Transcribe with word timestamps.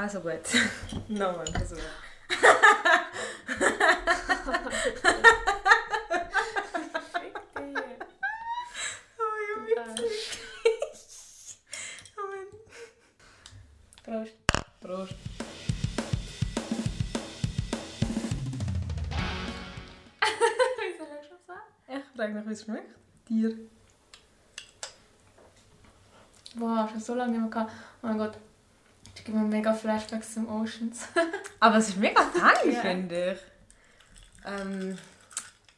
Also 0.00 0.20
gut. 0.20 0.40
Nochmal 1.08 1.46
ein 1.46 1.52
Versuch. 1.52 1.76
Oh. 12.16 12.32
Prost. 14.02 14.32
Prost. 14.80 15.14
Wie 20.78 20.96
soll 20.96 21.08
ich 21.20 21.28
schon 21.28 21.36
sagen? 21.46 21.60
Ich 21.88 22.16
frage 22.16 22.32
mich, 22.32 22.46
wie 22.46 22.52
es 22.52 22.62
schmeckt. 22.62 22.94
Dir. 23.28 23.58
Wow, 26.54 26.88
schon 26.88 27.00
so 27.00 27.14
lange 27.14 27.32
nicht 27.32 27.40
mehr 27.42 27.50
gehabt. 27.50 27.72
Oh 28.02 28.06
mein 28.06 28.16
Gott. 28.16 28.38
Ich 29.20 29.26
gebe 29.26 29.36
mir 29.36 29.44
mega 29.44 29.74
Flashbacks 29.74 30.32
zum 30.32 30.48
Oceans. 30.48 31.06
Aber 31.60 31.76
es 31.76 31.90
ist 31.90 31.98
mega 31.98 32.22
fein, 32.22 32.72
Ja. 32.72 32.80
finde 32.80 33.32
ich. 33.32 33.40
Ähm, 34.46 34.96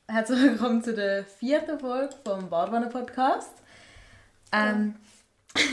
herzlich 0.06 0.40
willkommen 0.42 0.80
zu 0.80 0.94
der 0.94 1.24
vierten 1.24 1.76
Folge 1.80 2.14
vom 2.24 2.48
Barwanne 2.48 2.86
Podcast. 2.86 3.50
Ähm, 4.52 4.94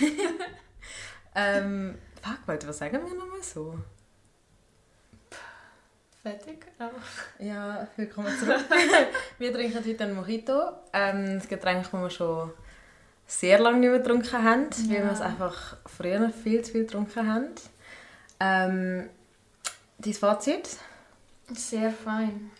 ähm, 1.35 1.99
fuck, 2.23 2.39
warte, 2.47 2.67
was 2.67 2.79
sagen 2.79 3.05
wir 3.07 3.13
nochmal 3.15 3.43
so? 3.43 3.77
Fertig. 6.23 6.65
Aber 6.79 6.93
Ja, 7.37 7.87
willkommen 7.97 8.35
zurück. 8.35 8.65
wir 9.37 9.53
trinken 9.53 9.85
heute 9.85 10.03
einen 10.05 10.15
Mojito. 10.15 10.71
Ähm, 10.91 11.35
das 11.37 11.47
Getränk, 11.47 11.83
das 11.83 11.93
wir 11.93 12.09
schon 12.09 12.51
sehr 13.31 13.59
lange 13.59 13.77
nicht 13.79 13.89
mehr 13.89 13.99
getrunken 13.99 14.43
haben, 14.43 14.65
weil 14.87 14.97
Ja. 14.97 15.03
wir 15.05 15.11
es 15.11 15.21
einfach 15.21 15.77
früher 15.85 16.29
viel 16.31 16.63
zu 16.63 16.71
viel 16.71 16.81
getrunken 16.85 17.27
haben. 17.31 17.45
Ähm, 18.39 19.09
dein 19.99 20.13
Fazit? 20.13 20.77
sehr 21.51 21.91
fein. 21.91 22.51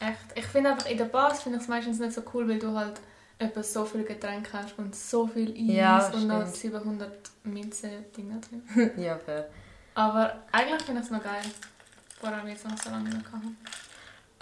Echt. 0.00 0.18
Ich 0.36 0.46
finde 0.46 0.70
einfach 0.70 0.86
in 0.88 0.98
den 0.98 1.08
Bars 1.10 1.42
finde 1.42 1.58
ich 1.58 1.62
es 1.64 1.68
meistens 1.68 1.98
nicht 2.00 2.12
so 2.12 2.22
cool, 2.32 2.48
weil 2.48 2.58
du 2.58 2.76
halt 2.76 3.00
etwa 3.38 3.62
so 3.62 3.84
viele 3.84 4.04
Getränke 4.04 4.52
hast 4.52 4.78
und 4.78 4.94
so 4.94 5.26
viel 5.26 5.50
Eis 5.52 5.74
Ja, 5.76 6.06
und 6.08 6.26
noch 6.26 6.40
stimmt. 6.42 6.56
700 6.56 7.12
Minze-Dinger 7.44 8.40
drin. 8.40 8.90
ja, 8.96 9.16
fair. 9.18 9.48
Aber 9.94 10.42
eigentlich 10.52 10.82
finde 10.82 11.00
ich 11.00 11.06
es 11.06 11.12
noch 11.12 11.22
geil. 11.22 11.42
Vor 12.20 12.28
allem 12.30 12.46
jetzt 12.48 12.68
noch 12.68 12.76
so 12.76 12.90
lange 12.90 13.08
nicht 13.10 13.24
gehabt. 13.24 13.44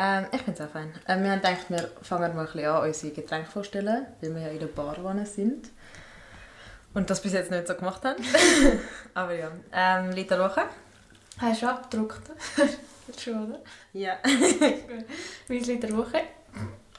Ähm, 0.04 0.26
ich 0.32 0.42
finde 0.42 0.60
es 0.60 0.68
auch 0.68 0.72
fein. 0.72 0.92
Ähm, 1.06 1.22
wir 1.22 1.30
haben 1.30 1.40
gedacht, 1.40 1.66
wir 1.68 1.90
fangen 2.02 2.34
mal 2.34 2.40
ein 2.40 2.46
bisschen 2.52 2.68
an, 2.68 2.82
unsere 2.88 3.12
Getränke 3.12 3.48
vorzustellen, 3.48 4.06
weil 4.20 4.34
wir 4.34 4.42
ja 4.42 4.48
in 4.48 4.58
der 4.58 4.66
Barwanne 4.66 5.24
sind. 5.24 5.70
Und 6.92 7.08
das 7.08 7.22
bis 7.22 7.32
jetzt 7.34 7.52
nicht 7.52 7.68
so 7.68 7.74
gemacht 7.76 8.04
haben. 8.04 8.20
Aber 9.14 9.32
ja. 9.32 9.52
Ähm, 9.72 10.10
Liter 10.10 10.40
Woche? 10.40 10.62
Hast 11.38 11.62
du 11.62 11.68
abgedruckt? 11.68 12.20
schon, 13.20 13.48
oder? 13.48 13.60
Ja. 13.92 14.18
Mein 15.48 15.60
Lied 15.60 15.82
der 15.84 15.96
Woche 15.96 16.20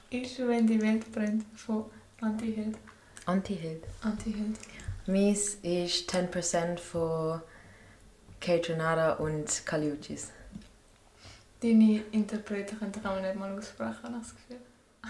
ist 0.09 0.39
«Wenn 0.39 0.65
die 0.65 0.81
Welt 0.81 1.11
brennt» 1.11 1.43
von 1.57 1.85
Anti-Held. 2.21 2.77
Anti-Held. 3.25 3.83
Anti-Held. 4.01 4.57
Meins 5.07 5.55
ist 5.55 6.09
10% 6.09 6.79
von 6.79 7.41
Kate 8.39 9.17
und 9.19 9.65
Caliuchis. 9.65 10.31
Deine 11.63 12.01
Interpreten 12.11 12.77
können 12.77 12.91
kann 12.91 13.15
man 13.15 13.21
nicht 13.21 13.35
mal 13.35 13.57
aussprechen, 13.57 14.03
habe 14.03 14.17
ich 14.17 14.23
das 14.23 14.35
Gefühl. 14.35 14.57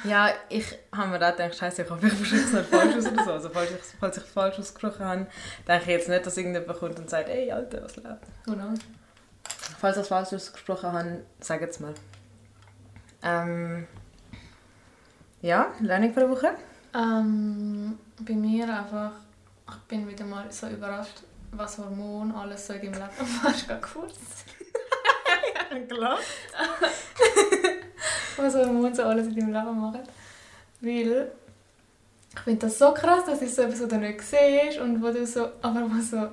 Ja, 0.04 0.30
ich 0.50 0.66
habe 0.92 1.10
mir 1.10 1.18
auch 1.18 1.34
gedacht, 1.36 1.56
scheiße, 1.56 1.82
ich 1.84 1.90
hoffe, 1.90 2.08
ich 2.08 2.14
spreche 2.14 2.36
es 2.36 2.54
nicht 2.54 2.66
falsch 2.70 2.96
aus 2.96 3.06
oder 3.12 3.24
so. 3.24 3.32
Also, 3.32 3.50
falls 3.50 3.72
ich, 3.72 3.78
falls 4.00 4.18
ich 4.18 4.24
falsch 4.24 4.60
ausgesprochen 4.60 5.06
habe, 5.06 5.28
denke 5.68 5.84
ich 5.84 5.88
jetzt 5.88 6.10
nicht, 6.10 6.26
dass 6.26 6.38
irgendjemand 6.38 6.80
kommt 6.80 7.00
und 7.00 7.10
sagt, 7.10 7.30
ey, 7.30 7.52
Alter, 7.52 7.84
was 7.84 7.96
läuft? 7.98 8.24
Knows? 8.46 8.80
Falls 9.80 9.98
ich 9.98 10.04
es 10.04 10.08
falsch 10.08 10.34
ausgesprochen 10.34 10.92
habe, 10.92 11.26
sag 11.40 11.62
es 11.62 11.80
mal. 11.80 11.94
Ähm, 13.24 13.88
ja, 15.42 15.72
Learning 15.80 16.14
für 16.14 16.22
die 16.22 16.30
Woche. 16.30 16.56
Ähm, 16.96 17.98
bei 18.20 18.34
mir 18.34 18.66
einfach, 18.66 19.12
ich 19.70 19.76
bin 19.88 20.08
wieder 20.08 20.26
mal 20.26 20.52
so 20.52 20.68
überrascht, 20.68 21.24
was 21.52 21.78
Hormone 21.78 22.34
alles 22.36 22.68
so 22.68 22.74
in 22.74 22.92
deinem 22.92 23.10
Leben 23.10 23.40
machst. 23.44 23.68
gerade 23.68 23.82
kurz. 23.82 24.16
Klar. 25.88 26.20
Was 28.38 28.56
Hormone 28.56 28.96
so 28.96 29.04
alles 29.04 29.28
in 29.28 29.36
deinem 29.36 29.54
Leben 29.54 29.80
machen. 29.80 30.02
Weil 30.82 31.32
ich 32.36 32.42
finde 32.42 32.66
das 32.66 32.78
so 32.78 32.94
krass, 32.94 33.26
dass 33.26 33.42
ich 33.42 33.54
so 33.54 33.62
etwas, 33.62 33.82
was 33.82 33.90
du 33.90 33.98
nicht 33.98 34.22
siehst 34.22 34.80
und 34.80 35.04
wo 35.04 35.12
du 35.12 35.26
so, 35.26 35.52
aber 35.62 35.86
was 35.90 36.10
so 36.10 36.30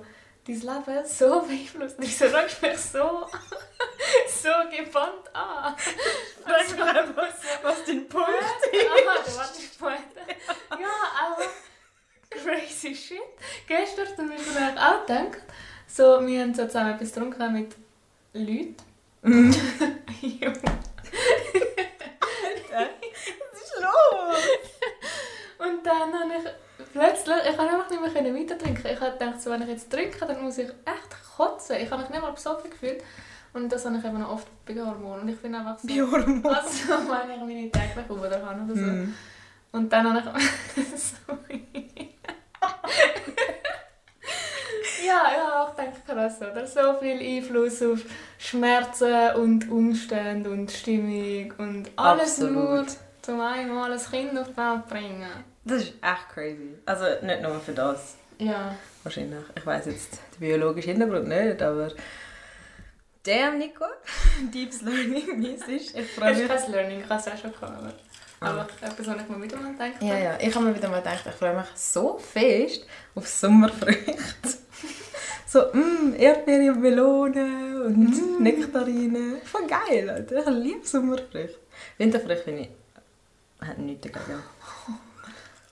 dein 0.46 0.60
Leben 0.60 1.06
so 1.06 1.40
beeinflusst. 1.42 1.98
Und 1.98 2.04
Wieso 2.04 2.28
schaust 2.28 2.62
du 2.62 2.66
mich 2.66 2.78
so, 2.78 2.98
so 4.42 4.48
gebannt 4.74 5.34
an? 5.34 5.76
Frag 6.44 6.70
mich 6.70 6.82
einfach, 6.82 7.28
was 7.62 7.84
dein 7.84 8.08
Punkt 8.08 8.28
Aha, 8.28 9.14
du 9.24 9.36
wartest 9.36 9.78
Pointe. 9.78 10.20
Ja, 10.70 10.88
aber 11.22 11.42
crazy 12.30 12.94
shit. 12.94 13.18
Gestern 13.66 14.06
zum 14.16 14.30
Beispiel 14.30 14.60
habe 14.60 14.74
ich 14.74 14.80
auch 14.82 15.06
gedacht, 15.06 15.42
so, 15.86 16.26
wir 16.26 16.42
haben 16.42 16.54
so 16.54 16.66
zusammen 16.66 16.94
etwas 16.94 17.12
getrunken 17.12 17.52
mit 17.52 17.76
Leuten. 18.32 18.89
Ja. 19.22 20.53
Was 23.53 23.60
ist 23.62 23.76
los? 23.81 24.44
Und 25.58 25.84
dann 25.84 26.12
habe 26.12 26.32
ich 26.38 26.86
plötzlich, 26.92 27.36
ich 27.48 27.56
kann 27.56 27.69
einfach 27.69 27.91
nicht 27.91 28.00
mehr 28.00 28.34
weiter 28.34 28.59
trinken. 28.59 28.86
Ich 28.86 29.00
habe 29.00 29.19
gedacht, 29.19 29.41
so, 29.42 29.50
wenn 29.50 29.62
ich 29.62 29.69
jetzt 29.69 29.91
trinke, 29.91 30.25
dann 30.26 30.42
muss 30.42 30.59
ich 30.59 30.69
echt 30.69 31.36
kotzen. 31.36 31.76
Ich 31.76 31.91
habe 31.91 32.03
mich 32.03 32.10
nicht 32.10 32.22
mal 32.22 32.32
besoffen 32.32 32.70
gefühlt. 32.70 33.03
Und 33.53 33.70
das 33.70 33.84
habe 33.84 33.98
ich 33.98 34.04
eben 34.04 34.20
noch 34.20 34.30
oft 34.30 34.48
bei 34.64 34.75
Hormonen. 34.75 35.22
Und 35.22 35.28
ich 35.28 35.38
bin 35.38 35.54
einfach 35.54 35.78
so... 35.78 35.86
Biohormon. 35.86 36.44
Also, 36.54 36.88
wenn 36.88 37.30
ich 37.30 37.41
meine 37.41 37.70
tägliche 37.70 38.09
habe 38.09 38.64
oder 38.64 38.75
so. 38.75 38.80
Mhm. 38.80 39.14
Und 39.72 39.92
dann 39.92 40.14
habe 40.14 40.38
ich... 40.76 40.84
Sorry. 40.97 41.66
Ja, 45.06 45.22
ich 45.32 45.38
habe 45.40 45.54
auch 45.70 45.76
gedacht, 45.76 46.06
krass, 46.06 46.36
oder? 46.40 46.66
So 46.66 46.94
viel 47.00 47.20
Einfluss 47.20 47.82
auf 47.82 48.00
Schmerzen 48.38 49.34
und 49.36 49.70
Umstände 49.70 50.50
und 50.50 50.70
Stimmung 50.70 51.52
und 51.58 51.90
alles 51.96 52.40
Absolut. 52.40 52.52
nur 52.54 52.86
zum 53.22 53.40
einmal 53.40 53.92
ein 53.92 53.98
Kind 53.98 54.38
auf 54.38 54.48
die 54.48 54.56
Welt 54.56 54.88
bringen. 54.88 55.26
Das 55.64 55.82
ist 55.82 55.94
echt 56.02 56.28
crazy. 56.32 56.76
Also 56.86 57.04
nicht 57.22 57.42
nur 57.42 57.60
für 57.60 57.72
das. 57.72 58.16
Ja. 58.38 58.74
Wahrscheinlich. 59.02 59.44
Ich 59.54 59.66
weiß 59.66 59.86
jetzt 59.86 60.18
den 60.34 60.40
biologischen 60.40 60.92
Hintergrund 60.92 61.28
nicht, 61.28 61.62
aber... 61.62 61.88
Damn, 63.22 63.58
Nico. 63.58 63.84
Deeps 64.54 64.80
Learning 64.80 65.38
mäßig. 65.38 65.94
Ich 65.94 66.10
freue 66.12 66.30
Das 66.30 66.38
ist 66.38 66.48
mich. 66.48 66.62
kein 66.62 66.72
Learning, 66.72 67.00
ich 67.00 67.08
habe 67.10 67.20
es 67.20 67.28
auch 67.28 67.36
schon 67.38 67.52
gehabt. 67.52 67.94
Aber, 68.40 68.50
aber 68.50 68.66
etwas, 68.80 69.06
was 69.06 69.16
ich 69.22 69.28
mir 69.28 69.42
wieder 69.42 69.56
mal 69.58 69.72
gedacht 69.72 70.00
Ja, 70.00 70.16
ja. 70.16 70.38
Ich 70.40 70.54
habe 70.54 70.64
mir 70.64 70.74
wieder 70.74 70.88
mal 70.88 71.02
gedacht, 71.02 71.24
ich 71.28 71.34
freue 71.34 71.54
mich 71.54 71.66
so 71.74 72.16
fest 72.16 72.86
auf 73.14 73.28
Sommerfrüchte. 73.28 74.14
So, 75.50 75.60
mh, 75.72 76.16
Erdbeere 76.16 76.72
und 76.72 76.80
Melone 76.80 77.82
und 77.84 78.38
Mm. 78.38 78.42
Nektarine. 78.42 79.40
Voll 79.44 79.66
geil, 79.66 80.08
Alter. 80.08 80.40
Ich 80.40 80.46
liebe 80.64 80.86
Sommerfrüchte. 80.86 81.58
Winterfrüchte 81.98 82.44
finde 82.44 82.62
ich... 82.62 83.66
hat 83.66 83.78
nichts 83.78 84.02
dagegen. 84.02 84.42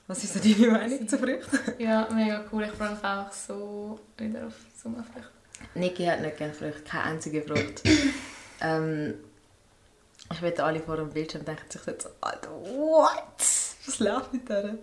Was 0.08 0.24
ist 0.24 0.34
so 0.34 0.40
deine 0.40 0.72
Meinung 0.72 1.06
zu 1.06 1.18
Früchten? 1.18 1.58
Ja, 1.78 2.08
mega 2.12 2.44
cool. 2.50 2.64
Ich 2.64 2.72
freue 2.72 2.90
mich 2.90 3.04
auch 3.04 3.30
so 3.32 4.00
wieder 4.16 4.46
auf 4.46 4.54
Sommerfrüchte. 4.82 5.28
Niki 5.74 6.04
hat 6.06 6.22
nicht 6.22 6.38
gerne 6.38 6.54
Früchte, 6.54 6.82
keine 6.82 7.04
einzige 7.04 7.42
Frucht. 7.42 7.82
ähm, 8.60 9.14
ich 10.32 10.42
wette, 10.42 10.64
alle 10.64 10.80
vor 10.80 10.96
dem 10.96 11.10
Bildschirm 11.10 11.44
denken 11.44 11.70
sich 11.70 11.84
jetzt 11.86 12.02
so, 12.04 12.08
Alter, 12.20 12.50
what? 12.50 13.38
Was 13.86 13.98
läuft 14.00 14.32
mit 14.32 14.48
der? 14.48 14.78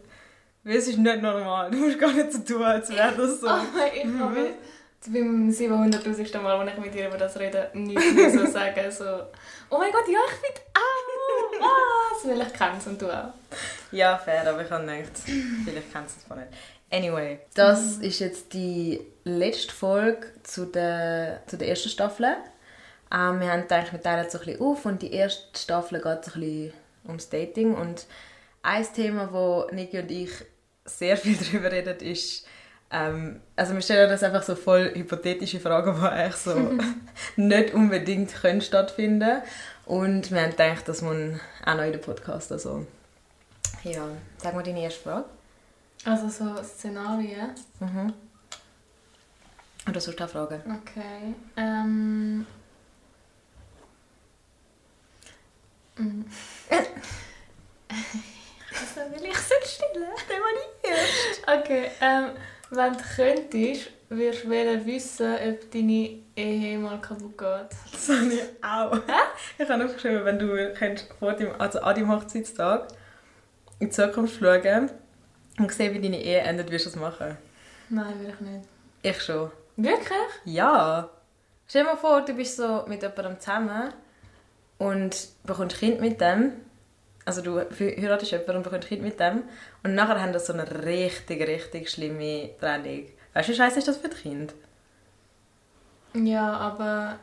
Weil 0.63 0.77
es 0.77 0.87
ist 0.87 0.97
nicht 0.97 1.21
normal. 1.21 1.69
Du 1.69 1.77
musst 1.77 1.99
gar 1.99 2.11
nicht 2.13 2.31
so 2.31 2.39
tun, 2.39 2.63
als 2.63 2.89
wäre 2.89 3.13
das 3.15 3.41
so. 3.41 3.47
Aber 3.47 3.65
ich 3.93 4.05
habe 4.05 4.49
beim 5.07 5.49
700'000. 5.49 6.39
Mal, 6.39 6.59
als 6.59 6.71
ich 6.73 6.77
mit 6.77 6.93
dir 6.93 7.07
über 7.07 7.17
das 7.17 7.37
rede, 7.39 7.69
nichts 7.73 8.13
mehr 8.13 8.31
so 8.31 8.45
sagen. 8.51 8.91
So, 8.91 9.05
oh 9.69 9.77
mein 9.77 9.91
Gott, 9.91 10.07
ja, 10.07 10.19
ich 10.27 10.33
finde 10.33 10.61
auch! 10.73 11.61
Was? 11.61 12.27
Weil 12.27 12.41
ich 12.41 12.53
kenne 12.53 12.77
es 12.77 12.87
und 12.87 13.01
du 13.01 13.09
auch. 13.09 13.33
Ja, 13.91 14.17
fair, 14.17 14.47
aber 14.47 14.63
ich 14.63 14.69
habe 14.69 14.85
gedacht, 14.85 15.11
vielleicht 15.63 15.91
kennst 15.91 16.15
du 16.15 16.19
es 16.19 16.25
von 16.27 16.39
nicht. 16.39 16.49
Anyway, 16.91 17.39
das 17.55 17.97
ist 17.97 18.19
jetzt 18.19 18.53
die 18.53 19.01
letzte 19.23 19.73
Folge 19.73 20.27
zu 20.43 20.65
der, 20.65 21.41
zu 21.47 21.57
der 21.57 21.69
ersten 21.69 21.89
Staffel. 21.89 22.25
Ähm, 23.11 23.39
wir 23.39 23.51
haben 23.51 23.63
gedacht, 23.63 23.91
wir 23.91 24.01
teilen 24.01 24.29
so 24.29 24.39
ein 24.39 24.45
bisschen 24.45 24.61
auf 24.61 24.85
und 24.85 25.01
die 25.01 25.13
erste 25.13 25.59
Staffel 25.59 26.01
geht 26.01 26.25
so 26.25 26.31
ein 26.35 26.39
bisschen 26.39 26.73
ums 27.07 27.29
Dating. 27.29 27.73
Und 27.73 28.05
ein 28.61 28.93
Thema, 28.93 29.31
wo 29.31 29.67
Niki 29.71 29.99
und 29.99 30.11
ich 30.11 30.31
sehr 30.85 31.17
viel 31.17 31.37
darüber 31.51 31.71
reden, 31.71 31.99
ist, 31.99 32.45
ähm, 32.95 33.41
also 33.57 33.73
wir 33.73 33.81
stellen 33.81 34.09
das 34.09 34.23
einfach 34.23 34.43
so 34.43 34.55
voll 34.55 34.93
hypothetische 34.95 35.59
Fragen, 35.59 35.95
die 35.99 36.07
eigentlich 36.07 36.35
so 36.35 36.55
nicht 37.35 37.73
unbedingt 37.73 38.33
können 38.33 38.61
stattfinden 38.61 39.41
Und 39.85 40.31
wir 40.31 40.41
haben 40.41 40.51
gedacht, 40.51 40.87
dass 40.87 41.01
man 41.01 41.41
auch 41.65 41.75
noch 41.75 41.83
in 41.83 41.91
den 41.91 42.01
Podcast 42.01 42.53
also... 42.53 42.87
Ja, 43.83 44.07
sag 44.37 44.55
mal 44.55 44.63
deine 44.63 44.81
erste 44.81 45.01
Frage. 45.01 45.25
Also 46.05 46.29
so 46.29 46.63
Szenarien? 46.63 47.51
Mhm. 47.79 48.13
Oder 49.89 49.99
sonst 49.99 50.21
auch 50.21 50.29
Fragen. 50.29 50.61
Okay. 50.63 51.35
Ähm... 51.57 52.45
Mm. 55.97 55.97
ich 55.97 56.05
Mm. 56.05 56.25
also 58.71 59.11
will 59.11 59.29
ich 59.29 59.37
so 59.37 59.55
stillen, 59.65 60.11
der 60.29 60.37
war 60.37 60.53
nicht 60.53 60.83
erst. 60.83 61.61
Okay, 61.61 61.91
ähm 61.99 62.31
wenn 62.71 62.93
du 62.93 62.99
könntest, 63.15 63.91
würdest 64.09 64.43
du 64.43 64.49
wollen 64.49 64.85
wissen, 64.85 65.33
ob 65.33 65.71
deine 65.71 66.19
Ehe 66.35 66.77
mal 66.77 66.99
kaputt 66.99 67.37
geht. 67.37 67.69
Das 67.91 68.09
habe 68.09 68.33
ich 68.33 68.41
auch. 68.63 68.97
Ich 69.57 69.69
habe 69.69 69.85
aufgeschrieben, 69.85 70.25
wenn 70.25 70.39
du 70.39 70.73
könntest 70.73 71.13
vor 71.19 71.33
dem, 71.33 71.49
also 71.59 71.79
an 71.79 71.95
deinem 71.95 72.11
Hochzeitstag 72.11 72.87
in 73.79 73.87
die 73.87 73.91
Zukunft 73.91 74.39
schauen 74.39 74.89
und 75.57 75.71
sehen, 75.71 75.93
wie 75.93 76.01
deine 76.01 76.21
Ehe 76.21 76.39
endet, 76.39 76.71
wirst 76.71 76.85
du 76.85 76.89
das 76.91 76.99
machen? 76.99 77.37
Nein, 77.89 78.19
will 78.19 78.33
ich 78.33 78.39
nicht. 78.41 78.67
Ich 79.01 79.21
schon. 79.21 79.51
Wirklich? 79.77 80.17
Ja. 80.45 81.09
Stell 81.67 81.83
dir 81.83 81.91
mal 81.91 81.97
vor, 81.97 82.21
du 82.21 82.33
bist 82.33 82.57
so 82.57 82.85
mit 82.87 83.01
jemandem 83.01 83.39
zusammen 83.39 83.93
und 84.77 85.27
bekommst 85.43 85.77
Kind 85.77 86.01
mit 86.01 86.19
dem. 86.21 86.53
Also 87.25 87.41
du 87.41 87.59
heiratest 87.59 88.31
jemanden 88.31 88.57
und 88.57 88.63
bekommst 88.63 88.87
Kind 88.87 89.01
mit 89.01 89.19
dem. 89.19 89.43
Und 89.83 89.95
nachher 89.95 90.21
haben 90.21 90.31
das 90.31 90.45
so 90.45 90.53
eine 90.53 90.85
richtig, 90.85 91.47
richtig 91.47 91.89
schlimme 91.89 92.51
Trennung. 92.59 93.07
Weißt 93.33 93.49
du, 93.49 93.53
wie 93.53 93.57
scheiße 93.57 93.79
ist 93.79 93.87
das 93.87 93.97
für 93.97 94.09
das 94.09 94.21
Kind? 94.21 94.53
Ja, 96.13 96.53
aber... 96.53 97.19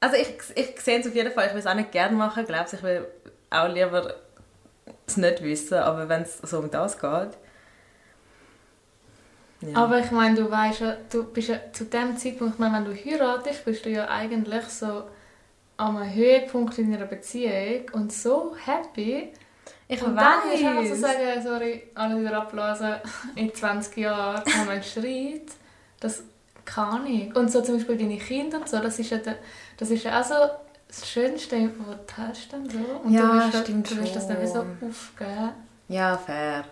Also 0.00 0.16
ich, 0.16 0.34
ich 0.56 0.80
sehe 0.80 0.98
es 0.98 1.06
auf 1.06 1.14
jeden 1.14 1.30
Fall. 1.30 1.46
Ich 1.46 1.52
will 1.52 1.60
es 1.60 1.66
auch 1.66 1.74
nicht 1.74 1.92
gerne 1.92 2.16
machen, 2.16 2.44
glaube 2.44 2.66
ich. 2.72 2.82
Will 2.82 3.06
auch 3.50 3.68
lieber 3.68 4.14
es 5.06 5.16
nicht 5.16 5.42
wissen. 5.42 5.78
Aber 5.78 6.08
wenn 6.08 6.22
es 6.22 6.38
so 6.38 6.58
um 6.58 6.70
das 6.70 6.98
geht... 6.98 7.30
Ja. 9.64 9.76
Aber 9.76 10.00
ich 10.00 10.10
meine, 10.10 10.34
du 10.34 10.50
weißt 10.50 10.80
ja, 10.80 10.96
du 11.08 11.22
bist 11.22 11.46
ja 11.46 11.60
zu 11.72 11.84
dem 11.84 12.16
Zeitpunkt, 12.16 12.54
ich 12.54 12.58
meine, 12.58 12.78
wenn 12.78 12.84
du 12.84 12.96
heiratest, 12.96 13.64
bist 13.64 13.84
du 13.84 13.90
ja 13.90 14.08
eigentlich 14.08 14.64
so 14.64 15.04
am 15.76 16.02
Höhepunkt 16.12 16.78
in 16.78 16.92
einer 16.92 17.06
Beziehung 17.06 17.88
und 17.92 18.12
so 18.12 18.56
happy. 18.56 19.32
Ich 19.94 20.02
und 20.02 20.16
weiß. 20.16 20.24
dann 20.24 20.52
ist 20.52 20.64
einfach 20.64 20.86
so 20.86 20.94
sagen, 20.94 21.42
sorry, 21.42 21.82
alles 21.94 22.18
wieder 22.20 22.36
abblasen, 22.38 22.94
in 23.34 23.54
20 23.54 23.96
Jahren 23.98 24.36
haben 24.44 24.66
wir 24.66 24.72
einen 24.72 24.82
Streit. 24.82 25.52
Das 26.00 26.22
kann 26.64 27.06
ich. 27.06 27.34
Und 27.34 27.50
so 27.50 27.60
zum 27.62 27.76
Beispiel 27.76 27.98
deine 27.98 28.18
Kinder 28.18 28.58
und 28.58 28.68
so, 28.68 28.78
das 28.78 28.98
ist 28.98 29.10
ja, 29.10 29.18
der, 29.18 29.36
das 29.76 29.90
ist 29.90 30.04
ja 30.04 30.20
auch 30.20 30.24
so 30.24 30.34
das 30.88 31.08
Schönste, 31.08 31.70
was 31.86 31.96
du 32.06 32.22
hast 32.22 32.52
dann 32.52 32.68
so. 32.68 32.78
Und 33.04 33.12
Ja, 33.12 33.48
du 33.50 33.58
stimmt 33.58 33.90
du 33.90 33.96
willst 33.96 34.16
das 34.16 34.28
dann 34.28 34.40
wie 34.42 34.46
so 34.46 34.60
aufgeben. 34.60 35.50
Ja, 35.88 36.16
fair. 36.16 36.64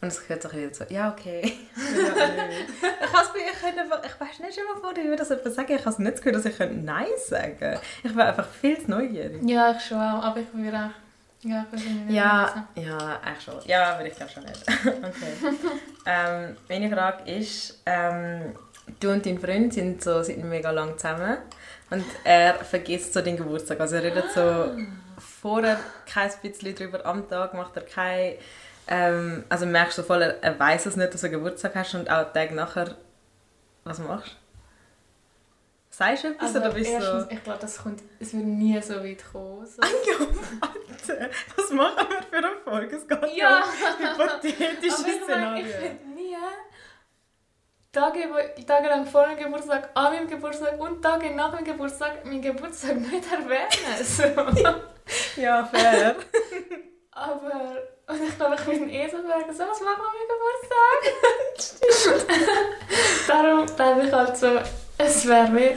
Und 0.00 0.08
es 0.08 0.20
gehört 0.22 0.42
so 0.42 0.48
ein 0.50 0.54
bisschen 0.68 0.86
dazu. 0.86 0.94
Ja, 0.94 1.10
okay. 1.10 1.40
ich 1.76 1.92
mir- 1.92 3.50
ich 3.52 3.60
könnte 3.60 3.80
ich 4.06 4.20
weiß 4.20 4.38
nicht 4.40 4.58
mal 4.72 4.80
vor, 4.80 4.92
ich 4.96 5.04
würde 5.04 5.16
das 5.16 5.30
jemand 5.30 5.54
sagen, 5.54 5.72
ich 5.72 5.80
habe 5.80 5.90
es 5.90 5.98
nicht 5.98 6.16
Gefühl, 6.18 6.32
dass 6.32 6.44
ich 6.44 6.58
Nein 6.58 7.06
sagen 7.26 7.56
könnte. 7.58 7.80
Ich 8.04 8.10
bin 8.12 8.20
einfach 8.20 8.46
viel 8.46 8.78
zu 8.78 8.90
neugierig. 8.90 9.40
Ja, 9.44 9.72
ich 9.72 9.80
schon 9.82 9.98
aber 9.98 10.40
ich 10.40 10.46
würde 10.52 10.76
auch... 10.76 11.05
Ja, 11.48 11.66
Ja, 12.08 12.68
ja, 12.74 13.20
eigentlich 13.22 13.44
schon. 13.44 13.54
Ja, 13.64 13.94
aber 13.94 14.06
ich 14.06 14.14
glaube 14.14 14.32
schon 14.32 14.44
nicht. 14.44 14.62
okay. 14.86 15.56
ähm, 16.06 16.56
meine 16.68 16.90
Frage 16.90 17.30
ist, 17.30 17.82
ähm, 17.86 18.54
du 19.00 19.10
und 19.10 19.24
dein 19.24 19.38
Freund 19.38 19.72
sind 19.72 20.02
so 20.02 20.22
sind 20.22 20.44
mega 20.44 20.70
lang 20.70 20.98
zusammen 20.98 21.38
und 21.90 22.04
er 22.24 22.54
vergisst 22.54 23.12
so 23.12 23.20
den 23.20 23.36
Geburtstag. 23.36 23.80
Also 23.80 23.96
er 23.96 24.02
redet 24.02 24.32
so 24.32 24.70
vorher 25.18 25.78
kein 26.12 26.30
bisschen 26.42 26.74
drüber 26.74 27.04
am 27.06 27.28
Tag, 27.28 27.54
macht 27.54 27.76
er 27.76 27.82
kein... 27.82 28.34
Ähm, 28.88 29.44
also 29.48 29.66
merkst 29.66 29.98
du 29.98 30.02
voll, 30.02 30.22
er, 30.22 30.42
er 30.42 30.58
weiß 30.58 30.86
es 30.86 30.96
nicht, 30.96 31.12
dass 31.12 31.20
du 31.20 31.30
Geburtstag 31.30 31.74
hast 31.74 31.94
und 31.94 32.10
auch 32.10 32.32
Tag 32.32 32.52
nachher... 32.52 32.96
Was 33.84 33.98
machst 33.98 34.32
du? 34.32 34.45
Sagst 35.98 36.24
du 36.24 36.28
etwas 36.28 36.48
Also 36.54 36.58
oder 36.58 36.70
bist 36.74 36.90
du 36.90 36.94
erstens, 36.94 37.22
so... 37.24 37.30
ich 37.30 37.42
glaube, 37.44 37.58
das 37.60 37.78
kommt, 37.82 38.02
es 38.20 38.34
wird 38.34 38.44
nie 38.44 38.82
so 38.82 38.94
weit 39.02 39.24
kommen. 39.32 39.66
So. 39.66 39.80
Ja, 39.82 40.18
warte. 40.60 41.30
Was 41.56 41.70
machen 41.70 42.06
wir 42.10 42.22
für 42.22 42.36
eine 42.36 42.56
Folge? 42.64 42.96
Es 42.96 43.08
geht 43.08 43.34
Ja. 43.34 43.62
um 43.64 43.64
hypothetische 44.04 44.94
Aber 44.98 45.08
ich 45.08 45.22
Szenarien. 45.24 45.70
könnte 45.70 46.08
nie 46.14 46.36
Tage, 47.92 48.18
wo- 48.30 48.62
tagelang 48.62 49.06
vor 49.06 49.26
meinem 49.26 49.38
Geburtstag, 49.38 49.88
an 49.94 50.12
meinem 50.12 50.28
Geburtstag 50.28 50.78
und 50.78 51.00
Tage 51.00 51.34
nach 51.34 51.50
meinem 51.52 51.64
Geburtstag 51.64 52.26
meinen 52.26 52.42
Geburtstag 52.42 52.96
nicht 52.96 53.32
erwähnen. 53.32 53.70
So. 54.04 54.24
Ja, 55.40 55.64
fair. 55.64 56.16
Aber 57.12 57.76
und 58.08 58.22
ich 58.22 58.36
glaube, 58.36 58.54
ich 58.56 58.66
würde 58.66 58.90
eh 58.90 59.08
so 59.08 59.16
sagen, 59.22 59.54
so, 59.54 59.62
was 59.66 59.80
machen 59.80 60.02
wir 60.02 60.10
am 60.12 60.28
Geburtstag? 60.34 62.26
Darum 63.28 63.66
glaube 63.66 64.02
ich 64.06 64.12
halt 64.12 64.36
so, 64.36 64.58
es 64.98 65.26
wäre 65.26 65.54
wie... 65.54 65.76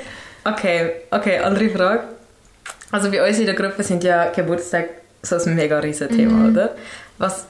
Okay, 0.49 0.91
okay, 1.11 1.39
andere 1.39 1.69
Frage. 1.69 2.03
Also 2.91 3.11
bei 3.11 3.27
uns 3.27 3.37
in 3.39 3.45
der 3.45 3.55
Gruppe 3.55 3.83
sind 3.83 4.03
ja 4.03 4.29
Geburtstag 4.31 4.85
so 5.21 5.35
ein 5.35 5.55
mega 5.55 5.79
riesen 5.79 6.09
Thema, 6.09 6.33
Mhm. 6.33 6.51
oder? 6.51 6.75
Was 7.17 7.45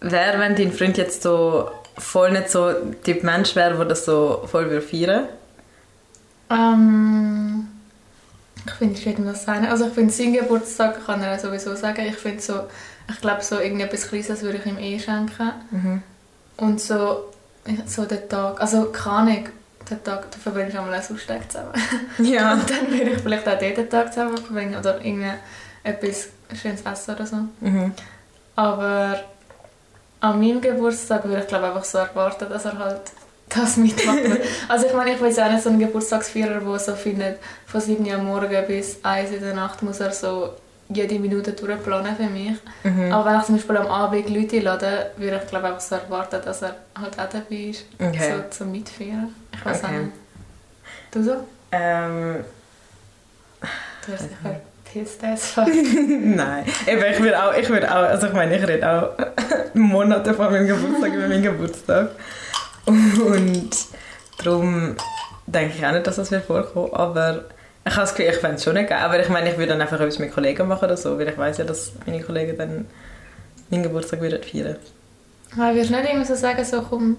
wäre, 0.00 0.38
wenn 0.38 0.54
dein 0.54 0.72
Freund 0.72 0.96
jetzt 0.98 1.22
so 1.22 1.70
voll 1.98 2.30
nicht 2.30 2.50
so 2.50 2.72
Typ 3.04 3.22
Mensch 3.24 3.56
wäre, 3.56 3.74
der 3.76 3.84
das 3.86 4.04
so 4.04 4.44
voll 4.46 4.70
würde 4.70 4.82
feiern 4.86 5.26
Ähm, 6.50 7.68
ich 8.66 8.72
finde, 8.74 8.98
es 8.98 9.06
irgendwas 9.06 9.44
sein. 9.44 9.66
Also 9.66 9.86
ich 9.86 9.92
finde, 9.92 10.12
sein 10.12 10.32
Geburtstag 10.32 11.04
kann 11.06 11.22
er 11.22 11.38
sowieso 11.38 11.74
sagen. 11.74 12.04
Ich 12.06 12.16
finde 12.16 12.42
so, 12.42 12.64
ich 13.10 13.20
glaube 13.20 13.42
so 13.42 13.58
irgendetwas 13.58 14.08
Kleines 14.08 14.42
würde 14.42 14.58
ich 14.58 14.66
ihm 14.66 14.78
eh 14.78 14.98
schenken. 14.98 15.52
Mhm. 15.70 16.02
Und 16.56 16.80
so, 16.80 17.30
so 17.86 18.04
den 18.04 18.28
Tag, 18.28 18.60
also 18.60 18.86
keine 18.86 19.16
Ahnung, 19.16 19.48
den 19.90 20.02
Tag, 20.04 20.30
da 20.30 20.38
verbringst 20.38 20.74
du 20.74 20.78
einmal 20.78 20.94
einen 20.94 21.02
Sonntag 21.02 21.50
zusammen. 21.50 21.72
Ja. 22.18 22.52
Und 22.54 22.70
dann 22.70 22.90
würde 22.90 23.10
ich 23.10 23.18
vielleicht 23.20 23.48
auch 23.48 23.58
dort 23.58 23.76
den 23.76 23.90
Tag 23.90 24.12
zusammen 24.12 24.36
verbringen 24.36 24.76
oder 24.76 25.04
irgendwie 25.04 25.32
etwas 25.82 26.28
schönes 26.60 26.82
essen 26.82 27.14
oder 27.14 27.26
so. 27.26 27.36
Mhm. 27.60 27.92
Aber 28.56 29.20
an 30.20 30.40
meinem 30.40 30.60
Geburtstag 30.60 31.24
würde 31.24 31.40
ich 31.40 31.48
glaube 31.48 31.66
einfach 31.66 31.84
so 31.84 31.98
erwarten, 31.98 32.48
dass 32.48 32.64
er 32.64 32.78
halt 32.78 33.00
das 33.48 33.76
mitmacht. 33.76 34.18
also 34.68 34.86
ich 34.86 34.92
meine, 34.92 35.14
ich 35.14 35.20
jetzt 35.20 35.40
auch 35.40 35.50
nicht 35.50 35.62
so 35.62 35.70
ein 35.70 35.78
Geburtstagsfeier, 35.78 36.60
der 36.60 36.78
so 36.78 36.94
findet, 36.94 37.38
von 37.66 37.80
7 37.80 38.06
Uhr 38.06 38.14
am 38.14 38.26
Morgen 38.26 38.66
bis 38.66 38.98
1 39.02 39.30
in 39.30 39.40
der 39.40 39.54
Nacht 39.54 39.82
muss 39.82 40.00
er 40.00 40.12
so 40.12 40.54
jede 40.92 41.18
Minute 41.18 41.52
durchplanen 41.52 42.16
für 42.16 42.24
mich. 42.24 42.52
Mhm. 42.82 43.12
Aber 43.12 43.30
wenn 43.30 43.38
ich 43.40 43.46
zum 43.46 43.54
Beispiel 43.56 43.76
am 43.76 43.86
Abend 43.86 44.28
Leute 44.28 44.56
einlade, 44.56 45.10
würde 45.16 45.40
ich 45.42 45.48
glaube 45.48 45.68
einfach 45.68 45.80
so 45.80 45.94
erwarten, 45.94 46.40
dass 46.44 46.62
er 46.62 46.74
halt 47.00 47.18
auch 47.18 47.28
dabei 47.28 47.56
ist, 47.70 47.84
Okay. 47.98 48.34
so 48.36 48.58
zum 48.58 48.72
Mitfeiern. 48.72 49.34
Ich 49.54 49.64
weiß 49.64 49.84
Okay. 49.84 49.98
nicht. 49.98 50.12
Du 51.12 51.22
so? 51.22 51.36
Ähm, 51.72 52.44
Du 54.06 54.12
hast 54.12 54.24
dich 54.24 54.36
verpisst 54.42 55.22
as 55.24 55.46
fuck. 55.50 55.66
Nein, 56.24 56.64
Eben, 56.86 57.04
ich 57.12 57.20
würde 57.20 57.42
auch, 57.44 57.54
ich 57.54 57.68
würde 57.68 57.88
auch, 57.90 58.02
also 58.08 58.26
ich 58.28 58.32
meine, 58.32 58.56
ich 58.56 58.66
rede 58.66 58.88
auch 58.90 59.10
Monate 59.74 60.32
vor 60.34 60.50
meinem 60.50 60.66
Geburtstag 60.66 61.12
über 61.12 61.28
meinen 61.28 61.42
Geburtstag. 61.42 62.10
Und 62.86 63.70
darum 64.42 64.96
denke 65.46 65.74
ich 65.76 65.86
auch 65.86 65.92
nicht, 65.92 66.06
dass 66.06 66.16
das 66.16 66.30
wird 66.30 66.44
vorkommen, 66.46 66.92
aber 66.94 67.44
ich 67.90 67.96
habe 67.96 68.06
das 68.06 68.14
Gefühl, 68.14 68.32
ich 68.32 68.40
fände 68.40 68.56
es 68.56 68.62
schon 68.62 68.74
nicht 68.74 68.88
geil. 68.88 69.02
Aber 69.02 69.18
ich 69.18 69.28
meine, 69.28 69.50
ich 69.50 69.58
würde 69.58 69.72
dann 69.72 69.80
einfach 69.80 69.98
etwas 69.98 70.20
mit 70.20 70.32
Kollegen 70.32 70.68
machen 70.68 70.84
oder 70.84 70.96
so, 70.96 71.18
weil 71.18 71.28
ich 71.28 71.36
weiß 71.36 71.58
ja, 71.58 71.64
dass 71.64 71.92
meine 72.06 72.22
Kollegen 72.22 72.56
dann 72.56 72.86
meinen 73.68 73.82
Geburtstag 73.82 74.20
würden 74.20 74.40
feiern. 74.42 74.76
Aber 75.56 75.74
würdest 75.74 75.90
du 75.90 75.96
nicht 75.96 76.08
irgendwie 76.08 76.26
so 76.26 76.36
sagen, 76.36 76.64
so 76.64 76.82
komm, 76.82 77.18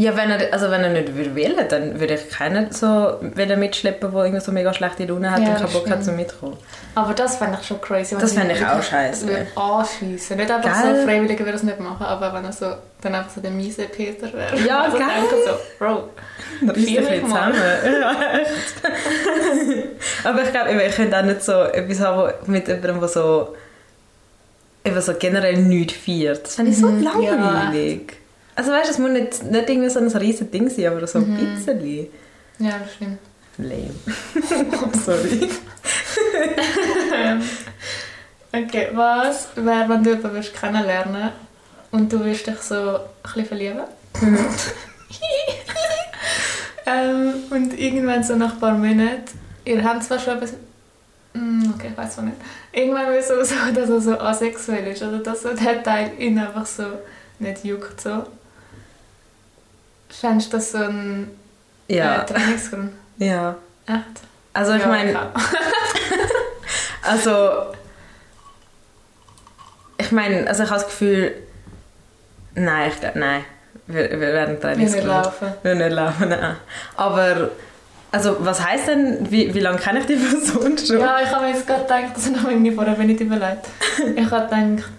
Ja, 0.00 0.16
wenn 0.16 0.30
er, 0.30 0.52
also 0.52 0.70
wenn 0.70 0.80
er 0.84 0.90
nicht 0.90 1.12
würde 1.16 1.34
wollen, 1.34 1.68
dann 1.68 1.98
würde 1.98 2.14
ich 2.14 2.30
keinen 2.30 2.70
so 2.70 2.86
wollen 2.86 3.58
mitschleppen, 3.58 4.12
der 4.12 4.20
irgendwie 4.26 4.44
so 4.44 4.52
mega 4.52 4.72
schlechte 4.72 5.04
Laune 5.06 5.28
hat 5.28 5.40
Ja, 5.40 5.46
und 5.48 5.54
keinen 5.54 5.62
das 5.64 5.72
Bock 5.72 5.90
hat 5.90 6.04
zum 6.04 6.14
Mitkommen. 6.14 6.56
Aber 6.94 7.12
das 7.14 7.34
fände 7.36 7.58
ich 7.60 7.66
schon 7.66 7.80
crazy. 7.80 8.16
Das 8.16 8.32
fände 8.32 8.54
ich 8.54 8.64
auch 8.64 8.74
wirklich 8.74 8.86
scheisse. 8.86 9.26
würde 9.26 9.46
anschiessen. 9.56 10.36
Nicht 10.36 10.50
einfach 10.52 10.82
Gell? 10.84 10.96
so 11.00 11.02
freiwillig 11.04 11.38
würde 11.40 11.52
es 11.54 11.64
nicht 11.64 11.80
machen, 11.80 12.06
aber 12.06 12.32
wenn 12.32 12.44
er 12.44 12.52
so, 12.52 12.74
dann 13.00 13.14
einfach 13.16 13.32
so 13.34 13.40
der 13.40 13.50
miese 13.50 13.82
Peter 13.88 14.32
wäre. 14.32 14.56
Ja, 14.64 14.82
also 14.82 14.98
geil. 14.98 15.08
so, 15.44 15.84
Bro. 15.84 16.08
Dann 16.60 16.76
ist 16.76 16.88
ein 16.88 16.94
bisschen 16.96 17.24
zusammen. 17.24 17.54
Ja. 18.00 18.16
Aber 20.24 20.42
ich 20.42 20.50
glaube, 20.52 20.82
ich 20.82 20.94
könnte 20.94 21.18
auch 21.18 21.22
nicht 21.24 21.42
so 21.42 21.52
etwas 21.62 22.00
haben 22.00 22.32
mit 22.46 22.68
jemandem, 22.68 23.00
der 23.00 23.08
so, 23.08 23.54
eben 24.84 25.00
so 25.00 25.14
generell 25.18 25.56
nichts 25.56 25.94
feiert. 25.94 26.44
Das 26.44 26.54
finde 26.54 26.70
ich 26.70 26.78
so 26.78 26.86
Mhm, 26.86 27.02
langweilig. 27.02 28.12
Also 28.58 28.72
weißt 28.72 28.88
du, 28.88 28.92
es 28.92 28.98
muss 28.98 29.10
nicht, 29.10 29.42
nicht 29.44 29.68
irgendwie 29.70 29.88
so 29.88 30.00
ein 30.00 30.08
riesiges 30.08 30.50
Ding 30.50 30.68
sein, 30.68 30.86
aber 30.86 31.06
so 31.06 31.18
ein 31.20 31.30
Mhm. 31.30 31.54
bisschen. 31.54 32.08
Ja, 32.58 32.78
das 32.78 32.94
stimmt. 32.94 33.18
Lame. 33.58 33.90
Sorry. 35.04 35.48
Okay, 38.52 38.88
was 38.94 39.48
wäre, 39.56 39.88
wenn 39.88 40.02
du 40.02 40.10
jemanden 40.10 40.32
würdest 40.34 40.54
kennenlernen 40.54 41.30
und 41.90 42.12
du 42.12 42.18
würdest 42.20 42.46
dich 42.46 42.58
so 42.58 42.96
ein 42.96 43.00
bisschen 43.22 43.46
verlieben? 43.46 43.80
ähm, 46.86 47.34
und 47.50 47.78
irgendwann 47.78 48.22
so 48.24 48.36
nach 48.36 48.54
ein 48.54 48.60
paar 48.60 48.72
Monaten, 48.72 49.22
ihr 49.64 49.82
habt 49.84 50.02
zwar 50.04 50.18
schon 50.18 50.36
etwas... 50.36 50.54
Mm, 51.34 51.72
Okay, 51.74 51.88
ich 51.92 51.96
weiß 51.96 52.16
es 52.18 52.24
nicht. 52.24 52.36
Irgendwann 52.72 53.06
so, 53.22 53.42
so, 53.44 53.54
dass 53.74 53.90
er 53.90 54.00
so 54.00 54.18
asexuell 54.18 54.86
ist 54.92 55.02
oder 55.02 55.18
dass 55.18 55.42
so 55.42 55.52
der 55.54 55.82
Teil 55.82 56.12
ihn 56.18 56.38
einfach 56.38 56.66
so 56.66 56.84
nicht 57.38 57.64
juckt. 57.64 58.00
So. 58.00 58.22
Fändest 60.08 60.52
du 60.52 60.56
das 60.56 60.72
so 60.72 60.78
ein 60.78 61.30
Ja. 61.88 62.22
äh, 62.22 62.26
Trainingsgrund? 62.26 62.92
ja. 63.18 63.56
Echt? 63.86 64.02
Also 64.54 64.72
ich 64.74 64.82
Ja, 64.82 64.88
meine, 64.88 65.16
also 67.02 67.72
ich 69.98 70.12
meine, 70.12 70.46
also 70.46 70.62
ich 70.64 70.70
habe 70.70 70.80
das 70.80 70.88
Gefühl, 70.88 71.34
nein, 72.54 72.90
ich 72.92 73.00
glaube, 73.00 73.18
nein. 73.18 73.44
wir, 73.86 74.10
wir 74.10 74.20
werden 74.20 74.54
Wir 74.56 74.60
Trainings 74.60 74.92
nicht 74.94 75.06
laufen. 75.06 75.48
Wir 75.62 75.74
nicht 75.74 75.92
laufen, 75.92 76.28
nein. 76.28 76.56
Aber, 76.96 77.50
also 78.12 78.36
was 78.40 78.64
heisst 78.66 78.88
denn, 78.88 79.30
wie, 79.30 79.52
wie 79.54 79.60
lange 79.60 79.78
kenne 79.78 80.00
ich 80.00 80.06
die 80.06 80.16
Person 80.16 80.76
schon? 80.78 80.98
Ja, 81.00 81.20
ich 81.22 81.30
habe 81.30 81.46
mir 81.46 81.52
jetzt 81.54 81.66
gerade 81.66 81.82
gedacht, 81.82 82.04
das 82.14 82.30
noch 82.30 82.48
irgendwie 82.48 82.72
vorher 82.72 82.94
bin 82.94 83.10
ich 83.10 83.20
überlegt. 83.20 83.66
Ich 84.16 84.30
habe 84.30 84.44
gedacht, 84.44 84.90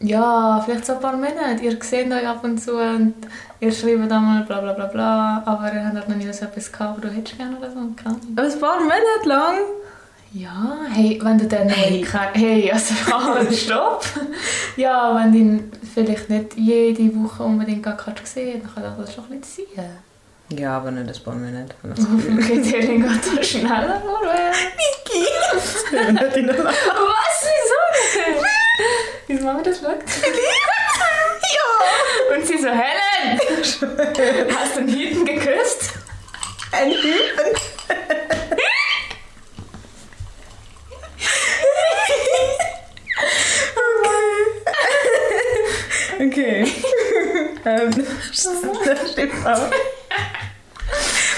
ja, 0.00 0.60
vielleicht 0.64 0.84
so 0.86 0.94
ein 0.94 1.00
paar 1.00 1.16
Monate. 1.16 1.62
Ihr 1.62 1.76
seht 1.82 2.10
euch 2.12 2.26
ab 2.26 2.40
und 2.44 2.58
zu 2.58 2.76
und 2.76 3.14
ihr 3.60 3.72
schreibt 3.72 4.12
einmal 4.12 4.42
bla 4.44 4.60
bla 4.60 4.72
bla 4.72 4.86
bla, 4.86 5.42
aber 5.46 5.72
ihr 5.72 5.84
habt 5.84 5.94
halt 5.94 6.08
noch 6.08 6.16
nie 6.16 6.30
so 6.32 6.44
etwas 6.44 6.70
gehabt, 6.70 6.98
wo 6.98 7.00
du 7.02 7.08
hättest 7.08 7.38
gerne 7.38 7.56
oder 7.56 7.70
so. 7.70 7.76
Keine 7.96 8.16
Ahnung. 8.16 8.20
Ein 8.36 8.60
paar 8.60 8.80
Monate 8.80 9.24
lang? 9.28 9.54
Ja, 10.32 10.76
hey, 10.92 11.18
wenn 11.22 11.38
du 11.38 11.46
den 11.46 11.68
Hey. 11.70 12.02
kennst. 12.02 12.34
Hey, 12.34 12.70
also 12.70 12.94
stopp! 13.52 14.04
ja, 14.76 15.14
wenn 15.16 15.32
du 15.32 15.38
ihn 15.38 15.72
vielleicht 15.94 16.28
nicht 16.28 16.56
jede 16.56 17.14
Woche 17.16 17.42
unbedingt 17.42 17.82
gar 17.82 17.96
kannst 17.96 18.26
sehen 18.26 18.60
dann 18.62 18.84
kann 18.84 18.94
das 18.98 19.14
schon 19.14 19.24
ein 19.30 19.40
bisschen 19.40 19.64
sein. 19.74 19.86
Ja, 20.50 20.76
aber 20.76 20.90
nicht 20.90 21.16
ein 21.16 21.24
paar 21.24 21.34
Monate. 21.34 21.74
habe 21.82 21.94
ich 21.96 22.04
Gefühl. 22.26 22.38
Kriterien 22.62 23.02
geht 23.02 23.38
da 23.38 23.42
schneller 23.42 24.02
vorwärts. 24.04 24.58
Lage. 25.92 26.64
Was? 26.64 27.46
Wieso 27.46 27.80
nicht? 28.30 28.44
Wieso 29.28 29.44
Mama 29.44 29.62
das 29.62 29.80
schaut? 29.80 29.90
ja! 31.52 32.34
Und 32.34 32.46
sie 32.46 32.58
so, 32.58 32.68
Helen! 32.68 33.40
Hast 34.56 34.76
du 34.76 34.80
einen 34.80 34.88
Hüten 34.88 35.24
geküsst? 35.24 35.90
Ein 36.70 36.90
Hüben. 36.92 37.56
okay. 46.20 46.66
Okay. 46.66 46.72
ähm, 47.64 48.06
das 48.84 49.12
stimmt 49.12 49.44
auch. 49.44 49.70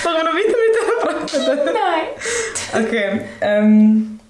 Machen 0.04 0.16
wir 0.16 0.24
noch 0.24 0.34
weiter 0.34 0.56
mit 0.58 0.74
der 0.76 0.84
Frage? 1.00 1.72
Nein. 1.72 2.84
Okay. 2.84 3.08
Ähm, 3.40 4.20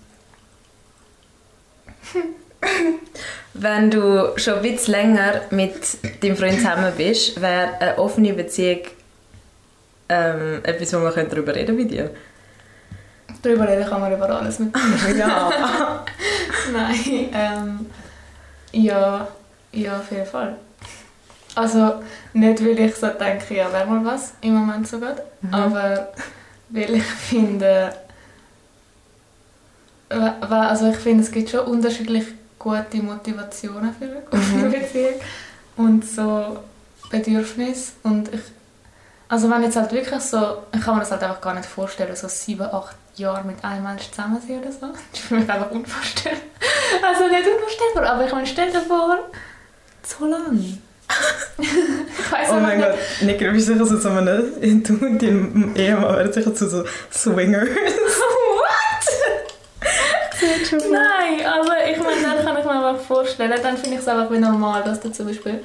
wenn 3.61 3.91
du 3.91 4.37
schon 4.37 4.55
ein 4.55 4.63
bisschen 4.63 4.95
länger 4.95 5.41
mit 5.51 5.99
deinem 6.23 6.37
Freund 6.37 6.59
zusammen 6.59 6.93
bist, 6.97 7.41
wäre 7.41 7.81
eine 7.81 7.99
offene 7.99 8.33
Beziehung 8.33 8.81
ähm, 10.09 10.61
etwas, 10.63 10.93
wo 10.95 11.01
wir 11.01 11.11
darüber 11.25 11.55
reden 11.55 11.77
mit 11.77 11.91
dir. 11.91 12.11
Darüber 13.43 13.69
reden 13.69 13.89
kann 13.89 14.01
man 14.01 14.13
über 14.13 14.29
alles 14.31 14.59
mit 14.59 14.75
Ja. 15.17 15.51
Nein, 16.73 17.29
ähm, 17.33 17.87
ja, 18.73 19.29
ja, 19.73 19.99
auf 19.99 20.11
jeden 20.11 20.27
Fall. 20.27 20.57
Also, 21.55 21.95
nicht 22.33 22.65
weil 22.65 22.79
ich 22.79 22.95
so 22.95 23.09
denke, 23.09 23.55
ja, 23.55 23.73
wäre 23.73 23.87
mal 23.87 24.05
was, 24.05 24.35
im 24.41 24.55
Moment 24.55 24.87
so 24.87 24.99
gut, 24.99 25.17
aber 25.51 26.13
weil 26.69 26.95
ich 26.95 27.05
finde, 27.05 27.93
also 30.09 30.91
ich 30.91 30.97
finde, 30.97 31.25
es 31.25 31.33
gibt 31.33 31.51
schon 31.51 31.67
unterschiedlich 31.67 32.27
gute 32.59 33.03
Motivationen 33.03 33.95
für 33.95 34.05
eine 34.05 34.23
offene 34.31 34.69
Beziehung 34.69 35.15
und 35.77 36.05
so 36.05 36.59
Bedürfnisse 37.11 37.93
und 38.03 38.33
ich, 38.35 38.41
also 39.29 39.51
wenn 39.51 39.63
jetzt 39.63 39.77
halt 39.77 39.93
wirklich 39.93 40.21
so, 40.21 40.59
ich 40.75 40.81
kann 40.81 40.95
mir 40.95 41.01
das 41.01 41.11
halt 41.11 41.23
einfach 41.23 41.41
gar 41.41 41.55
nicht 41.55 41.67
vorstellen, 41.67 42.15
so 42.17 42.29
sieben, 42.29 42.63
acht 42.63 42.97
Jahre 43.17 43.45
mit 43.45 43.63
einem 43.65 43.85
Menschen 43.85 44.13
zusammen 44.13 44.41
sein 44.47 44.59
oder 44.61 44.73
so, 44.73 44.81
das 45.13 45.21
ist 45.21 45.29
für 45.29 45.35
mich 45.35 45.49
einfach 45.49 45.71
unvorstellbar. 45.71 46.41
Also 47.07 47.29
nicht 47.29 47.47
unvorstellbar, 47.47 48.13
aber 48.15 48.27
ich 48.27 48.33
meine, 48.33 48.47
stell 48.47 48.71
dir 48.71 48.81
vor, 48.81 49.19
so 50.03 50.27
lang. 50.27 50.79
ich 51.59 52.33
weiß 52.33 52.49
Oh 52.51 52.61
mein 52.61 52.79
nicht, 52.79 52.89
Gott, 52.89 52.99
Nick, 53.23 53.39
du 53.39 53.51
bist 53.53 53.67
sicher 53.67 53.87
so 53.87 53.99
zu 53.99 54.11
einem, 54.11 54.83
du 54.83 54.93
und 55.07 55.23
dein 55.23 55.75
Ehemann 55.75 56.17
werden 56.17 56.33
sicher 56.33 56.55
zu 56.55 56.69
so 56.69 56.85
Swingers. 57.11 57.69
Nein, 60.41 61.47
aber 61.47 61.87
ich 61.91 61.99
meine, 61.99 62.23
dann 62.23 62.45
kann 62.45 62.57
ich 62.59 62.65
mir 62.65 62.71
einfach 62.71 63.03
vorstellen, 63.05 63.59
dann 63.63 63.77
finde 63.77 63.97
ich 63.97 64.03
es 64.03 64.09
einfach 64.09 64.31
wie 64.31 64.39
normal, 64.39 64.83
dass 64.85 65.01
du 65.01 65.11
zum 65.11 65.27
Beispiel, 65.27 65.65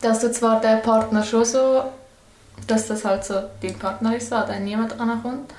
dass 0.00 0.20
du 0.20 0.30
zwar 0.32 0.60
der 0.60 0.76
Partner 0.76 1.22
schon 1.22 1.44
so, 1.44 1.84
dass 2.66 2.86
das 2.86 3.04
halt 3.04 3.24
so 3.24 3.34
dein 3.62 3.78
Partner 3.78 4.16
ist, 4.16 4.28
so, 4.30 4.36
dann 4.36 4.64
niemand 4.64 4.98
ankommt, 5.00 5.52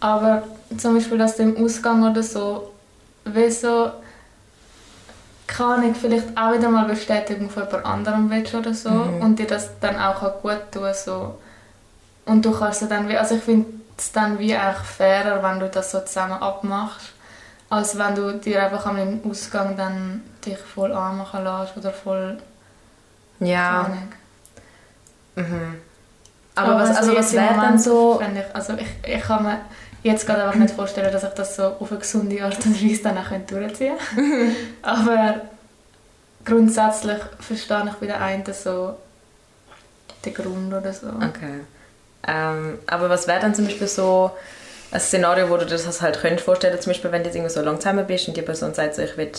aber 0.00 0.42
zum 0.76 0.94
Beispiel, 0.94 1.18
dass 1.18 1.36
du 1.36 1.44
im 1.44 1.64
Ausgang 1.64 2.08
oder 2.10 2.22
so, 2.22 2.72
wie 3.24 3.50
so, 3.50 3.92
kann 5.46 5.88
ich 5.90 5.96
vielleicht 5.96 6.36
auch 6.36 6.52
wieder 6.54 6.68
mal 6.70 6.86
Bestätigung 6.86 7.50
von 7.50 7.64
jemand 7.66 7.84
anderem 7.84 8.30
willst 8.30 8.54
oder 8.54 8.72
so 8.72 8.88
Mhm. 8.90 9.20
und 9.20 9.38
dir 9.38 9.46
das 9.46 9.68
dann 9.80 9.98
auch 10.00 10.22
auch 10.22 10.40
gut 10.40 10.62
tun 10.72 10.88
so. 10.94 11.38
Und 12.24 12.44
du 12.44 12.52
kannst 12.52 12.82
dann 12.90 13.08
wie, 13.08 13.16
also 13.16 13.34
ich 13.34 13.42
finde 13.42 13.66
es 13.98 14.12
dann 14.12 14.38
wie 14.38 14.56
auch 14.56 14.82
fairer, 14.84 15.42
wenn 15.42 15.60
du 15.60 15.68
das 15.68 15.90
so 15.90 16.00
zusammen 16.00 16.40
abmachst, 16.40 17.11
als 17.72 17.98
wenn 17.98 18.14
du 18.14 18.34
dir 18.34 18.64
einfach 18.64 18.84
am 18.84 19.20
Ausgang 19.24 19.74
dann 19.78 20.22
dich 20.44 20.58
voll 20.58 20.92
anmachen 20.92 21.42
lässt 21.42 21.74
oder 21.74 21.90
voll 21.90 22.36
Ja. 23.40 23.90
Mhm. 25.34 25.76
Aber, 26.54 26.74
was, 26.74 26.94
also 26.98 27.12
jetzt 27.12 27.28
was 27.28 27.32
wäre 27.32 27.54
dann 27.54 27.78
so... 27.78 28.20
Ich, 28.20 28.54
also 28.54 28.74
ich, 28.74 28.86
ich 29.08 29.22
kann 29.22 29.42
mir 29.42 29.60
jetzt 30.02 30.26
gerade 30.26 30.44
einfach 30.44 30.56
nicht 30.56 30.74
vorstellen, 30.74 31.10
dass 31.10 31.24
ich 31.24 31.30
das 31.30 31.56
so 31.56 31.62
auf 31.62 31.90
eine 31.90 32.00
gesunde 32.00 32.44
Art 32.44 32.66
und 32.66 32.82
Weise 32.82 33.02
dann 33.04 33.16
auch 33.16 33.30
durchziehen 33.30 33.96
könnte. 34.14 34.56
Aber 34.82 35.40
grundsätzlich 36.44 37.20
verstehe 37.40 37.84
ich 37.86 37.94
bei 37.94 38.06
der 38.06 38.20
einen 38.20 38.44
so 38.52 38.96
den 40.26 40.34
Grund 40.34 40.74
oder 40.74 40.92
so. 40.92 41.06
Okay. 41.06 41.60
Ähm, 42.28 42.78
aber 42.86 43.08
was 43.08 43.26
wäre 43.26 43.40
dann 43.40 43.54
zum 43.54 43.64
Beispiel 43.64 43.88
so 43.88 44.30
ein 44.92 45.00
Szenario, 45.00 45.48
wo 45.50 45.56
du 45.56 45.64
dir 45.64 45.76
das 45.76 46.00
halt 46.02 46.20
könntest 46.20 46.44
vorstellen, 46.44 46.80
zum 46.80 46.90
Beispiel, 46.90 47.10
wenn 47.12 47.22
du 47.22 47.28
jetzt 47.28 47.36
irgendwie 47.36 47.52
so 47.52 47.62
lange 47.62 47.78
zusammen 47.78 48.06
bist 48.06 48.28
und 48.28 48.36
die 48.36 48.42
Person 48.42 48.74
sagt 48.74 48.94
so, 48.94 49.02
ich 49.02 49.16
will 49.16 49.30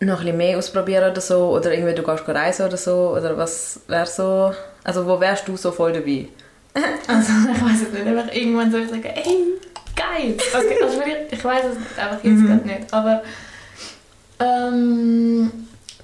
noch 0.00 0.18
ein 0.18 0.24
bisschen 0.24 0.36
mehr 0.36 0.58
ausprobieren 0.58 1.10
oder 1.12 1.20
so, 1.20 1.50
oder 1.50 1.72
irgendwie 1.72 1.94
du 1.94 2.02
gehst 2.02 2.28
reisen 2.28 2.66
oder 2.66 2.76
so, 2.76 3.14
oder 3.16 3.36
was 3.38 3.80
wäre 3.86 4.06
so, 4.06 4.52
also 4.82 5.06
wo 5.06 5.20
wärst 5.20 5.46
du 5.46 5.56
so 5.56 5.70
voll 5.72 5.92
dabei? 5.92 6.28
Also 7.06 7.32
ich 7.52 7.62
weiß 7.62 7.82
es 7.88 7.92
nicht, 7.92 8.06
einfach 8.06 8.34
irgendwann 8.34 8.70
soll 8.72 8.80
ich 8.82 8.88
sagen, 8.88 9.04
ey, 9.04 9.44
geil! 9.94 10.34
Okay, 10.54 10.82
also 10.82 11.00
ich 11.30 11.44
weiß 11.44 11.64
es 11.66 11.78
nicht, 11.78 11.98
einfach 11.98 12.24
jetzt 12.24 12.24
Mhm. 12.24 12.46
gerade 12.48 12.66
nicht, 12.66 12.92
aber 12.94 13.22
ähm, 14.40 15.52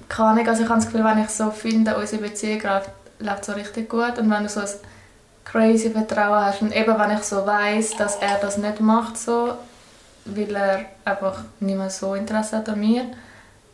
keine 0.07 0.29
Ahnung, 0.29 0.47
also 0.47 0.63
ich 0.63 0.69
habe 0.69 0.79
das 0.79 0.89
Gefühl, 0.91 1.03
wenn 1.05 1.23
ich 1.23 1.29
so 1.29 1.51
finde, 1.51 1.95
unsere 1.97 2.21
Beziehung 2.21 2.61
läuft, 2.61 2.89
läuft 3.19 3.45
so 3.45 3.51
richtig 3.53 3.89
gut 3.89 4.17
und 4.17 4.29
wenn 4.29 4.43
du 4.43 4.49
so 4.49 4.61
ein 4.61 4.67
crazy 5.51 5.89
Vertrauen 5.89 6.45
hast 6.45 6.61
und 6.61 6.75
eben 6.75 6.97
wenn 6.99 7.11
ich 7.17 7.23
so 7.23 7.45
weiß, 7.45 7.95
dass 7.97 8.17
er 8.17 8.37
das 8.41 8.57
nicht 8.57 8.79
macht 8.79 9.17
so, 9.17 9.53
weil 10.25 10.55
er 10.55 10.85
einfach 11.05 11.39
nicht 11.59 11.77
mehr 11.77 11.89
so 11.89 12.13
Interesse 12.15 12.57
hat 12.57 12.69
an 12.69 12.79
mir, 12.79 13.03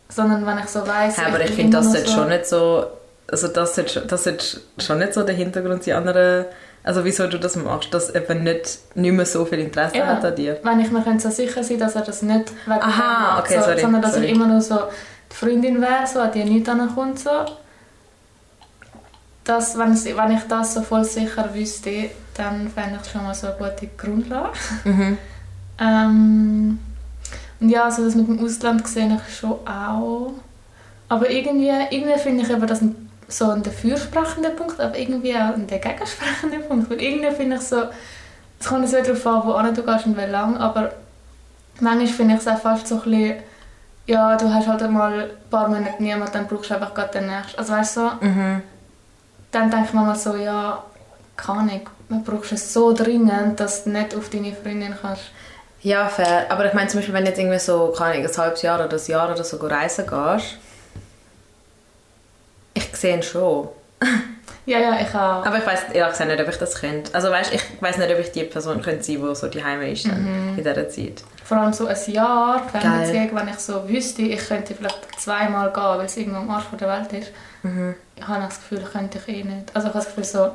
sondern 0.09 0.45
wenn 0.45 0.57
ich 0.59 0.67
so 0.67 0.85
weiß, 0.87 1.17
Ja, 1.17 1.27
aber 1.27 1.41
ich 1.41 1.47
bin 1.47 1.55
finde, 1.55 1.77
das 1.77 1.91
sollte 1.91 2.07
noch 2.09 2.15
schon 2.15 2.29
nicht 2.29 2.45
so, 2.45 2.85
also 3.29 3.47
das 3.49 3.75
sollte, 3.75 4.01
das 4.01 4.23
sollte 4.23 4.45
schon 4.77 4.99
nicht 4.99 5.13
so 5.13 5.23
der 5.23 5.35
Hintergrund 5.35 5.83
sein, 5.83 5.95
andere, 5.95 6.45
also 6.83 7.03
wieso 7.03 7.27
du 7.27 7.39
das 7.39 7.55
machst, 7.55 7.93
dass 7.93 8.13
eben 8.13 8.43
nicht, 8.43 8.77
nicht 8.95 9.11
mehr 9.11 9.25
so 9.25 9.43
viel 9.45 9.59
Interesse 9.59 9.97
Ja. 9.97 10.05
hat 10.07 10.23
an 10.23 10.35
dir. 10.35 10.59
wenn 10.63 10.79
ich 10.79 10.91
mir 10.91 11.01
könnte 11.01 11.23
so 11.23 11.29
sicher 11.29 11.63
sein 11.63 11.79
dass 11.79 11.95
er 11.95 12.03
das 12.03 12.21
nicht 12.21 12.51
wegen 12.67 12.79
Aha, 12.81 13.33
macht, 13.35 13.45
okay, 13.45 13.57
so, 13.59 13.65
sorry, 13.65 13.81
sondern 13.81 14.01
dass 14.01 14.13
sorry. 14.13 14.27
er 14.27 14.31
immer 14.31 14.47
nur 14.47 14.61
so 14.61 14.79
die 15.31 15.35
Freundin 15.35 15.81
wäre, 15.81 16.05
so, 16.07 16.19
an 16.19 16.31
die 16.31 16.43
nichts 16.45 16.69
ankommt. 16.69 17.19
So. 17.19 17.31
Das, 19.45 19.77
wenn, 19.77 19.93
es- 19.93 20.05
wenn 20.05 20.31
ich 20.31 20.43
das 20.49 20.73
so 20.73 20.81
voll 20.81 21.03
sicher 21.05 21.53
wüsste, 21.53 22.09
dann 22.35 22.67
fände 22.67 22.99
ich 23.01 23.09
schon 23.11 23.23
mal 23.23 23.33
so 23.33 23.47
eine 23.47 23.55
gute 23.57 23.87
Grundlage. 23.97 24.49
Mhm. 24.83 25.17
Ähm, 25.77 26.79
und 27.59 27.69
ja, 27.69 27.83
also 27.83 28.05
das 28.05 28.15
mit 28.15 28.29
dem 28.29 28.41
Ausland 28.43 28.87
sehe 28.87 29.13
ich 29.27 29.35
schon 29.37 29.51
auch. 29.67 30.31
Aber 31.09 31.29
irgendwie, 31.29 31.69
irgendwie 31.89 32.17
finde 32.17 32.43
ich 32.43 32.49
eben 32.49 32.65
das 32.65 32.79
so 33.27 33.49
ein 33.51 33.61
dafürsprechender 33.61 34.51
Punkt, 34.51 34.79
aber 34.79 34.97
irgendwie 34.97 35.35
auch 35.35 35.53
ein 35.53 35.67
dagegensprechender 35.67 36.59
Punkt. 36.59 36.89
Weil 36.89 37.01
irgendwie 37.01 37.29
finde 37.31 37.57
ich 37.57 37.61
so, 37.63 37.83
es 38.57 38.67
kommt 38.67 38.87
wieder 38.87 39.01
darauf 39.01 39.25
an, 39.57 39.67
wo 39.67 39.73
du 39.73 39.83
gehst 39.83 40.05
und 40.05 40.17
wie 40.17 40.21
lange, 40.31 40.57
aber 40.61 40.93
manchmal 41.81 42.07
finde 42.07 42.35
ich 42.35 42.39
es 42.41 42.47
auch 42.47 42.57
fast 42.59 42.87
so 42.87 42.95
ein 42.95 43.01
bisschen, 43.01 43.35
ja, 44.07 44.37
du 44.37 44.53
hast 44.53 44.67
halt 44.67 44.81
einmal 44.81 45.23
ein 45.23 45.29
paar 45.49 45.67
Monate 45.67 46.01
niemanden, 46.01 46.31
dann 46.31 46.47
brauchst 46.47 46.69
du 46.69 46.75
einfach 46.75 46.93
gerade 46.93 47.19
den 47.19 47.27
nächsten. 47.27 47.59
Also 47.59 47.73
weißt 47.73 47.97
du, 47.97 48.01
so, 48.01 48.11
Mhm. 48.25 48.61
Dann 49.55 49.71
denke 49.71 49.87
ich 49.87 49.93
mir 49.93 50.01
mal 50.01 50.15
so, 50.15 50.35
ja, 50.35 50.83
kann 51.37 51.69
ich, 51.69 51.81
man 52.09 52.23
brauchst 52.23 52.51
es 52.51 52.73
so 52.73 52.93
dringend, 52.93 53.59
dass 53.59 53.85
du 53.85 53.89
nicht 53.89 54.13
auf 54.15 54.29
deine 54.29 54.53
Freundin 54.53 54.95
kannst. 55.01 55.23
Ja, 55.81 56.07
fair. 56.09 56.47
Aber 56.49 56.65
ich 56.65 56.73
meine 56.73 56.87
zum 56.87 56.99
Beispiel, 56.99 57.13
wenn 57.13 57.23
du 57.23 57.29
jetzt 57.29 57.39
irgendwie 57.39 57.59
so, 57.59 57.93
keine 57.95 58.15
Ahnung, 58.15 58.29
ein 58.29 58.37
halbes 58.37 58.61
Jahr 58.61 58.83
oder 58.83 58.93
ein 58.93 59.07
Jahr 59.07 59.31
oder 59.31 59.43
so 59.43 59.57
reisen 59.57 60.07
gehst, 60.07 60.57
ich 62.73 62.95
sehe 62.95 63.15
ihn 63.15 63.23
schon. 63.23 63.69
Ja, 64.67 64.79
ja, 64.79 64.99
ich 64.99 65.09
auch. 65.09 65.45
Aber 65.45 65.57
ich 65.57 65.65
weiß 65.65 65.83
ehrlich 65.93 66.11
gesagt 66.13 66.29
nicht, 66.31 66.41
ob 66.41 66.49
ich 66.49 66.57
das 66.57 66.75
könnte. 66.81 67.13
Also 67.13 67.29
weißt, 67.29 67.53
ich 67.53 67.61
weiß 67.81 67.97
nicht, 67.97 68.11
ob 68.11 68.19
ich 68.19 68.31
die 68.31 68.43
Person 68.43 68.81
könnte 68.81 69.03
sein, 69.03 69.21
die 69.21 69.35
so 69.35 69.47
daheim 69.47 69.81
ist 69.83 70.07
dann 70.07 70.23
Mhm. 70.23 70.49
in 70.57 70.63
dieser 70.63 70.89
Zeit. 70.89 71.23
Vor 71.43 71.57
allem 71.57 71.71
so 71.73 71.85
ein 71.85 71.95
Jahr. 72.07 72.61
Fernbeziehung, 72.69 73.29
wenn 73.33 73.47
ich 73.49 73.59
so 73.59 73.87
wüsste, 73.87 74.23
ich 74.23 74.47
könnte 74.47 74.73
vielleicht 74.73 75.19
zweimal 75.21 75.71
gehen, 75.71 75.83
weil 75.83 76.05
es 76.05 76.17
irgendwo 76.17 76.39
am 76.39 76.49
Arsch 76.49 76.65
der 76.79 76.87
Welt 76.89 77.13
ist. 77.13 77.31
Mhm. 77.61 77.93
Ich 78.15 78.27
habe 78.27 78.43
das 78.43 78.57
Gefühl, 78.59 78.79
könnte 78.91 79.19
ich 79.19 79.27
eh 79.35 79.43
nicht. 79.43 79.69
Also 79.75 79.87
ich 79.89 79.93
habe 79.93 80.03
das 80.03 80.07
Gefühl, 80.07 80.23
so, 80.23 80.51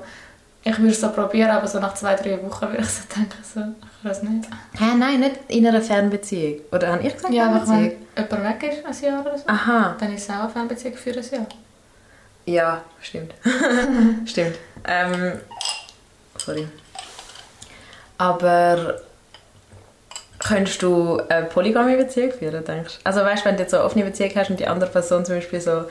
ich 0.62 0.78
würde 0.78 0.90
es 0.90 1.00
so 1.00 1.08
probieren, 1.10 1.50
aber 1.50 1.66
so 1.68 1.78
nach 1.78 1.94
zwei, 1.94 2.14
drei 2.16 2.42
Wochen 2.42 2.62
würde 2.68 2.82
ich 2.82 2.88
so 2.90 3.02
denken, 3.14 3.38
so, 3.42 3.60
ich 3.60 4.10
weiß 4.10 4.22
nicht. 4.24 4.48
Hä, 4.78 4.84
nein, 4.98 5.20
nicht 5.20 5.36
in 5.48 5.66
einer 5.68 5.80
Fernbeziehung. 5.80 6.60
Oder 6.72 6.88
habe 6.94 7.06
ich 7.06 7.14
gesagt 7.14 7.32
Ja, 7.32 7.46
aber 7.46 7.66
wenn 7.68 7.92
jemand 8.16 8.60
weg 8.60 8.72
ist, 8.72 8.84
ein 9.04 9.10
Jahr 9.10 9.20
oder 9.20 9.38
so, 9.38 9.44
Aha, 9.46 9.96
dann 10.00 10.12
ist 10.14 10.24
es 10.24 10.30
auch 10.30 10.40
eine 10.42 10.50
Fernbeziehung 10.50 10.94
für 10.96 11.10
ein 11.10 11.16
Jahr. 11.16 11.46
Ja, 12.46 12.82
stimmt. 13.00 13.34
stimmt. 14.26 14.56
Ähm, 14.86 15.40
sorry. 16.38 16.68
Aber 18.18 19.00
könntest 20.38 20.82
du 20.82 21.20
eine 21.28 21.46
polygame 21.46 21.96
Beziehung 21.96 22.32
führen, 22.32 22.64
denkst 22.64 22.98
du? 22.98 23.00
Also 23.04 23.20
weißt, 23.20 23.44
wenn 23.44 23.56
du 23.56 23.62
jetzt 23.62 23.70
so 23.70 23.78
eine 23.78 23.86
offene 23.86 24.04
Beziehung 24.04 24.32
hast 24.34 24.50
und 24.50 24.60
die 24.60 24.66
andere 24.66 24.90
Person 24.90 25.24
zum 25.24 25.36
Beispiel 25.36 25.60
so 25.60 25.84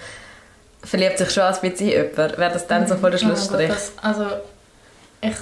verliebt 0.84 1.18
sich 1.18 1.32
schon 1.32 1.44
als 1.44 1.62
bisschen 1.62 1.88
in 1.88 1.94
jemanden, 1.94 2.38
wäre 2.38 2.54
das 2.54 2.68
dann 2.68 2.88
so 2.88 2.96
voll 2.96 3.12
der 3.12 3.18
Schlussstrich? 3.18 3.70
Gott, 3.70 3.78
das, 3.78 3.92
also, 4.02 4.26
ich 5.22 5.36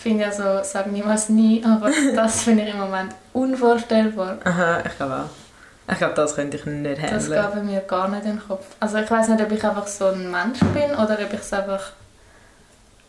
finde 0.00 0.24
ja 0.24 0.32
so, 0.32 0.62
sag 0.62 0.86
niemals 0.86 1.28
nie, 1.28 1.64
aber 1.64 1.90
das 2.14 2.42
finde 2.42 2.64
ich 2.64 2.70
im 2.70 2.78
Moment 2.78 3.14
unvorstellbar. 3.32 4.38
Aha, 4.44 4.82
ich 4.86 4.96
glaube 4.96 5.14
auch. 5.14 5.45
Ich 5.90 5.98
glaube, 5.98 6.14
das 6.14 6.34
könnte 6.34 6.56
ich 6.56 6.66
nicht 6.66 7.02
Das 7.02 7.10
handeln. 7.28 7.42
geht 7.42 7.54
bei 7.54 7.62
mir 7.62 7.80
gar 7.80 8.08
nicht 8.08 8.24
in 8.24 8.32
den 8.32 8.42
Kopf. 8.46 8.64
Also 8.80 8.98
ich 8.98 9.10
weiß 9.10 9.28
nicht, 9.28 9.40
ob 9.42 9.52
ich 9.52 9.64
einfach 9.64 9.86
so 9.86 10.06
ein 10.06 10.30
Mensch 10.30 10.58
bin 10.74 10.90
oder 10.92 11.18
ob 11.22 11.32
ich 11.32 11.40
es 11.40 11.52
einfach... 11.52 11.92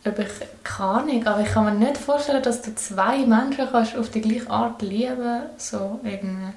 Ob 0.05 0.19
ich... 0.19 0.27
Keine 0.63 0.89
Ahnung, 0.89 1.27
aber 1.27 1.41
ich 1.41 1.51
kann 1.51 1.65
mir 1.65 1.72
nicht 1.72 1.98
vorstellen, 1.98 2.43
dass 2.43 2.62
du 2.62 2.75
zwei 2.75 3.25
Menschen 3.25 3.67
kannst 3.72 3.98
auf 3.98 4.10
die 4.10 4.22
gleiche 4.22 4.50
Art 4.50 4.81
lieben 4.81 5.41
So 5.57 6.00
irgendwie. 6.03 6.53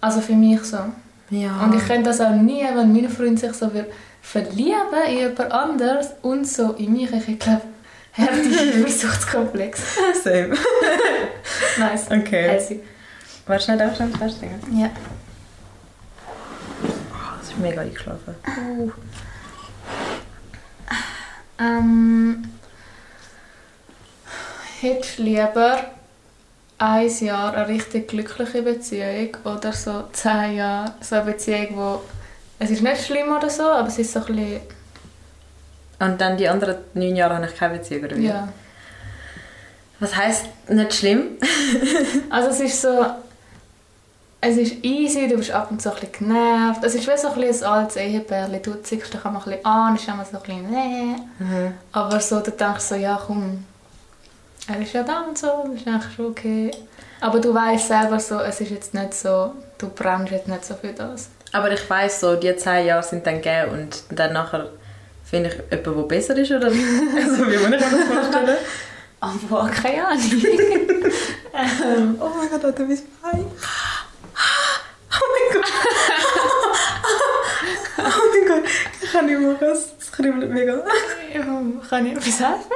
Also 0.00 0.20
für 0.20 0.34
mich 0.34 0.62
so. 0.62 0.78
Ja. 1.30 1.60
Und 1.62 1.74
ich 1.74 1.86
könnte 1.86 2.10
das 2.10 2.20
auch 2.20 2.30
nie, 2.30 2.64
wenn 2.74 2.92
mein 2.92 3.08
Freund 3.08 3.38
sich 3.38 3.52
so 3.52 3.72
wird 3.74 3.90
verlieben 4.22 4.74
in 5.08 5.16
jemand 5.18 5.52
anderes 5.52 6.10
und 6.22 6.46
so 6.46 6.72
in 6.72 6.92
mich. 6.92 7.10
Ich 7.12 7.38
glaube, 7.38 7.62
heftige 8.12 8.86
Versuchtskomplex. 8.86 9.80
Same. 10.22 10.54
nice. 11.78 12.06
Okay. 12.10 12.50
Heisig. 12.50 12.82
Warte 13.50 13.64
schnell, 13.64 13.78
darf 13.78 13.90
ich 13.90 13.96
schnell 13.96 14.10
feststellen? 14.10 14.60
Ja. 14.78 14.90
Oh, 16.84 17.36
das 17.40 17.48
ist 17.48 17.58
mega 17.58 17.80
eingeschlafen. 17.80 18.36
Uh. 18.46 18.92
Ähm, 21.58 22.44
hättest 24.80 25.18
du 25.18 25.22
lieber 25.24 25.80
ein 26.78 27.08
Jahr 27.08 27.52
eine 27.54 27.66
richtig 27.66 28.06
glückliche 28.06 28.62
Beziehung 28.62 29.36
oder 29.44 29.72
so 29.72 30.04
zehn 30.12 30.54
Jahre 30.54 30.94
so 31.00 31.16
eine 31.16 31.32
Beziehung, 31.32 31.68
wo 31.72 32.02
es 32.60 32.70
ist 32.70 32.82
nicht 32.82 33.04
schlimm 33.04 33.32
oder 33.32 33.50
so, 33.50 33.64
aber 33.64 33.88
es 33.88 33.98
ist 33.98 34.12
so 34.12 34.20
ein 34.20 34.26
bisschen, 34.26 34.60
Und 35.98 36.20
dann 36.20 36.36
die 36.36 36.48
anderen 36.48 36.76
neun 36.94 37.16
Jahre 37.16 37.34
habe 37.34 37.46
ich 37.46 37.56
keine 37.56 37.78
Beziehung, 37.78 38.04
oder 38.04 38.16
wie? 38.16 38.26
ja. 38.28 38.48
Was 39.98 40.16
heisst 40.16 40.46
nicht 40.68 40.94
schlimm? 40.94 41.32
Also 42.30 42.50
es 42.50 42.60
ist 42.60 42.80
so, 42.80 43.06
es 44.42 44.56
ist 44.56 44.84
easy, 44.84 45.28
du 45.28 45.36
bist 45.36 45.50
ab 45.50 45.70
und 45.70 45.82
zu 45.82 45.90
ein 45.90 46.00
bisschen 46.00 46.26
genervt. 46.28 46.82
Es 46.82 46.94
ist 46.94 47.06
wie 47.06 47.16
so 47.18 47.28
ein, 47.28 47.40
bisschen 47.40 47.66
ein 47.66 47.72
altes 47.72 47.96
Ehepärchen. 47.96 48.62
Du 48.62 48.74
ziehst 48.82 49.12
dich 49.12 49.24
einmal 49.24 49.42
ein 49.42 49.50
bisschen 49.50 49.64
an, 49.66 49.96
ist 49.96 50.08
immer 50.08 50.24
so 50.24 50.36
ein 50.38 50.42
bisschen 50.42 50.70
nee. 50.70 51.16
Mhm. 51.38 51.74
Aber 51.92 52.20
so, 52.20 52.40
du 52.40 52.50
denkst 52.50 52.84
so, 52.84 52.94
ja 52.94 53.20
komm, 53.26 53.64
er 54.66 54.80
ist 54.80 54.92
ja 54.92 55.02
da 55.02 55.22
und 55.22 55.36
so, 55.36 55.64
das 55.66 55.80
ist 55.80 55.86
eigentlich 55.86 56.14
schon 56.14 56.26
okay. 56.26 56.70
Aber 57.20 57.38
du 57.38 57.52
weißt 57.52 57.88
selber 57.88 58.18
so, 58.18 58.38
es 58.40 58.60
ist 58.60 58.70
jetzt 58.70 58.94
nicht 58.94 59.12
so, 59.12 59.52
du 59.76 59.88
brennst 59.90 60.32
jetzt 60.32 60.48
nicht 60.48 60.64
so 60.64 60.74
für 60.74 60.92
das. 60.92 61.28
Aber 61.52 61.70
ich 61.70 61.90
weiss 61.90 62.20
so, 62.20 62.36
die 62.36 62.54
zehn 62.56 62.86
Jahre 62.86 63.02
sind 63.02 63.26
dann 63.26 63.42
gegeben 63.42 63.72
und 63.72 64.04
dann 64.18 64.32
nachher 64.32 64.70
finde 65.24 65.50
ich 65.50 65.56
jemanden, 65.70 66.08
der 66.08 66.16
besser 66.16 66.36
ist, 66.36 66.50
oder? 66.50 66.66
Also 66.70 67.46
wie 67.46 67.56
muss 67.56 67.64
ich 67.64 67.68
mir 67.68 67.78
das 67.78 68.04
vorstellen? 68.04 68.56
Aber 69.20 69.70
keine 69.82 70.06
Ahnung. 70.06 70.22
ähm, 71.54 72.18
Oh 72.20 72.30
mein 72.36 72.60
Gott, 72.60 72.78
du 72.78 72.86
bist 72.86 73.04
Bein. 73.20 73.44
Oh 75.12 75.26
mein 75.32 75.62
Gott. 75.62 75.72
Oh 77.98 78.22
mein 78.32 78.46
Gott, 78.48 78.64
ich 79.28 79.34
kann 79.34 79.42
nicht 79.44 79.60
machen, 79.60 79.68
es 79.98 80.12
kribbelt 80.12 80.50
mega. 80.50 80.84
kann 81.88 82.06
ich 82.06 82.12
etwas 82.12 82.40
helfen? 82.40 82.72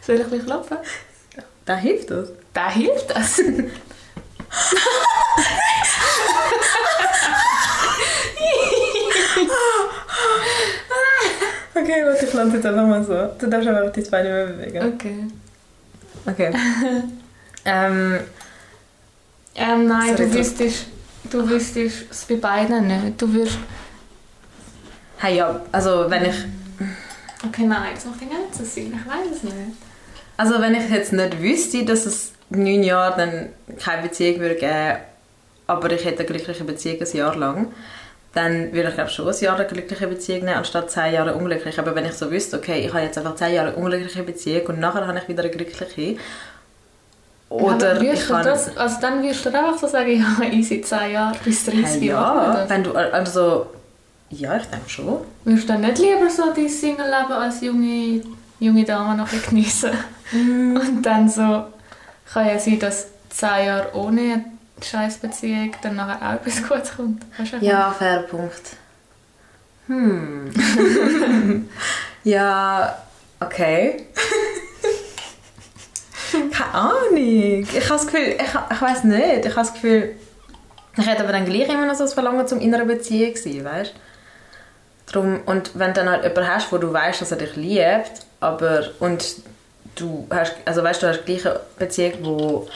Soll 0.00 0.16
ich 0.16 0.22
ein 0.24 0.30
bisschen 0.30 0.46
klopfen? 0.46 0.76
Da 1.64 1.76
hilft 1.76 2.10
das. 2.10 2.28
Da 2.52 2.70
hilft 2.70 3.10
das. 3.10 3.40
Okay, 11.74 12.04
warte, 12.04 12.24
ich 12.26 12.32
lande 12.32 12.56
jetzt 12.56 12.66
einfach 12.66 12.86
mal 12.86 13.02
so. 13.04 13.14
Du 13.38 13.50
darfst 13.50 13.66
einfach 13.68 13.92
die 13.92 14.02
zwei 14.04 14.22
nicht 14.22 14.30
mehr 14.30 14.46
bewegen. 14.46 14.94
Okay. 14.94 15.24
Okay. 16.26 16.52
ähm, 17.64 18.20
Ähm, 19.56 19.86
nein, 19.86 20.16
Sorry, 20.16 20.28
du 20.28 20.32
du- 20.32 20.38
wüsstest, 20.38 20.86
du 21.30 21.48
wüsstest 21.48 22.06
es 22.10 22.24
bei 22.24 22.36
beiden 22.36 22.86
nicht. 22.86 23.20
Du 23.20 23.32
wirst... 23.34 23.58
hey, 25.24 25.36
ja, 25.36 25.60
also 25.72 26.06
wenn 26.08 26.26
ich, 26.26 26.34
Okay, 27.46 27.66
nein, 27.66 27.90
das 27.94 28.06
macht 28.06 28.20
ja 28.22 28.26
nicht 28.26 28.54
so 28.54 28.64
Sinn. 28.64 28.94
Ich 28.94 29.06
weiß 29.06 29.36
es 29.36 29.42
nicht. 29.42 29.54
also 30.36 30.60
wenn 30.60 30.74
ich 30.74 30.88
jetzt 30.88 31.12
nicht 31.12 31.42
wüsste, 31.42 31.84
dass 31.84 32.06
es 32.06 32.32
neun 32.48 32.82
Jahre 32.82 33.16
dann 33.16 33.48
keine 33.78 34.02
Beziehung 34.02 34.40
würde 34.40 34.54
geben, 34.54 34.98
aber 35.66 35.90
ich 35.92 36.04
hätte 36.04 36.20
eine 36.20 36.26
glückliche 36.28 36.64
Beziehung 36.64 37.00
ein 37.00 37.16
Jahr 37.16 37.36
lang, 37.36 37.72
dann 38.32 38.72
würde 38.72 38.88
ich 38.88 38.94
glaube 38.94 39.10
schon 39.10 39.28
ein 39.28 39.40
Jahr 39.40 39.56
eine 39.56 39.66
glückliche 39.66 40.06
Beziehung 40.06 40.40
nehmen, 40.40 40.56
anstatt 40.56 40.90
zehn 40.90 41.12
Jahre 41.12 41.34
unglücklich. 41.34 41.78
Aber 41.78 41.94
wenn 41.94 42.04
ich 42.04 42.14
so 42.14 42.30
wüsste, 42.30 42.56
okay, 42.56 42.80
ich 42.80 42.92
habe 42.92 43.04
jetzt 43.04 43.18
einfach 43.18 43.34
zehn 43.36 43.54
Jahre 43.54 43.74
unglückliche 43.76 44.22
Beziehung 44.22 44.66
und 44.66 44.80
nachher 44.80 45.06
habe 45.06 45.18
ich 45.18 45.28
wieder 45.28 45.42
eine 45.42 45.52
glückliche, 45.52 46.16
oder 47.50 48.00
würdest 48.00 48.22
ich 48.22 48.28
kann... 48.28 48.44
das, 48.44 48.76
also 48.76 49.00
dann 49.00 49.22
würdest 49.22 49.44
du 49.44 49.50
einfach 49.50 49.78
so 49.78 49.86
sagen, 49.86 50.10
ja, 50.40 50.48
easy, 50.50 50.80
10 50.80 51.12
Jahre 51.12 51.36
bis 51.44 51.64
30 51.66 51.84
Hey, 51.84 52.06
Jahre. 52.06 52.42
ja, 52.42 52.50
oder? 52.50 52.70
wenn 52.70 52.82
du, 52.82 52.92
also, 52.92 53.66
ja, 54.30 54.56
ich 54.56 54.64
denke 54.66 54.88
schon. 54.88 55.18
Würdest 55.44 55.68
du 55.68 55.72
dann 55.72 55.82
nicht 55.82 55.98
lieber 55.98 56.28
so 56.28 56.52
dein 56.54 56.68
Single-Leben 56.68 57.32
als 57.32 57.60
junge, 57.60 58.22
junge 58.58 58.84
Dame 58.84 59.16
noch 59.16 59.28
bisschen 59.28 59.50
geniessen? 59.50 59.90
Und 60.32 61.02
dann 61.02 61.28
so, 61.28 61.64
kann 62.32 62.46
ja 62.46 62.58
sein, 62.58 62.78
dass 62.78 63.06
10 63.30 63.48
Jahre 63.66 63.94
ohne 63.94 64.20
eine 64.20 64.44
Scheißbeziehung 64.82 65.72
dann 65.82 65.96
nachher 65.96 66.28
auch 66.28 66.34
etwas 66.34 66.62
Gutes 66.66 66.96
kommt. 66.96 67.22
Du, 67.38 67.64
Ja, 67.64 67.92
fair 67.92 68.20
Punkt. 68.22 68.76
Hm. 69.86 70.50
ja, 72.24 72.98
okay. 73.40 74.06
Keine 76.50 76.74
Ahnung. 76.74 77.62
Ich 77.62 77.74
habe 77.74 77.88
das 77.88 78.06
Gefühl, 78.06 78.36
ich, 78.38 78.72
ich 78.72 78.82
weiß 78.82 79.04
nicht. 79.04 79.44
Ich 79.44 79.50
habe 79.50 79.54
das 79.54 79.74
Gefühl, 79.74 80.16
ich 80.96 81.06
hätte 81.06 81.22
aber 81.22 81.32
dann 81.32 81.44
gleich 81.44 81.68
immer 81.68 81.86
noch 81.86 81.94
so 81.94 82.04
das 82.04 82.14
Verlangen 82.14 82.46
zum 82.46 82.60
inneren 82.60 82.86
Beziehung 82.86 83.36
sein, 83.36 83.64
weißt 83.64 83.94
Drum, 85.06 85.40
und 85.46 85.78
wenn 85.78 85.92
du 85.92 86.00
dann 86.00 86.08
halt 86.08 86.24
jemanden 86.24 86.48
hast, 86.48 86.72
wo 86.72 86.78
du 86.78 86.92
weißt, 86.92 87.20
dass 87.20 87.30
er 87.30 87.36
dich 87.36 87.54
liebt, 87.56 88.26
aber 88.40 88.90
und 89.00 89.36
du 89.94 90.26
hast, 90.30 90.54
also 90.64 90.82
weißt 90.82 91.02
du, 91.02 91.08
hast 91.08 91.24
gleich 91.24 91.46
eine 91.46 91.60
Beziehung, 91.78 92.12
wo 92.22 92.68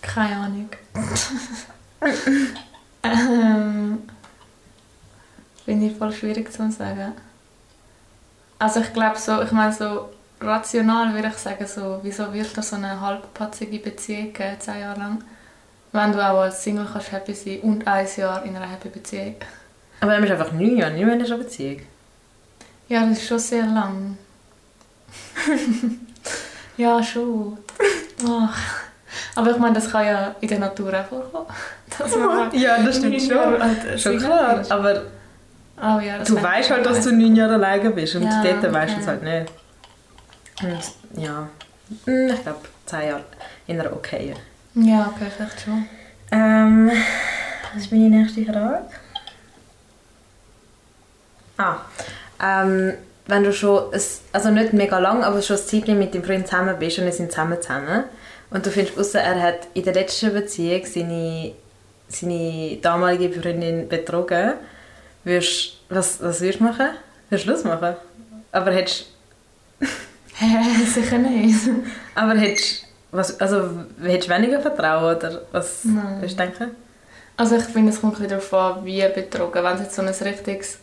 Keine 0.02 0.38
Ahnung. 0.38 0.70
ähm, 3.04 4.00
Finde 5.66 5.88
ich 5.88 5.97
voll 6.08 6.14
schwierig 6.14 6.52
zu 6.52 6.72
sagen. 6.72 7.14
Also 8.60 8.80
ich 8.80 8.94
glaube 8.94 9.18
so, 9.18 9.42
ich 9.42 9.52
meine 9.52 9.74
so 9.74 10.10
rational 10.42 11.14
würde 11.14 11.30
ich 11.30 11.36
sagen 11.36 11.66
so, 11.68 12.00
wieso 12.04 12.34
wird 12.34 12.56
da 12.58 12.62
so 12.62 12.76
eine 12.76 13.00
halbpatzige 13.00 13.80
Beziehung 13.80 14.34
geben, 14.34 14.60
zehn 14.60 14.80
Jahre 14.80 15.00
lang, 15.00 15.24
wenn 15.92 16.12
du 16.12 16.20
auch 16.20 16.42
als 16.42 16.64
Single 16.64 16.88
kannst 16.92 17.12
happy 17.12 17.34
sein 17.34 17.60
und 17.62 17.88
ein 17.88 18.08
Jahr 18.16 18.44
in 18.44 18.56
einer 18.56 18.70
happy 18.70 18.90
Beziehung. 18.90 19.36
Aber 20.02 20.12
dann 20.12 20.22
bist 20.22 20.34
du 20.34 20.38
einfach 20.38 20.54
neun 20.54 20.78
Jahre 20.78 20.94
nicht 20.94 21.06
mehr 21.06 21.16
in 21.16 21.26
einer 21.26 21.38
Beziehung. 21.38 21.82
Ja, 22.90 23.06
das 23.06 23.20
ist 23.20 23.28
schon 23.28 23.40
sehr 23.40 23.66
lang. 23.66 24.18
ja, 26.78 27.04
schon. 27.04 27.58
Ach. 28.28 28.60
Aber 29.36 29.52
ich 29.52 29.58
meine, 29.58 29.76
das 29.76 29.92
kann 29.92 30.06
ja 30.06 30.36
in 30.40 30.48
der 30.48 30.60
Natur 30.60 30.94
auch 30.94 31.06
vorkommen. 31.06 31.48
Ja, 32.54 32.78
das 32.84 33.02
alt 33.04 34.00
Schon 34.00 34.20
Single 34.20 34.20
klar. 34.20 34.64
Aber 34.70 35.02
Oh 35.80 36.00
ja, 36.00 36.24
Du 36.24 36.42
weißt 36.42 36.72
halt, 36.72 36.86
dass 36.86 37.04
du 37.04 37.12
neun 37.12 37.36
Jahre 37.36 37.54
alleine 37.56 37.92
bist 37.92 38.16
und 38.16 38.24
Ja, 38.24 38.44
dort 38.44 38.74
weißt 38.74 38.94
du 38.94 38.98
okay. 38.98 39.02
es 39.02 39.08
halt 39.08 39.24
nicht. 39.24 39.52
Und 40.64 41.24
ja, 41.24 41.48
hm, 42.06 42.30
ich 42.34 42.42
glaube, 42.42 42.60
zehn 42.86 43.08
Jahre 43.10 43.24
in 43.68 43.80
einer 43.80 43.94
okay. 43.94 44.34
Ja, 44.74 45.14
vielleicht 45.18 45.62
schon. 45.62 45.86
Ähm, 46.32 46.92
was 47.74 47.84
ist 47.84 47.92
meine 47.92 48.10
nächste 48.10 48.44
Frage? 48.46 48.82
Ah, 51.58 51.78
ähm, 52.44 52.94
wenn 53.28 53.44
du 53.44 53.52
schon, 53.52 53.94
ein, 53.94 54.02
also 54.32 54.50
nicht 54.52 54.74
mega 54.74 55.00
lang, 55.00 55.24
aber 55.24 55.42
schon 55.42 55.58
ein 55.58 55.64
Zeitchen 55.64 56.00
mit 56.00 56.14
deinem 56.14 56.24
Freund 56.24 56.48
zusammen 56.48 56.76
bist 56.80 57.00
und 57.00 57.06
ihr 57.06 57.12
sind 57.12 57.32
zusammen 57.32 57.62
zusammen 57.62 58.04
und 58.52 58.66
du 58.66 58.70
findest 58.72 58.98
raus, 58.98 59.16
er 59.16 59.42
hat 59.42 59.68
in 59.74 59.84
der 59.84 59.94
letzten 59.94 60.34
Beziehung 60.34 60.86
seine, 60.86 61.52
seine 62.08 62.78
damalige 62.82 63.40
Freundin 63.40 63.90
betrogen, 63.90 64.54
würdest, 65.24 65.78
was, 65.90 66.22
was 66.22 66.42
würdest 66.42 66.60
du 66.60 66.64
machen? 66.66 66.88
Würdest 67.30 67.48
du 67.48 67.52
Schluss 67.52 67.64
machen? 67.64 67.96
Aber 68.52 68.72
hättest, 68.72 69.08
Hä, 70.36 70.86
sicher 70.86 71.18
nicht. 71.18 71.70
aber 72.16 72.36
hättest, 72.36 72.86
was, 73.12 73.40
also 73.40 73.70
hättest 74.02 74.30
du 74.30 74.34
weniger 74.34 74.60
Vertrauen 74.62 75.16
oder 75.16 75.42
was 75.52 75.84
Nein. 75.84 76.18
würdest 76.22 76.40
du 76.40 76.44
denken? 76.44 76.72
Also 77.36 77.56
ich 77.58 77.64
finde, 77.66 77.92
es 77.92 78.02
kommt 78.02 78.20
ein 78.20 78.28
darauf 78.28 78.54
an, 78.54 78.84
wie 78.86 79.02
betrogen. 79.14 79.64
Wenn 79.64 79.78
sie 79.78 79.84
jetzt 79.84 79.96
so 79.96 80.02
ein 80.02 80.08
richtiges 80.08 80.80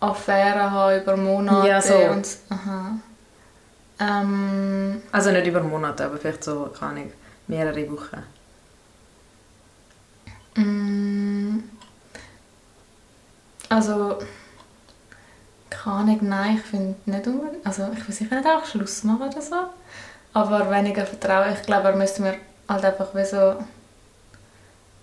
Affäre 0.00 0.70
haben 0.70 1.00
über 1.00 1.16
Monate 1.16 1.68
Ja, 1.68 1.80
so. 1.80 1.94
und... 1.94 2.26
Aha. 2.50 2.98
Ähm, 4.00 5.02
Also 5.12 5.30
nicht 5.30 5.46
über 5.46 5.60
Monate, 5.62 6.04
aber 6.04 6.18
vielleicht 6.18 6.44
so, 6.44 6.70
keine 6.78 6.90
Ahnung, 6.92 7.12
mehrere 7.46 7.90
Wochen. 7.90 8.22
Mm, 10.56 11.21
Also, 13.72 14.18
keine 15.70 15.96
Ahnung, 15.96 16.18
nein, 16.22 16.56
ich 16.56 16.62
finde 16.62 16.94
nicht 17.06 17.26
unbedingt, 17.26 17.64
also 17.66 17.88
ich 17.96 18.06
will 18.06 18.14
sicher 18.14 18.36
nicht 18.36 18.46
auch 18.46 18.64
Schluss 18.66 19.04
machen 19.04 19.22
oder 19.28 19.40
so, 19.40 19.56
aber 20.34 20.70
weniger 20.70 21.06
Vertrauen, 21.06 21.52
ich 21.54 21.62
glaube, 21.62 21.88
er 21.88 21.96
müsste 21.96 22.22
mir 22.22 22.34
halt 22.68 22.84
einfach 22.84 23.14
wie 23.14 23.24
so 23.24 23.54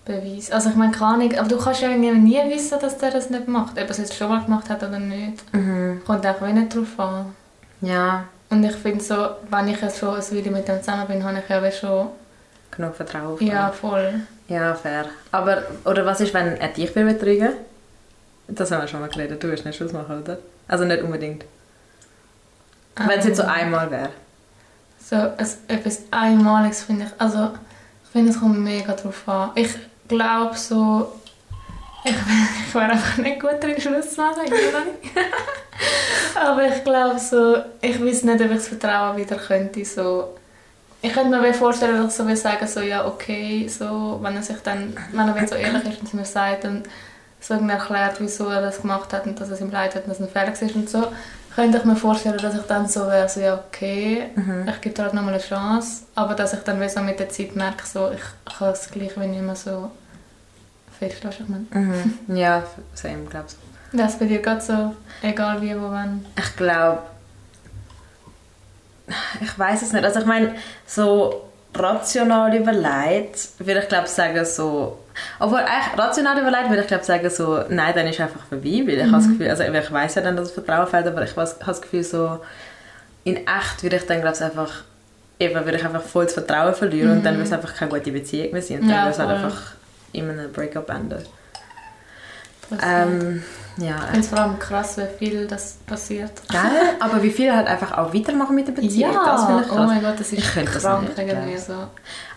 beweisen, 0.04 0.52
also 0.54 0.70
ich 0.70 0.76
meine, 0.76 0.92
keine 0.92 1.14
Ahnung, 1.14 1.38
aber 1.38 1.48
du 1.48 1.58
kannst 1.58 1.82
ja 1.82 1.88
irgendwie 1.90 2.12
nie 2.12 2.40
wissen, 2.54 2.78
dass 2.80 2.96
der 2.98 3.10
das 3.10 3.30
nicht 3.30 3.48
macht, 3.48 3.72
ob 3.72 3.78
er 3.78 3.90
es 3.90 3.98
jetzt 3.98 4.14
schon 4.14 4.28
mal 4.28 4.42
gemacht 4.44 4.68
hat 4.70 4.82
oder 4.82 4.98
nicht, 4.98 5.42
Mhm. 5.54 6.02
kommt 6.06 6.24
einfach 6.24 6.46
wie 6.46 6.52
nicht 6.52 6.74
drauf 6.74 6.98
an. 6.98 7.34
Ja, 7.80 8.24
Und 8.50 8.64
ich 8.64 8.74
finde 8.76 9.02
so, 9.04 9.28
wenn 9.50 9.68
ich 9.68 9.80
jetzt 9.80 9.98
schon 9.98 10.14
ein 10.16 10.22
Weile 10.30 10.50
mit 10.50 10.66
dem 10.68 10.78
zusammen 10.82 11.06
bin, 11.06 11.24
habe 11.24 11.38
ich 11.38 11.48
ja 11.48 11.70
schon, 11.72 12.08
genug 12.70 12.94
Vertrauen. 12.96 13.36
ja, 13.44 13.70
voll. 13.70 14.20
Ja, 14.48 14.74
fair. 14.74 15.04
Aber, 15.30 15.62
oder 15.84 16.04
was 16.06 16.20
ist, 16.20 16.34
wenn 16.34 16.56
er 16.56 16.68
dich 16.68 16.94
will 16.96 17.04
betrügen 17.04 17.50
Das 18.50 18.70
haben 18.70 18.82
wir 18.82 18.88
schon 18.88 19.00
mal 19.00 19.08
geredet, 19.08 19.42
du 19.42 19.48
willst 19.48 19.64
nicht 19.64 19.76
Schluss 19.76 19.92
machen, 19.92 20.22
oder? 20.22 20.38
Also 20.68 20.84
nicht 20.84 21.02
unbedingt. 21.02 21.44
Wenn 22.96 23.18
es 23.18 23.26
jetzt 23.26 23.36
so 23.36 23.44
Ähm, 23.44 23.48
einmal 23.48 23.90
wäre. 23.90 24.10
So 25.02 25.16
es, 25.38 25.58
etwas 25.68 26.02
Einmaliges 26.10 26.82
finde 26.82 27.06
ich, 27.06 27.20
also 27.20 27.50
ich 28.04 28.10
finde, 28.10 28.32
es 28.32 28.40
kommt 28.40 28.58
mega 28.58 28.92
drauf 28.92 29.28
an. 29.28 29.50
Ich 29.54 29.70
glaube 30.08 30.56
so, 30.56 31.12
ich, 32.04 32.12
ich 32.68 32.74
wäre 32.74 32.92
einfach 32.92 33.16
nicht 33.18 33.40
gut 33.40 33.62
drin, 33.62 33.80
Schluss 33.80 34.14
zu 34.14 34.20
machen. 34.20 34.40
Aber 36.34 36.66
ich 36.66 36.84
glaube 36.84 37.18
so, 37.18 37.56
ich 37.80 38.02
weiß 38.02 38.24
nicht, 38.24 38.40
ob 38.40 38.50
ich 38.50 38.56
das 38.56 38.68
Vertrauen 38.68 39.16
wieder 39.16 39.36
könnte, 39.36 39.84
so. 39.84 40.36
Ich 41.02 41.12
könnte 41.14 41.40
mir 41.40 41.54
vorstellen, 41.54 41.96
dass 41.96 42.12
ich 42.12 42.18
so 42.18 42.26
will 42.26 42.36
sagen, 42.36 42.66
so, 42.66 42.80
ja, 42.80 43.06
okay, 43.06 43.66
so, 43.68 44.18
wenn 44.22 44.36
er 44.36 44.42
sich 44.42 44.58
dann, 44.58 44.94
wenn 45.12 45.28
er 45.28 45.48
so 45.48 45.54
ehrlich 45.54 45.82
ist 45.84 46.00
und 46.00 46.06
es 46.08 46.12
mir 46.12 46.24
sagt 46.26 46.64
und 46.66 46.82
so 47.40 47.54
erklärt, 47.54 48.16
wieso 48.20 48.48
er 48.48 48.60
das 48.60 48.82
gemacht 48.82 49.12
hat 49.12 49.26
und 49.26 49.40
dass 49.40 49.48
es 49.48 49.60
ihm 49.60 49.70
leid 49.70 49.94
hat 49.94 50.04
und 50.04 50.10
dass 50.10 50.20
es 50.20 50.26
ein 50.26 50.32
Fehler 50.32 50.52
war 50.60 50.76
und 50.76 50.90
so, 50.90 51.06
könnte 51.54 51.78
ich 51.78 51.84
mir 51.84 51.96
vorstellen, 51.96 52.38
dass 52.38 52.54
ich 52.54 52.62
dann 52.62 52.86
so 52.86 53.06
wäre, 53.06 53.28
so, 53.28 53.40
ja, 53.40 53.54
okay, 53.68 54.26
Mhm. 54.36 54.68
ich 54.68 54.80
gebe 54.80 54.94
dir 54.94 55.02
halt 55.04 55.14
nochmal 55.14 55.34
eine 55.34 55.42
Chance, 55.42 56.02
aber 56.14 56.34
dass 56.34 56.52
ich 56.52 56.60
dann 56.60 56.80
wie 56.80 56.88
so 56.88 57.00
mit 57.00 57.18
der 57.18 57.28
Zeit 57.28 57.56
merke, 57.56 57.84
so, 57.86 58.10
ich 58.12 58.20
kann 58.58 58.68
es 58.72 58.90
gleich 58.90 59.18
wie 59.18 59.26
nicht 59.26 59.42
mehr 59.42 59.56
so 59.56 59.90
fest, 60.98 61.16
ich 61.24 61.48
meine. 61.48 61.66
Mhm. 61.72 62.18
Ja, 62.36 62.62
same, 62.94 63.24
glaubst 63.28 63.56
Das 63.92 64.18
bei 64.18 64.26
dir 64.26 64.40
gerade 64.40 64.60
so, 64.60 64.94
egal 65.22 65.60
wie, 65.62 65.74
wo, 65.80 65.90
wenn. 65.90 66.24
Ich 66.38 66.56
glaube, 66.56 66.98
ich 69.40 69.58
weiß 69.58 69.82
es 69.82 69.92
nicht. 69.92 70.04
Also 70.04 70.20
ich 70.20 70.26
meine, 70.26 70.54
so 70.86 71.48
rational 71.74 72.54
überlegt, 72.54 73.48
würde 73.58 73.80
ich 73.80 73.88
glaube 73.88 74.06
sagen 74.08 74.44
so, 74.44 74.98
obwohl 75.38 75.60
eigentlich 75.60 75.98
rational 75.98 76.38
überlegt 76.38 76.68
würde 76.68 76.82
ich 76.82 76.88
glaube 76.88 77.04
sagen 77.04 77.30
so, 77.30 77.62
nein, 77.68 77.92
dann 77.94 78.06
ist 78.06 78.20
einfach 78.20 78.44
vorbei, 78.44 78.82
weil 78.86 78.98
ich 78.98 79.02
habe 79.02 79.12
das 79.12 79.28
Gefühl, 79.28 79.48
also 79.50 79.62
ich 79.62 79.92
weiß 79.92 80.14
ja 80.16 80.22
dann, 80.22 80.36
dass 80.36 80.52
das 80.52 80.64
Vertrauen 80.64 80.86
fehlt, 80.86 81.06
aber 81.06 81.22
ich 81.22 81.36
habe 81.36 81.50
das 81.66 81.82
Gefühl 81.82 82.04
so, 82.04 82.40
in 83.24 83.36
echt 83.36 83.82
würde 83.82 83.96
ich 83.96 84.06
dann 84.06 84.20
glaube 84.20 84.36
ich 84.36 84.42
einfach, 84.42 84.84
eben 85.38 85.54
würde 85.54 85.76
ich 85.76 85.84
einfach 85.84 86.02
voll 86.02 86.24
das 86.24 86.34
Vertrauen 86.34 86.74
verlieren 86.74 87.12
und 87.12 87.24
dann 87.24 87.34
würde 87.34 87.46
es 87.46 87.52
einfach 87.52 87.74
keine 87.74 87.90
gute 87.90 88.12
Beziehung 88.12 88.52
mehr 88.52 88.62
sein 88.62 88.80
und 88.80 88.88
dann 88.88 88.96
Ja, 88.96 89.02
würde 89.04 89.12
es 89.12 89.18
halt 89.18 89.30
einfach 89.30 89.62
in 90.12 90.30
einem 90.30 90.52
Breakup 90.52 90.88
enden. 90.90 91.24
Ähm, 92.82 93.42
ja, 93.78 93.96
ich 93.96 94.02
finde 94.02 94.20
es 94.20 94.28
vor 94.28 94.38
allem 94.38 94.58
krass, 94.58 94.96
wie 94.98 95.18
viel 95.18 95.46
das 95.46 95.78
passiert. 95.86 96.30
Geil, 96.48 96.70
aber 97.00 97.22
wie 97.22 97.30
viele 97.30 97.56
halt 97.56 97.66
einfach 97.66 97.96
auch 97.96 98.14
weitermachen 98.14 98.54
mit 98.54 98.68
der 98.68 98.72
Beziehung, 98.72 99.14
das 99.24 99.46
finde 99.46 99.62
ich 99.62 99.72
oh 99.72 99.74
krass. 99.74 99.86
mein 99.86 100.02
Gott, 100.02 100.20
das 100.20 100.32
ist 100.32 100.38
Ich 100.38 100.52
könnte 100.52 100.72
das 100.72 100.82
krank 100.82 101.08
nicht, 101.08 101.18
irgendwie 101.18 101.58
so. 101.58 101.74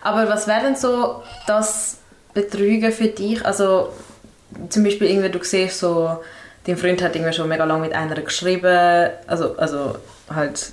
Aber 0.02 0.28
was 0.28 0.46
wäre 0.46 0.62
denn 0.62 0.76
so 0.76 1.22
das 1.46 1.98
Betrügen 2.34 2.92
für 2.92 3.08
dich? 3.08 3.44
Also 3.44 3.90
zum 4.68 4.84
Beispiel 4.84 5.08
irgendwie, 5.08 5.30
du 5.30 5.42
siehst 5.42 5.78
so, 5.78 6.18
dein 6.66 6.76
Freund 6.76 7.02
hat 7.02 7.14
irgendwie 7.14 7.32
schon 7.32 7.48
mega 7.48 7.64
lange 7.64 7.82
mit 7.82 7.92
einer 7.94 8.20
geschrieben, 8.20 9.10
also, 9.26 9.56
also 9.56 9.96
halt 10.32 10.72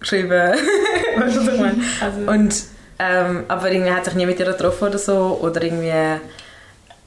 geschrieben, 0.00 0.30
weißt 1.18 1.36
du, 1.36 1.46
was 1.46 1.54
ich 1.54 1.60
meine? 1.60 1.82
Also, 2.00 2.30
Und, 2.30 2.64
ähm, 2.98 3.44
aber 3.48 3.70
irgendwie 3.70 3.92
hat 3.92 4.04
sich 4.04 4.14
nie 4.14 4.26
mit 4.26 4.38
ihr 4.38 4.46
getroffen 4.46 4.88
oder 4.88 4.98
so, 4.98 5.38
oder 5.42 5.62
irgendwie 5.62 6.20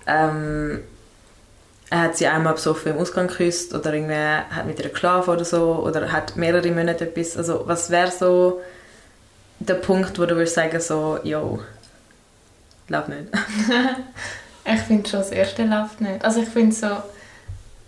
ähm, 0.07 0.81
er 1.89 2.01
hat 2.01 2.17
sie 2.17 2.25
einmal 2.25 2.53
besoffen 2.53 2.93
im 2.93 2.97
Ausgang 2.97 3.27
geküsst 3.27 3.73
oder 3.75 3.93
irgendwie 3.93 4.15
hat 4.15 4.65
mit 4.65 4.79
ihr 4.79 4.89
geschlafen 4.89 5.29
oder 5.29 5.45
so 5.45 5.75
oder 5.85 6.11
hat 6.11 6.35
mehrere 6.35 6.71
Monate 6.71 7.05
etwas, 7.05 7.37
also 7.37 7.63
was 7.67 7.91
wäre 7.91 8.11
so 8.11 8.61
der 9.59 9.75
Punkt, 9.75 10.17
wo 10.17 10.25
du 10.25 10.35
würdest 10.35 10.55
sagen 10.55 10.79
so, 10.79 11.19
yo, 11.23 11.59
glaub 12.87 13.07
nicht. 13.09 13.25
ich 14.65 14.79
finde 14.81 15.09
schon, 15.09 15.19
das 15.19 15.31
erste 15.31 15.65
läuft 15.65 16.01
nicht. 16.01 16.23
Also 16.23 16.41
ich 16.41 16.49
finde 16.49 16.75
so, 16.75 16.87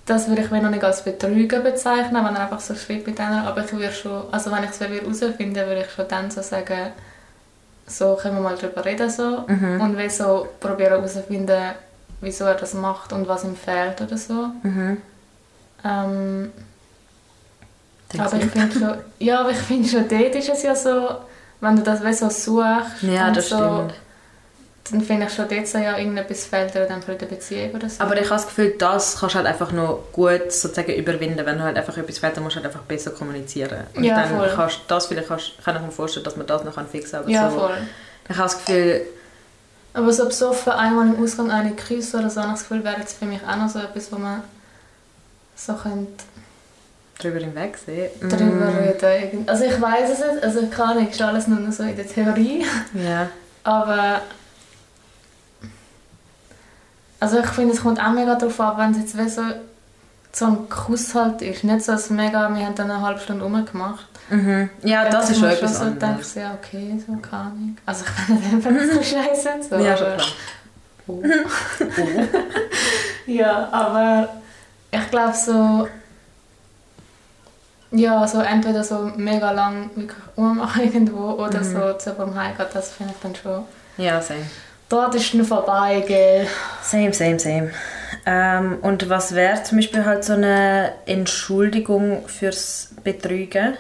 das 0.06 0.28
würde 0.28 0.44
ich 0.44 0.52
mir 0.52 0.62
noch 0.62 0.70
nicht 0.70 0.84
als 0.84 1.04
Betrügen 1.04 1.64
bezeichnen, 1.64 2.24
wenn 2.26 2.36
er 2.36 2.42
einfach 2.44 2.60
so 2.60 2.76
schreibt 2.76 3.08
mit 3.08 3.20
einer, 3.20 3.48
aber 3.48 3.66
ich 3.66 3.72
würde 3.74 3.92
schon, 3.92 4.24
also 4.32 4.52
wenn 4.52 4.64
ich 4.64 4.70
es 4.70 4.80
herausfinden 4.80 5.56
würde 5.56 5.82
ich 5.82 5.92
schon 5.92 6.08
dann 6.08 6.30
so 6.30 6.42
sagen, 6.42 6.92
so 7.88 8.16
können 8.16 8.36
wir 8.36 8.42
mal 8.42 8.56
drüber 8.56 8.84
reden 8.84 9.10
so 9.10 9.44
Mhm. 9.48 9.82
und 9.82 9.98
wie 9.98 10.10
so 10.10 10.48
probieren 10.60 10.92
herauszufinden, 10.94 11.74
wieso 12.22 12.46
er 12.46 12.56
das 12.56 12.74
macht 12.74 13.14
und 13.14 13.28
was 13.28 13.44
ihm 13.44 13.56
fehlt 13.56 14.02
oder 14.02 14.18
so. 14.18 14.48
Mhm. 14.64 14.98
Ähm, 15.84 16.52
aber 18.18 18.38
ich 18.38 18.46
finde 18.46 18.80
schon, 18.80 18.98
ja, 19.20 19.42
aber 19.42 19.52
ich 19.52 19.58
finde 19.58 19.88
schon, 19.90 20.08
dort 20.08 20.36
ist 20.36 20.50
es 20.50 20.64
ja 20.64 20.76
so, 20.76 21.10
wenn 21.62 21.76
du 21.76 21.82
das 21.84 22.00
so 22.20 22.30
suchst 22.30 23.02
Ja, 23.04 23.28
und 23.28 23.38
das 23.38 23.50
so, 23.50 23.56
stimmt. 23.58 23.94
Dann 24.92 25.02
finde 25.02 25.26
ich 25.26 25.34
schon 25.34 25.48
dort 25.50 25.68
so, 25.68 25.78
ja, 25.80 25.98
irgendetwas 25.98 26.46
fehlt 26.46 26.74
dir 26.76 26.86
dann 26.86 27.02
für 27.02 27.16
die 27.16 27.26
Beziehung 27.26 27.72
oder 27.74 27.90
so. 27.90 28.04
Aber 28.04 28.14
ich 28.16 28.26
habe 28.30 28.36
das 28.36 28.46
Gefühl, 28.46 28.76
das 28.78 29.18
kannst 29.20 29.34
du 29.34 29.38
halt 29.40 29.48
einfach 29.48 29.72
noch 29.72 30.04
gut 30.12 30.52
sozusagen 30.52 30.94
überwinden, 30.94 31.44
wenn 31.46 31.58
du 31.58 31.64
halt 31.64 31.76
einfach 31.78 31.98
etwas 31.98 32.20
fehlt, 32.20 32.38
dann 32.38 32.44
musst 32.44 32.56
du 32.56 32.60
halt 32.60 32.68
einfach 32.68 32.82
besser 32.86 33.12
kommunizieren. 33.12 33.80
Und 33.96 34.04
Ja, 34.04 34.16
dann 34.22 34.38
voll. 34.38 34.52
kannst 34.56 34.80
das 34.88 35.08
vielleicht 35.08 35.28
kannst, 35.28 35.54
kann 35.64 35.76
ich 35.76 35.82
mir 35.82 35.92
vorstellen, 35.92 36.24
dass 36.24 36.36
man 36.38 36.46
das 36.46 36.64
noch 36.64 36.74
fixen 36.88 37.12
kann. 37.14 37.22
Aber 37.22 37.30
ja, 37.32 37.50
so, 37.50 37.58
voll. 37.60 37.78
Ich 38.30 38.36
habe 38.38 38.44
das 38.44 38.58
Gefühl, 38.60 39.02
Aber 39.94 40.12
so 40.14 40.26
besoffen 40.26 40.74
einmal 40.74 41.08
im 41.08 41.24
Ausgang 41.24 41.50
eine 41.50 41.72
küssen 41.72 42.20
oder 42.20 42.30
so, 42.30 42.42
habe 42.42 42.52
ich 42.54 42.60
das 42.60 42.68
Gefühl, 42.70 42.84
wäre 42.84 43.00
jetzt 43.00 43.18
für 43.18 43.26
mich 43.26 43.40
auch 43.48 43.56
noch 43.56 43.70
so 43.70 43.80
etwas, 43.80 44.12
wo 44.12 44.18
man 44.18 44.44
so 45.56 45.74
könnte 45.74 46.24
drüber 47.18 47.40
hinwegsehen. 47.40 48.10
darüber 48.22 48.66
Mm, 48.72 48.78
reden. 48.78 49.24
Irgend- 49.24 49.50
Also 49.50 49.64
ich 49.64 49.82
weiß 49.82 50.10
es 50.12 50.20
nicht, 50.20 50.44
also 50.44 50.68
keine 50.68 50.92
Ahnung, 50.92 51.10
ist 51.10 51.22
alles 51.22 51.48
nur 51.48 51.60
noch 51.60 51.72
so 51.72 51.84
in 51.84 51.96
der 51.96 52.08
Theorie. 52.08 52.66
Ja. 52.94 53.30
Aber 53.64 54.22
also 57.26 57.40
ich 57.40 57.48
finde, 57.48 57.74
es 57.74 57.82
kommt 57.82 58.00
auch 58.00 58.12
mega 58.12 58.36
darauf 58.36 58.60
an, 58.60 58.78
wenn 58.78 58.92
es 58.92 58.98
jetzt 59.00 59.18
wie 59.18 59.28
so, 59.28 59.42
so 60.32 60.46
ein 60.46 60.70
Kuss 60.70 61.16
halt 61.16 61.42
ist. 61.42 61.64
Nicht 61.64 61.84
so 61.84 61.94
ein 61.94 62.00
mega, 62.16 62.54
wir 62.54 62.66
haben 62.66 62.76
dann 62.76 62.92
eine 62.92 63.02
halbe 63.02 63.20
Stunde 63.20 63.44
rumgemacht. 63.44 64.06
Mhm. 64.30 64.70
Ja, 64.84 65.10
das 65.10 65.32
ist 65.32 65.40
schon 65.40 65.50
etwas 65.50 65.78
so 65.80 65.86
anderes. 65.86 66.34
denkst, 66.34 66.36
ja 66.36 66.54
okay, 66.54 67.02
so 67.06 67.14
keine 67.18 67.44
Ahnung. 67.44 67.78
Also 67.86 68.06
ich 68.06 68.50
dann 68.52 68.62
finde 68.62 68.84
ich 68.84 68.90
es 68.92 68.96
so 68.96 69.02
scheiße 69.18 69.50
so. 69.70 69.76
ja, 69.78 69.98
schon 69.98 70.08
klar. 70.16 70.28
Oh. 71.08 71.22
Ja, 73.28 73.70
aber 73.72 74.28
ich 74.92 75.12
glaube 75.12 75.34
so, 75.36 75.88
ja, 77.92 78.28
so 78.28 78.40
entweder 78.42 78.84
so 78.84 79.12
mega 79.16 79.52
lang 79.52 79.90
wirklich 79.96 80.18
ummachen 80.36 80.84
irgendwo 80.94 81.32
oder 81.34 81.60
Mhm. 81.62 81.64
so 81.74 81.94
zu 81.98 82.14
beim 82.14 82.34
Heimgehen, 82.36 82.68
das 82.74 82.92
finde 82.94 83.14
ich 83.16 83.22
dann 83.22 83.36
schon. 83.36 83.64
Ja, 83.98 84.22
same. 84.22 84.46
Dort 84.90 85.16
ist 85.16 85.34
es 85.34 85.48
vorbei, 85.48 86.04
gell? 86.08 86.48
Same, 86.84 87.14
same, 87.14 87.40
same. 87.40 87.72
Ähm, 88.26 88.78
und 88.82 89.10
was 89.10 89.34
wäre 89.34 89.64
zum 89.64 89.80
Beispiel 89.80 90.06
halt 90.06 90.24
so 90.24 90.34
eine 90.34 90.94
Entschuldigung 91.06 92.28
fürs 92.28 92.90
Betrügen? 93.04 93.76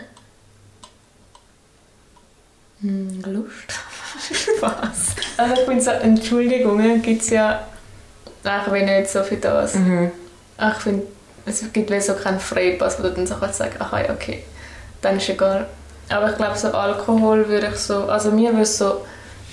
Hm, 2.81 3.23
Lust. 3.25 3.73
Spaß. 4.57 5.15
Also 5.37 5.53
ich 5.53 5.67
finde 5.67 5.81
so 5.81 5.91
Entschuldigungen 5.91 7.01
gibt 7.01 7.21
es 7.21 7.29
ja 7.29 7.67
eigentlich 8.43 8.85
nicht 8.85 9.09
so 9.09 9.23
für 9.23 9.37
das. 9.37 9.75
Mhm. 9.75 10.11
Ich 10.59 10.81
finde, 10.81 11.03
es 11.45 11.71
gibt 11.73 11.91
wie 11.91 11.99
so 11.99 12.13
keinen 12.13 12.39
Freipass, 12.39 12.99
wo 12.99 13.03
du 13.03 13.11
dann 13.11 13.27
so 13.27 13.35
kannst 13.35 13.57
sagen, 13.57 13.75
ach 13.79 13.93
ja, 13.93 14.11
okay, 14.11 14.43
dann 15.01 15.17
ist 15.17 15.29
egal. 15.29 15.67
Aber 16.09 16.29
ich 16.29 16.37
glaube, 16.37 16.57
so 16.57 16.69
Alkohol 16.71 17.47
würde 17.47 17.69
ich 17.73 17.79
so, 17.79 18.05
also 18.05 18.31
mir 18.31 18.51
würde 18.51 18.61
es 18.61 18.77
so 18.77 19.05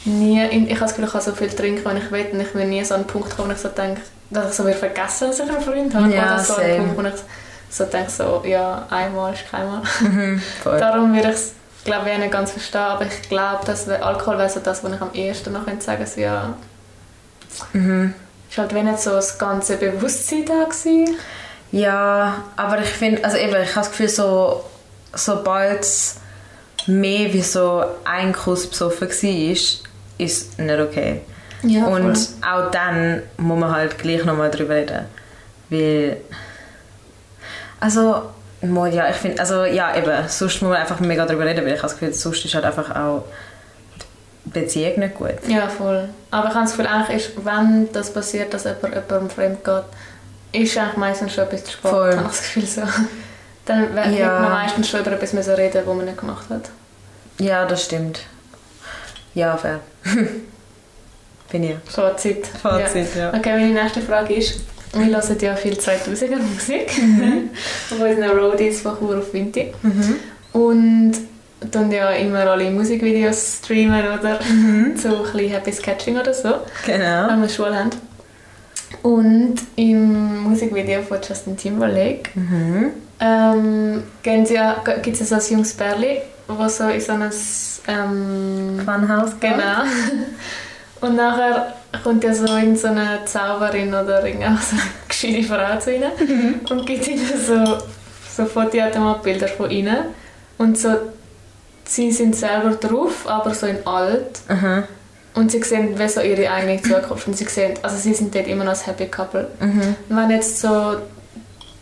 nie, 0.04 0.42
ich 0.44 0.70
habe 0.70 0.80
das 0.80 0.90
Gefühl, 0.90 1.04
ich 1.06 1.12
kann 1.12 1.20
so 1.20 1.32
viel 1.32 1.48
trinken, 1.50 1.84
wenn 1.84 1.96
ich 1.96 2.10
will 2.10 2.26
und 2.32 2.40
ich 2.40 2.54
will 2.54 2.66
nie 2.66 2.84
so 2.84 2.94
an 2.94 3.00
einen 3.00 3.06
Punkt 3.08 3.36
kommen, 3.36 3.48
wo 3.48 3.52
ich 3.52 3.58
so 3.58 3.68
denke, 3.68 4.00
dass 4.30 4.50
ich 4.50 4.56
so 4.56 4.64
wieder 4.66 4.76
vergessen, 4.76 5.28
dass 5.28 5.40
ich 5.40 5.48
einen 5.50 5.60
Freund 5.60 5.94
habe. 5.94 6.12
Ja, 6.14 6.34
Oder 6.34 6.38
so 6.38 6.54
an 6.54 6.60
same. 6.60 6.72
einen 6.74 6.94
Punkt, 6.94 7.12
wo 7.12 7.16
ich 7.16 7.22
so 7.76 7.84
denke, 7.84 8.10
so, 8.10 8.42
ja, 8.46 8.86
einmal 8.90 9.32
ist 9.34 9.50
keinmal. 9.50 9.82
Mhm. 10.00 10.42
Darum 10.64 11.14
würde 11.14 11.28
ich 11.28 11.34
es, 11.34 11.52
glaube 11.84 12.10
ich, 12.10 12.18
nicht 12.18 12.32
ganz 12.32 12.50
verstehen, 12.50 12.80
aber 12.80 13.06
ich 13.06 13.28
glaube, 13.28 13.64
dass 13.64 13.88
Alkohol 13.88 14.38
wäre 14.38 14.48
so 14.50 14.60
das, 14.60 14.82
was 14.84 14.92
ich 14.92 15.00
am 15.00 15.10
ehesten 15.14 15.52
noch 15.52 15.64
könnte 15.64 15.84
sagen 15.84 16.04
so, 16.06 16.20
ja, 16.20 16.54
Mhm. 17.72 18.14
ist 18.50 18.58
halt 18.58 18.74
wie 18.74 18.82
nicht 18.82 18.98
so 18.98 19.10
das 19.10 19.38
ganze 19.38 19.76
Bewusstsein 19.76 20.44
da 20.46 20.64
gewesen. 20.64 21.16
Ja, 21.70 22.44
aber 22.56 22.78
ich 22.80 22.88
finde, 22.88 23.24
also 23.24 23.36
eben, 23.36 23.54
ich 23.62 23.70
habe 23.70 23.80
das 23.86 23.90
Gefühl, 23.90 24.08
so, 24.08 24.64
sobald 25.14 25.80
es 25.80 26.16
mehr 26.86 27.32
wie 27.32 27.42
so 27.42 27.84
ein 28.04 28.32
Kuss 28.32 28.66
besoffen 28.66 29.08
war, 29.08 29.56
ist 30.24 30.58
nicht 30.58 30.80
okay. 30.80 31.20
Ja, 31.62 31.84
Und 31.86 32.16
auch 32.44 32.70
dann 32.70 33.22
muss 33.36 33.58
man 33.58 33.70
halt 33.74 33.98
gleich 33.98 34.24
nochmal 34.24 34.50
drüber 34.50 34.74
reden. 34.74 35.04
Weil. 35.70 36.16
Also, 37.80 38.22
ja, 38.62 39.08
ich 39.10 39.16
finde, 39.16 39.40
also 39.40 39.64
ja, 39.64 39.94
eben, 39.96 40.28
sonst 40.28 40.62
muss 40.62 40.70
man 40.70 40.78
einfach 40.80 41.00
mega 41.00 41.26
drüber 41.26 41.44
reden, 41.44 41.64
weil 41.64 41.72
ich 41.74 41.78
habe 41.78 41.88
das 41.88 41.98
Gefühl, 41.98 42.12
sonst 42.14 42.44
ist 42.44 42.54
halt 42.54 42.64
einfach 42.64 42.94
auch 42.94 43.24
die 44.44 44.50
Beziehung 44.60 44.98
nicht 45.00 45.14
gut. 45.14 45.34
Ja, 45.48 45.68
voll. 45.68 46.08
Aber 46.30 46.48
ich 46.48 46.54
habe 46.54 46.64
das 46.64 46.76
Gefühl, 46.76 46.86
eigentlich 46.86 47.16
ist, 47.26 47.44
wenn 47.44 47.88
das 47.92 48.12
passiert, 48.12 48.54
dass 48.54 48.64
jemand 48.64 48.94
jemandem 48.94 49.30
fremd 49.30 49.64
geht, 49.64 49.82
ist 50.62 50.76
eigentlich 50.78 50.96
meistens 50.96 51.32
schon 51.34 51.44
etwas 51.44 51.64
zu 51.64 51.72
spät. 51.72 51.90
Voll. 51.90 52.10
Ich 52.10 52.16
habe 52.16 52.28
das 52.28 52.42
Gefühl 52.42 52.66
so. 52.66 52.82
Dann 53.64 53.94
wird 53.94 54.06
Ja. 54.18 54.40
man 54.40 54.50
meistens 54.50 54.88
schon 54.88 55.00
über 55.00 55.12
etwas 55.12 55.48
reden, 55.56 55.82
was 55.86 55.96
man 55.96 56.04
nicht 56.04 56.18
gemacht 56.18 56.44
hat. 56.50 56.68
Ja, 57.38 57.64
das 57.64 57.84
stimmt. 57.84 58.20
Ja, 59.34 59.56
fair. 59.56 59.80
Bin 61.50 61.64
ich. 61.64 61.76
Fazit. 61.86 62.46
Fazit, 62.46 63.14
ja. 63.14 63.30
Ja. 63.32 63.34
Okay, 63.38 63.52
meine 63.52 63.72
nächste 63.74 64.00
Frage 64.00 64.34
ist, 64.34 64.60
wir 64.94 65.06
hören 65.06 65.38
ja 65.40 65.56
viel 65.56 65.74
2000er 65.74 66.36
Musik 66.38 66.90
auf 67.90 68.00
unseren 68.00 68.38
Roadies 68.38 68.80
von 68.80 68.98
Chur 68.98 69.18
auf 69.18 69.32
Vinti. 69.32 69.72
Mhm. 69.82 70.16
Und 70.52 71.12
tun 71.70 71.90
ja 71.92 72.10
immer 72.10 72.40
alle 72.40 72.70
Musikvideos 72.70 73.58
streamen 73.62 74.02
oder 74.18 74.38
so 74.96 75.08
ein 75.08 75.22
bisschen 75.32 75.50
Happy 75.50 75.72
Sketching 75.72 76.18
oder 76.18 76.34
so. 76.34 76.54
Genau. 76.86 77.28
wenn 77.28 77.40
wir 77.42 77.48
Schule 77.48 77.74
haben. 77.76 77.90
Und 79.02 79.54
im 79.76 80.42
Musikvideo 80.42 81.02
von 81.02 81.18
Justin 81.26 81.56
Timberlake 81.56 82.30
Mhm. 82.34 82.90
ähm, 83.20 84.02
gibt 84.22 84.44
es 84.44 84.50
ja, 84.50 84.82
so 84.84 85.34
ein 85.34 85.40
junges 85.50 85.74
Pärchen, 85.74 86.16
das 86.48 86.76
so 86.76 86.88
in 86.88 87.00
so 87.00 87.12
ein... 87.12 87.30
Ähm, 87.88 88.80
Funhouse 88.84 89.32
genau. 89.40 89.82
Und 91.00 91.16
nachher 91.16 91.74
kommt 92.04 92.22
ja 92.22 92.32
so 92.32 92.46
in 92.56 92.76
so 92.76 92.88
eine 92.88 93.24
Zauberin 93.24 93.88
oder 93.88 94.24
irgendeine 94.24 94.58
so 94.58 94.76
eine 94.80 94.82
gescheite 95.08 95.42
Frau 95.42 95.78
zu 95.78 95.94
ihnen 95.94 96.60
und 96.70 96.86
gibt 96.86 97.06
ihnen 97.08 97.26
so, 97.26 97.78
so 98.36 98.46
Fotoautomatbilder 98.46 99.48
von 99.48 99.70
ihnen. 99.70 99.98
Und 100.58 100.78
so, 100.78 100.90
sie 101.84 102.12
sind 102.12 102.36
selber 102.36 102.70
drauf, 102.76 103.26
aber 103.26 103.52
so 103.52 103.66
in 103.66 103.84
alt. 103.84 104.40
Mhm. 104.48 104.84
Und 105.34 105.50
sie 105.50 105.62
sehen 105.62 105.98
wie 105.98 106.08
so 106.08 106.20
ihre 106.20 106.50
eigene 106.50 106.80
Zukunft. 106.80 107.26
Und 107.26 107.36
sie 107.36 107.46
sehen, 107.46 107.74
also 107.82 107.96
sie 107.96 108.14
sind 108.14 108.34
dort 108.34 108.46
immer 108.46 108.64
noch 108.64 108.74
ein 108.74 108.86
Happy 108.86 109.06
Couple. 109.06 109.48
Mhm. 109.58 109.96
Und 110.08 110.16
wenn 110.16 110.30
jetzt 110.30 110.60
so 110.60 110.98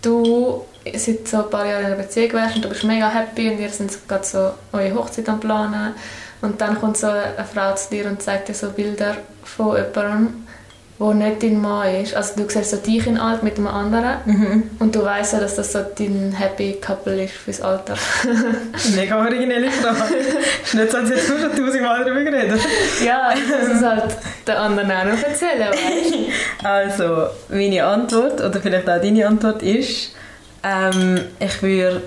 du 0.01 0.65
seit 0.99 1.27
so 1.29 1.45
ein 1.45 1.51
paar 1.51 1.67
Jahren 1.67 1.81
in 1.81 1.87
einer 1.87 1.97
Beziehung 1.97 2.33
wärst 2.33 2.57
und 2.57 2.65
du 2.65 2.69
bist 2.69 2.85
mega 2.85 3.09
happy 3.09 3.51
und 3.51 3.59
ihr 3.61 3.69
sind 3.71 3.93
gerade 4.09 4.25
so 4.25 4.51
eure 4.73 4.95
Hochzeit 4.95 5.29
am 5.29 5.41
planen 5.41 5.95
und 6.43 6.61
dann 6.61 6.79
kommt 6.81 6.97
so 6.97 7.09
eine 7.09 7.45
Frau 7.53 7.75
zu 7.75 7.91
dir 7.91 8.07
und 8.07 8.23
zeigt 8.23 8.49
dir 8.49 8.55
so 8.55 8.71
Bilder 8.71 9.17
von 9.45 9.77
jemandem, 9.77 10.47
der 10.99 11.15
nicht 11.15 11.43
dein 11.43 11.59
Mann 11.61 11.95
ist. 11.95 12.15
Also 12.15 12.35
du 12.37 12.49
siehst 12.51 12.71
so 12.73 12.77
dich 12.77 13.07
in 13.07 13.17
alt 13.19 13.43
mit 13.43 13.57
einem 13.57 13.69
anderen 13.69 14.17
Mhm. 14.27 14.63
und 14.81 14.95
du 14.95 15.03
weißt 15.03 15.33
ja, 15.33 15.41
dass 15.41 15.55
das 15.57 15.73
so 15.73 15.79
dein 15.99 16.33
Happy 16.37 16.75
Couple 16.81 17.25
ist 17.25 17.33
fürs 17.35 17.61
Alter. 17.63 17.95
Mega 18.97 19.19
originelle 19.19 19.71
Frage. 19.71 20.15
ist 20.63 20.75
nicht 20.75 20.91
so, 20.91 20.99
als 20.99 21.09
hättest 21.11 21.31
du 21.31 21.39
schon 21.39 21.51
tausendmal 21.57 22.05
darüber 22.05 22.23
geredet. 22.31 22.61
ja, 23.05 23.33
muss 23.49 23.77
es 23.77 23.83
halt 23.83 24.15
den 24.47 24.55
anderen 24.57 24.91
auch 24.93 25.05
noch 25.05 25.23
erzählen, 25.23 25.69
weißt? 25.71 26.65
Also, 26.65 27.27
meine 27.49 27.83
Antwort, 27.85 28.41
oder 28.43 28.61
vielleicht 28.61 28.89
auch 28.89 29.01
deine 29.01 29.27
Antwort 29.27 29.63
ist, 29.63 30.13
ähm, 30.63 31.21
ich 31.39 31.63
würde 31.63 32.03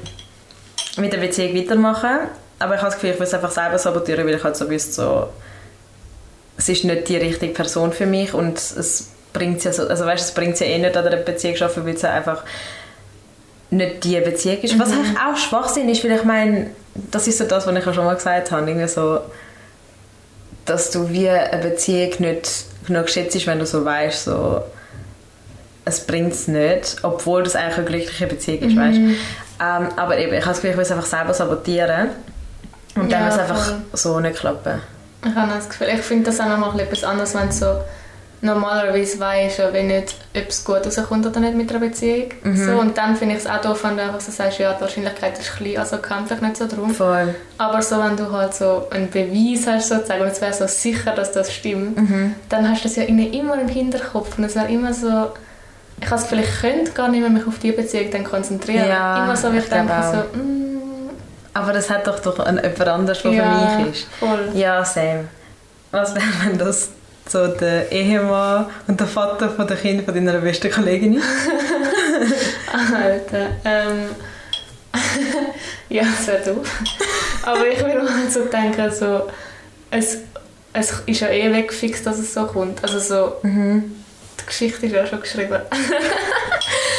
mit 0.98 1.14
der 1.14 1.18
Beziehung 1.18 1.56
weitermachen, 1.56 2.20
aber 2.60 2.76
ich 2.76 2.82
habe 2.82 2.92
das 2.92 2.96
Gefühl, 2.96 3.12
ich 3.12 3.20
will 3.20 3.28
es 3.28 3.34
einfach 3.34 3.52
selber 3.52 3.78
sabotieren, 3.78 4.26
weil 4.26 4.36
ich 4.36 4.44
halt 4.44 4.56
so 4.56 4.70
wüsste, 4.70 4.92
so, 4.92 5.30
es 6.58 6.70
ist 6.70 6.84
nicht 6.84 7.10
die 7.10 7.18
richtige 7.18 7.54
Person 7.54 7.92
für 7.92 8.06
mich 8.06 8.34
und 8.34 8.58
es 8.58 9.10
bringt 9.34 9.64
ja 9.64 9.74
so, 9.74 9.88
also 9.88 10.06
weißt, 10.06 10.24
es 10.24 10.32
bringt 10.34 10.60
ja 10.60 10.68
eh 10.68 10.78
nicht 10.78 10.96
an 10.96 11.04
der 11.10 11.18
Beziehung 11.18 11.56
zu 11.56 11.66
arbeiten, 11.66 11.86
weil 11.86 11.96
es 11.96 12.04
einfach 12.04 12.44
nicht 13.72 14.04
die 14.04 14.20
Beziehung 14.22 14.62
ist. 14.62 14.80
Was 14.80 14.92
eigentlich 14.92 15.18
auch 15.18 15.36
Schwachsinn 15.36 15.90
ist, 15.90 16.04
weil 16.04 16.12
ich 16.12 16.24
meine, 16.24 16.70
das 16.94 17.28
ist 17.28 17.40
so 17.40 17.46
das, 17.46 17.66
was 17.66 17.76
ich 17.76 17.86
ja 17.86 17.94
schon 17.94 18.06
mal 18.06 18.16
gesagt 18.16 18.52
habe, 18.52 18.70
irgendwie 18.70 18.88
so, 18.88 19.22
dass 20.66 20.92
du 20.92 21.10
wie 21.10 21.28
eine 21.28 21.62
Beziehung 21.62 22.12
nicht 22.20 22.66
genug 22.86 23.10
schätzt, 23.10 23.48
wenn 23.48 23.60
du 23.60 23.66
so 23.66 23.84
weißt, 23.84 24.26
so, 24.26 24.62
es 25.86 26.06
bringt 26.06 26.34
es 26.34 26.48
nicht, 26.48 26.98
obwohl 27.04 27.44
das 27.44 27.56
eigentlich 27.56 27.78
eine 27.78 27.86
glückliche 27.86 28.28
Beziehung 28.28 28.60
ist, 28.70 28.76
weißt? 28.78 28.98
Mhm. 29.00 29.16
Ähm, 29.62 29.88
aber 29.98 30.18
eben, 30.18 30.34
ich 30.34 30.40
habe 30.42 30.50
das 30.50 30.58
Gefühl, 30.58 30.72
ich 30.72 30.78
will 30.78 30.84
es 30.84 30.92
einfach 30.92 31.06
selber 31.06 31.34
sabotieren 31.34 32.10
und 32.96 33.12
dann 33.12 33.22
Ja, 33.22 33.26
wird 33.26 33.34
es 33.34 33.40
einfach 33.40 33.66
voll. 33.66 33.76
so 33.94 34.20
nicht 34.20 34.38
klappen. 34.40 34.82
Ich 35.26 35.36
habe 35.36 35.52
das 35.54 35.70
Gefühl, 35.70 35.88
ich 35.94 36.02
finde 36.02 36.26
das 36.26 36.40
auch 36.40 36.48
nochmal 36.48 36.78
etwas 36.80 37.04
anderes, 37.04 37.34
wenn 37.36 37.48
du 37.48 37.54
so 37.54 37.76
normalerweise 38.42 39.20
weißt, 39.20 39.60
ja, 39.60 39.72
wenn 39.72 39.88
nicht, 39.88 40.16
ob 40.36 40.50
es 40.50 40.66
gut 40.66 40.86
rauskommt 40.86 41.26
oder 41.26 41.40
nicht 41.40 41.56
mit 41.56 41.70
einer 41.70 41.80
Beziehung. 41.80 42.28
Mhm. 42.44 42.66
So, 42.66 42.72
und 42.74 42.98
dann 42.98 43.16
finde 43.16 43.36
ich 43.36 43.42
es 43.42 43.48
auch 43.48 43.62
doof, 43.62 43.84
wenn 43.86 43.96
du 43.96 44.04
einfach 44.04 44.20
so 44.20 44.32
sagst, 44.34 44.60
ja, 44.60 44.74
die 44.74 44.82
Wahrscheinlichkeit 44.82 45.40
ist 45.40 45.56
klein, 45.56 45.78
also 45.78 45.98
kämpfe 45.98 46.34
ich 46.34 46.42
nicht 46.42 46.58
so 46.58 46.68
drum. 46.68 46.90
Voll. 46.94 47.36
Aber 47.58 47.82
so, 47.82 48.00
wenn 48.04 48.18
du 48.18 48.30
halt 48.32 48.54
so 48.54 48.88
einen 48.92 49.10
Beweis 49.10 49.66
hast, 49.66 49.88
sozusagen, 49.90 50.24
und 50.24 50.28
es 50.28 50.42
wäre 50.42 50.52
so 50.54 50.68
sicher, 50.68 51.12
dass 51.16 51.32
das 51.32 51.54
stimmt, 51.54 51.98
Mhm. 51.98 52.36
dann 52.50 52.70
hast 52.70 52.84
du 52.84 52.90
das 52.90 52.98
ja 52.98 53.04
irgendwie 53.04 53.38
immer 53.38 53.60
im 53.60 53.70
Hinterkopf 53.70 54.38
und 54.38 54.44
es 54.44 54.56
wäre 54.56 54.70
immer 54.70 54.94
so... 54.94 55.32
Ich 56.04 56.10
Gefühl, 56.10 56.40
ich 56.40 56.62
könnte 56.62 56.92
gar 56.92 57.08
nicht 57.08 57.22
mehr 57.22 57.30
mich 57.30 57.48
auf 57.48 57.60
diese 57.60 57.76
Beziehung 57.76 58.12
dann 58.12 58.24
konzentrieren. 58.24 58.88
Ja, 58.88 59.24
immer 59.24 59.36
so, 59.36 59.52
wie 59.54 59.58
ich 59.58 59.64
ich 59.64 59.70
denke, 59.70 59.94
so, 60.12 60.38
mm, 60.38 61.10
Aber 61.54 61.72
das 61.74 61.90
hat 61.90 62.06
doch 62.08 62.20
doch 62.20 62.40
ein, 62.40 62.58
jemand 62.58 62.88
anderes, 62.88 63.22
der 63.22 63.32
ja, 63.32 63.70
für 63.78 63.80
mich 63.84 63.96
ist. 63.96 64.08
voll. 64.20 64.50
Ja, 64.54 64.84
same. 64.84 65.26
Was 65.92 66.14
wäre, 66.14 66.26
wenn 66.46 66.58
das 66.58 66.90
so 67.28 67.48
der 67.48 67.90
Ehemann 67.92 68.66
und 68.88 69.00
der 69.00 69.08
Vater 69.08 69.50
von 69.50 69.66
der 69.66 69.78
Kinder 69.78 70.04
von 70.04 70.14
deiner 70.14 70.40
besten 70.40 70.70
Kollegin 70.70 71.14
ist? 71.18 71.26
Alter. 72.94 73.48
Ähm, 73.64 74.10
ja, 75.90 76.04
das 76.04 76.28
wäre 76.28 76.54
doof. 76.56 76.68
Aber 77.44 77.68
ich 77.68 77.80
würde 77.80 78.04
mal 78.04 78.30
so 78.30 78.46
denken, 78.46 78.92
so, 78.92 79.28
es, 79.90 80.18
es 80.74 80.94
ist 81.06 81.20
ja 81.22 81.30
eh 81.30 81.52
weggefixt, 81.54 82.06
dass 82.06 82.18
es 82.20 82.34
so 82.34 82.46
kommt. 82.46 82.84
Also 82.84 83.00
so, 83.00 83.34
Mhm. 83.44 84.03
Die 84.44 84.48
Geschichte 84.48 84.86
ist 84.86 84.92
ja 84.94 85.06
schon 85.08 85.22
geschrieben. 85.22 85.60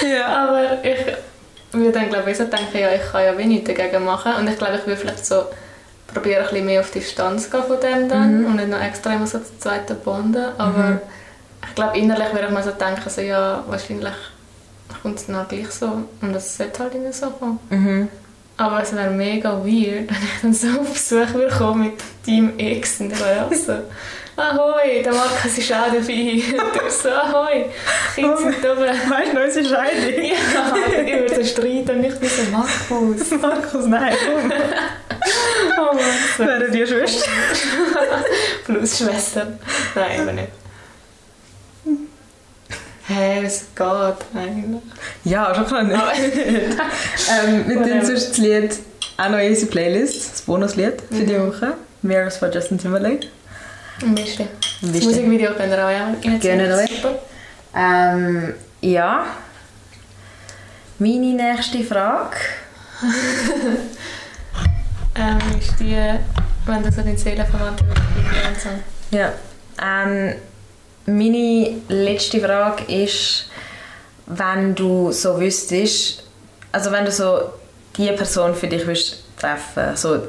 Ja. 0.03 0.27
Aber 0.27 0.85
ich 0.85 0.99
würde 1.73 1.93
dann 1.93 2.09
glaube 2.11 2.31
ich 2.31 2.37
so 2.37 2.45
denken, 2.45 2.79
ja, 2.79 2.91
ich 2.93 3.01
kann 3.11 3.25
ja 3.25 3.37
wenig 3.39 3.65
dagegen 3.65 4.05
machen. 4.05 4.33
Und 4.39 4.49
ich 4.51 4.59
glaube, 4.59 4.77
ich 4.77 4.87
würde 4.87 5.01
vielleicht 5.01 5.25
so 5.25 5.45
probieren, 6.13 6.43
ein 6.43 6.49
bisschen 6.51 6.67
mehr 6.67 6.81
auf 6.81 6.91
Distanz 6.91 7.45
zu 7.45 7.51
gehen 7.51 7.63
von 7.67 7.81
dem 7.81 8.09
dann 8.09 8.41
Mhm. 8.41 8.47
und 8.47 8.57
nicht 8.57 8.69
noch 8.69 8.83
extra 8.83 9.15
immer 9.15 9.27
so 9.27 9.39
zu 9.39 9.59
zweiten 9.59 9.97
bonden. 10.01 10.45
Aber 10.59 10.79
Mhm. 10.79 10.99
ich 11.67 11.75
glaube, 11.75 11.99
innerlich 11.99 12.33
würde 12.33 12.47
ich 12.49 12.53
mal 12.53 12.63
so 12.63 12.71
denken, 12.73 13.09
so, 13.09 13.21
ja, 13.23 13.65
wahrscheinlich 13.67 14.13
kommt 15.03 15.19
es 15.19 15.27
dann 15.27 15.49
gleich 15.49 15.71
so. 15.71 15.87
Und 16.21 16.33
das 16.35 16.57
sollte 16.57 16.83
halt 16.83 16.95
immer 16.95 17.13
so 17.13 17.31
kommen. 17.31 17.59
Mhm. 17.71 18.09
Aber 18.57 18.83
es 18.83 18.95
wäre 18.95 19.11
mega 19.11 19.53
weird, 19.65 20.11
wenn 20.11 20.23
ich 20.23 20.41
dann 20.43 20.55
so 20.55 20.81
auf 20.81 20.93
Besuch 20.93 21.33
würde 21.35 21.55
kommen 21.57 21.85
mit 21.85 21.93
und 22.27 23.13
ich 23.13 23.21
wäre 23.21 23.47
auch 23.47 23.53
so 23.55 23.73
«Ahoi, 24.37 25.03
der 25.03 25.13
Markus 25.13 25.59
ist 25.59 25.73
auch 25.73 25.87
dabei!» 25.87 26.01
Du 26.03 26.91
so 26.91 27.09
«Ahoi, 27.09 27.67
Kinder 28.15 28.37
sind 28.37 28.65
oben!» 28.65 28.85
Weißt 29.11 29.33
du, 29.33 29.45
unsere 29.45 29.65
Scheidung? 29.65 30.25
Ja, 30.55 31.03
ich 31.05 31.21
würde 31.21 31.45
streiten 31.45 31.91
und 31.91 32.01
nicht 32.01 32.17
so 32.21 32.43
«Markus!» 32.51 33.31
Markus, 33.41 33.87
nein, 33.87 34.15
komm. 34.25 34.53
Oh 35.79 35.95
Mann, 35.95 36.05
so. 36.37 36.45
Wäre 36.45 36.71
die 36.71 36.87
Schwester. 36.87 37.31
Plus 38.65 38.99
Schwester. 38.99 39.59
Nein, 39.95 40.21
eben 40.21 40.35
nicht. 40.35 40.49
Hä, 43.07 43.15
hey, 43.15 43.45
es 43.45 43.67
geht 43.75 43.87
eigentlich. 43.87 44.83
Ja, 45.25 45.55
schon 45.55 45.67
klar 45.67 45.83
nicht. 45.83 45.99
ähm, 45.99 47.69
wir 47.69 47.83
tun 47.83 48.07
sonst 48.07 48.31
das 48.31 48.39
Lied 48.39 48.79
auch 49.17 49.29
noch 49.29 49.39
in 49.39 49.51
unsere 49.51 49.71
Playlist, 49.71 50.33
das 50.33 50.43
Bonuslied 50.43 51.03
für 51.11 51.15
mhm. 51.15 51.27
die 51.27 51.39
Woche. 51.39 51.75
Mirrors 52.03 52.39
von 52.39 52.51
Justin 52.51 52.79
Timberlake. 52.79 53.29
Am 54.03 54.15
besten. 54.15 54.49
Das 54.83 55.05
Musikvideo 55.05 55.53
könnt 55.55 55.73
ihr 55.73 55.85
auch 55.85 56.41
Gerne 56.41 56.77
euch. 56.77 57.05
Ähm, 57.75 58.55
ja. 58.81 59.27
Meine 60.99 61.33
nächste 61.33 61.83
Frage. 61.83 62.37
ähm, 65.17 65.39
ist 65.59 65.79
die, 65.81 65.97
wenn 66.67 66.83
du 66.83 66.93
so 66.93 67.03
deine 67.03 67.19
Seelenverwandte 67.19 67.85
und 67.85 68.61
so. 68.61 69.17
Ja. 69.17 69.33
Ähm, 69.83 70.35
meine 71.07 71.77
letzte 71.89 72.41
Frage 72.41 72.85
ist, 72.93 73.51
wenn 74.27 74.75
du 74.75 75.13
so 75.13 75.39
wüsstest, 75.39 76.25
also 76.73 76.91
wenn 76.91 77.05
du 77.05 77.11
so 77.11 77.51
die 77.97 78.09
Person 78.13 78.55
für 78.55 78.67
dich 78.67 78.87
willst 78.87 79.25
treffen, 79.39 79.97
so 79.97 80.29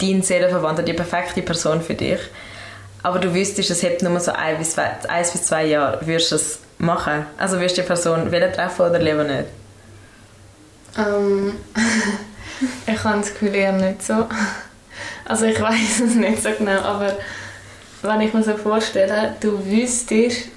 dein 0.00 0.22
Seelenverwandter, 0.22 0.82
die 0.82 0.92
perfekte 0.92 1.42
Person 1.42 1.82
für 1.82 1.94
dich, 1.94 2.20
aber 3.02 3.18
du 3.18 3.34
wüsstest, 3.34 3.70
es 3.70 3.82
hätte 3.82 4.04
nur 4.04 4.20
so 4.20 4.32
ein 4.32 4.58
bis 4.58 4.72
zwei, 4.72 4.90
ein 5.08 5.22
bis 5.22 5.42
zwei 5.44 5.66
Jahre, 5.66 6.06
würdest 6.06 6.30
du 6.30 6.36
es 6.36 6.58
machen? 6.78 7.26
Also 7.38 7.60
wirst 7.60 7.76
du 7.76 7.82
die 7.82 7.86
Person 7.86 8.30
wieder 8.30 8.52
treffen 8.52 8.82
oder 8.82 8.98
lieber 8.98 9.24
nicht? 9.24 9.48
Um, 10.96 11.54
ich 12.86 13.04
habe 13.04 13.18
das 13.18 13.32
Gefühl 13.32 13.54
eher 13.54 13.72
nicht 13.72 14.02
so. 14.02 14.26
Also 15.24 15.46
ich 15.46 15.60
weiß 15.60 16.00
es 16.00 16.14
nicht 16.14 16.42
so 16.42 16.50
genau, 16.56 16.80
aber 16.80 17.16
wenn 18.02 18.20
ich 18.20 18.34
mir 18.34 18.42
so 18.42 18.56
vorstelle, 18.56 19.34
du 19.40 19.64
wüsstest, 19.64 20.48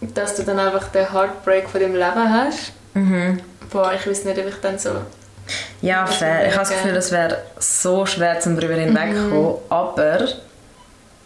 dass 0.00 0.36
du 0.36 0.42
dann 0.44 0.58
einfach 0.58 0.88
den 0.88 1.12
Heartbreak 1.12 1.68
von 1.68 1.80
deinem 1.80 1.94
Leben 1.94 2.32
hast. 2.32 2.72
Mhm. 2.94 3.40
Boah, 3.70 3.92
ich 3.92 4.06
weiß 4.06 4.24
nicht, 4.24 4.38
ob 4.38 4.46
ich 4.46 4.54
dann 4.62 4.78
so... 4.78 4.90
Ja, 5.82 6.06
fair. 6.06 6.46
Ich 6.46 6.52
habe 6.52 6.60
das 6.60 6.70
Gefühl, 6.70 6.96
es 6.96 7.10
wäre 7.10 7.38
so 7.58 8.06
schwer, 8.06 8.38
zum 8.40 8.56
darüber 8.56 8.74
hinwegzukommen. 8.74 9.52
Mhm. 9.52 9.58
Aber 9.68 10.28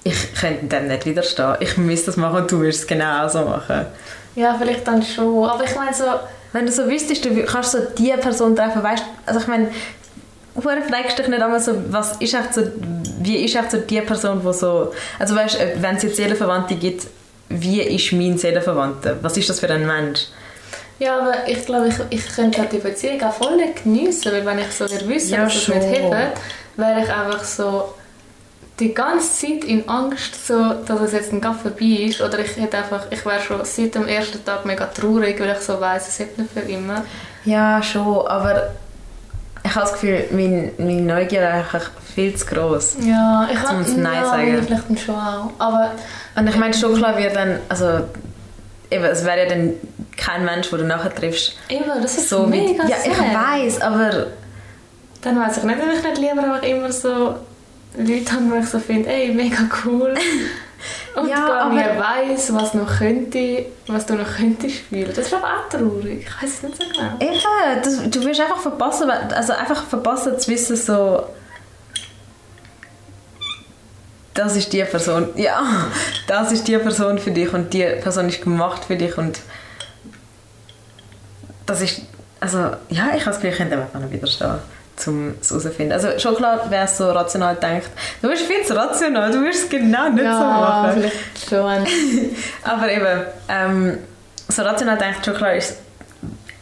ich 0.05 0.35
könnte 0.35 0.67
dem 0.67 0.87
nicht 0.87 1.05
widerstehen. 1.07 1.57
Ich 1.61 1.77
müsste 1.77 2.07
das 2.07 2.17
machen 2.17 2.37
und 2.37 2.53
du 2.53 2.61
würdest 2.61 2.83
es 2.83 2.87
genau 2.87 3.27
so 3.29 3.41
machen. 3.43 3.87
Ja, 4.37 4.55
vielleicht 4.59 4.87
dann 4.87 5.03
schon. 5.03 5.49
Aber 5.49 5.65
ich 5.65 5.75
meine 5.75 5.93
so... 5.93 6.05
Wenn 6.53 6.67
du 6.67 6.71
so 6.71 6.87
wüsstest, 6.87 7.25
du 7.25 7.43
kannst 7.43 7.73
so 7.73 7.79
die 7.99 8.13
Person 8.13 8.55
treffen, 8.55 8.81
weißt 8.81 9.03
also 9.27 9.41
ich 9.41 9.49
meine, 9.49 9.71
du 10.55 10.61
fragst 10.61 11.19
dich 11.19 11.27
nicht 11.27 11.43
einmal 11.43 11.59
so, 11.59 11.73
was 11.89 12.13
ist 12.19 12.33
echt 12.33 12.55
so, 12.55 12.63
wie 13.19 13.45
ist 13.45 13.57
echt 13.57 13.73
so 13.73 13.79
die 13.79 14.01
Person, 14.01 14.41
die 14.41 14.53
so, 14.53 14.95
also 15.19 15.35
weißt, 15.35 15.59
wenn 15.81 15.97
es 15.97 16.05
jetzt 16.05 16.15
Seelenverwandte 16.15 16.77
gibt, 16.77 17.09
wie 17.49 17.83
ist 17.83 18.13
mein 18.13 18.39
Seelenverwandter? 18.39 19.17
Was 19.21 19.37
ist 19.37 19.49
das 19.49 19.59
für 19.59 19.69
ein 19.69 19.85
Mensch? 19.85 20.27
Ja, 21.01 21.19
aber 21.19 21.35
ich 21.49 21.67
glaube, 21.67 21.89
ich, 21.89 21.97
ich 22.11 22.37
könnte 22.37 22.61
halt 22.61 22.71
die 22.71 22.79
Beziehung 22.79 23.21
auch 23.25 23.35
voll 23.35 23.57
nicht 23.57 23.83
geniessen, 23.83 24.31
weil 24.31 24.47
wenn 24.47 24.61
ich 24.61 24.71
so 24.71 24.85
wüsste, 25.09 25.33
ja, 25.33 25.45
dass 25.47 25.57
es 25.57 25.67
nicht 25.67 25.83
hilft, 25.83 26.13
wäre 26.77 27.03
ich 27.03 27.13
einfach 27.13 27.43
so 27.43 27.95
die 28.81 28.93
ganze 28.93 29.47
Zeit 29.47 29.65
in 29.65 29.89
Angst, 29.89 30.47
so, 30.47 30.75
dass 30.87 31.01
es 31.01 31.13
jetzt 31.13 31.31
Gap 31.31 31.61
vorbei 31.61 32.07
ist. 32.07 32.21
Oder 32.21 32.41
ich 32.41 32.57
hätte 32.57 32.79
einfach, 32.79 33.07
ich 33.11 33.25
wäre 33.25 33.41
schon 33.41 33.65
seit 33.65 33.95
dem 33.95 34.09
ersten 34.09 34.45
Tag 34.45 34.65
mega 34.65 34.87
traurig, 34.87 35.39
weil 35.41 35.51
ich 35.51 35.59
so 35.59 35.81
weiss, 35.81 36.09
es 36.09 36.19
hält 36.19 36.37
nicht 36.39 36.51
für 36.51 36.61
immer. 36.61 37.05
Ja, 37.45 37.83
schon, 37.83 38.27
aber 38.27 38.71
ich 39.63 39.71
habe 39.71 39.81
das 39.81 39.93
Gefühl, 39.93 40.25
meine, 40.33 40.73
meine 40.79 41.03
Neugier 41.03 41.43
ist 41.43 41.55
einfach 41.55 41.91
viel 42.15 42.35
zu 42.35 42.47
groß. 42.47 42.97
Ja, 43.01 43.49
ich 43.51 43.63
kann 43.63 44.03
Nein 44.03 44.15
ja, 44.15 44.25
sagen. 44.25 44.63
vielleicht 44.67 45.05
schon 45.07 45.15
auch. 45.15 45.51
Aber 45.59 45.93
und 46.37 46.49
ich 46.49 46.57
meine, 46.57 46.75
schon 46.75 46.97
klar 46.97 47.17
wird 47.17 47.37
dann, 47.37 47.61
also 47.69 48.01
eben, 48.91 49.05
es 49.05 49.25
wäre 49.25 49.45
ja 49.45 49.49
dann 49.49 49.75
kein 50.17 50.45
Mensch, 50.45 50.69
den 50.71 50.81
du 50.81 50.85
nachher 50.85 51.15
triffst. 51.15 51.57
Eben, 51.69 51.85
das 52.03 52.19
ist 52.19 52.29
so 52.29 52.47
mega 52.47 52.85
Ja, 52.87 52.97
ich 53.05 53.19
weiß, 53.19 53.81
aber... 53.81 54.27
Dann 55.23 55.41
weiß 55.41 55.59
ich 55.59 55.65
nicht, 55.65 55.79
ob 55.79 55.97
ich 55.97 56.03
nicht 56.03 56.19
lieber 56.19 56.43
einfach 56.43 56.63
immer 56.63 56.93
so 56.93 57.37
Leute 57.97 58.33
habe, 58.33 58.45
die 58.53 58.59
ich 58.59 58.69
so 58.69 58.79
finde, 58.79 59.09
ey, 59.09 59.33
mega 59.33 59.69
cool. 59.85 60.15
Und 61.17 61.29
ja, 61.29 61.47
gar 61.47 61.73
nicht 61.73 61.99
weiss, 61.99 62.53
was 62.53 62.75
noch 62.75 62.99
könnte, 62.99 63.67
was 63.87 64.05
du 64.05 64.15
noch 64.15 64.37
könntest 64.37 64.77
spielen. 64.77 65.13
Das 65.15 65.27
ist 65.27 65.35
aber 65.35 65.47
auch 65.47 65.69
traurig. 65.71 66.27
Ich 66.27 66.43
weiß 66.43 66.51
es 66.51 66.63
nicht 66.63 66.77
so 66.77 66.85
genau. 66.89 67.15
Eben, 67.21 67.83
das, 67.83 68.11
du 68.11 68.25
wirst 68.25 68.41
einfach 68.41 68.59
verpassen, 68.59 69.09
also 69.11 69.53
einfach 69.53 69.85
verpassen 69.85 70.39
zu 70.39 70.51
wissen, 70.51 70.77
so 70.77 71.25
das 74.35 74.57
ist 74.57 74.73
die 74.73 74.83
Person, 74.83 75.29
ja, 75.37 75.63
das 76.27 76.53
ist 76.53 76.67
die 76.67 76.77
Person 76.77 77.19
für 77.19 77.31
dich 77.31 77.53
und 77.55 77.73
die 77.73 77.85
Person 77.85 78.29
ist 78.29 78.43
gemacht 78.43 78.85
für 78.85 78.97
dich 78.97 79.17
und 79.17 79.41
das 81.67 81.81
ist, 81.81 82.03
also 82.41 82.59
ja, 82.91 83.13
ich 83.15 83.21
habe 83.21 83.27
das 83.27 83.37
Gefühl, 83.37 83.51
ich 83.51 83.57
könnte 83.57 83.81
einfach 83.81 84.01
nicht 84.01 84.13
widerstehen 84.13 84.59
um 85.07 85.35
es 85.41 85.51
herauszufinden. 85.51 85.93
Also 85.93 86.19
schon 86.19 86.37
klar, 86.37 86.67
wer 86.69 86.87
so 86.87 87.11
rational 87.11 87.57
denkt, 87.57 87.89
du 88.23 88.29
bist 88.29 88.43
viel 88.43 88.63
zu 88.65 88.75
rational, 88.75 89.31
du 89.31 89.43
wirst 89.43 89.65
es 89.65 89.69
genau 89.69 90.09
nicht 90.09 90.25
ja, 90.25 90.39
so 90.39 90.45
machen. 90.45 90.93
vielleicht 90.95 91.49
schon. 91.49 92.37
Aber 92.65 92.91
eben, 92.91 93.23
ähm, 93.49 93.99
so 94.49 94.63
rational 94.63 94.99
denkt, 94.99 95.25
schon 95.25 95.35
klar 95.35 95.55
ist 95.55 95.71
es 95.71 95.77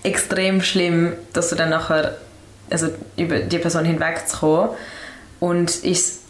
extrem 0.03 0.63
schlimm, 0.63 1.13
dass 1.33 1.51
du 1.51 1.57
dann 1.57 1.71
nachher, 1.71 2.17
also 2.71 2.89
über 3.17 3.41
die 3.41 3.59
Person 3.59 3.85
hinwegzukommen 3.85 4.71
und 5.41 5.85
ist 5.85 6.23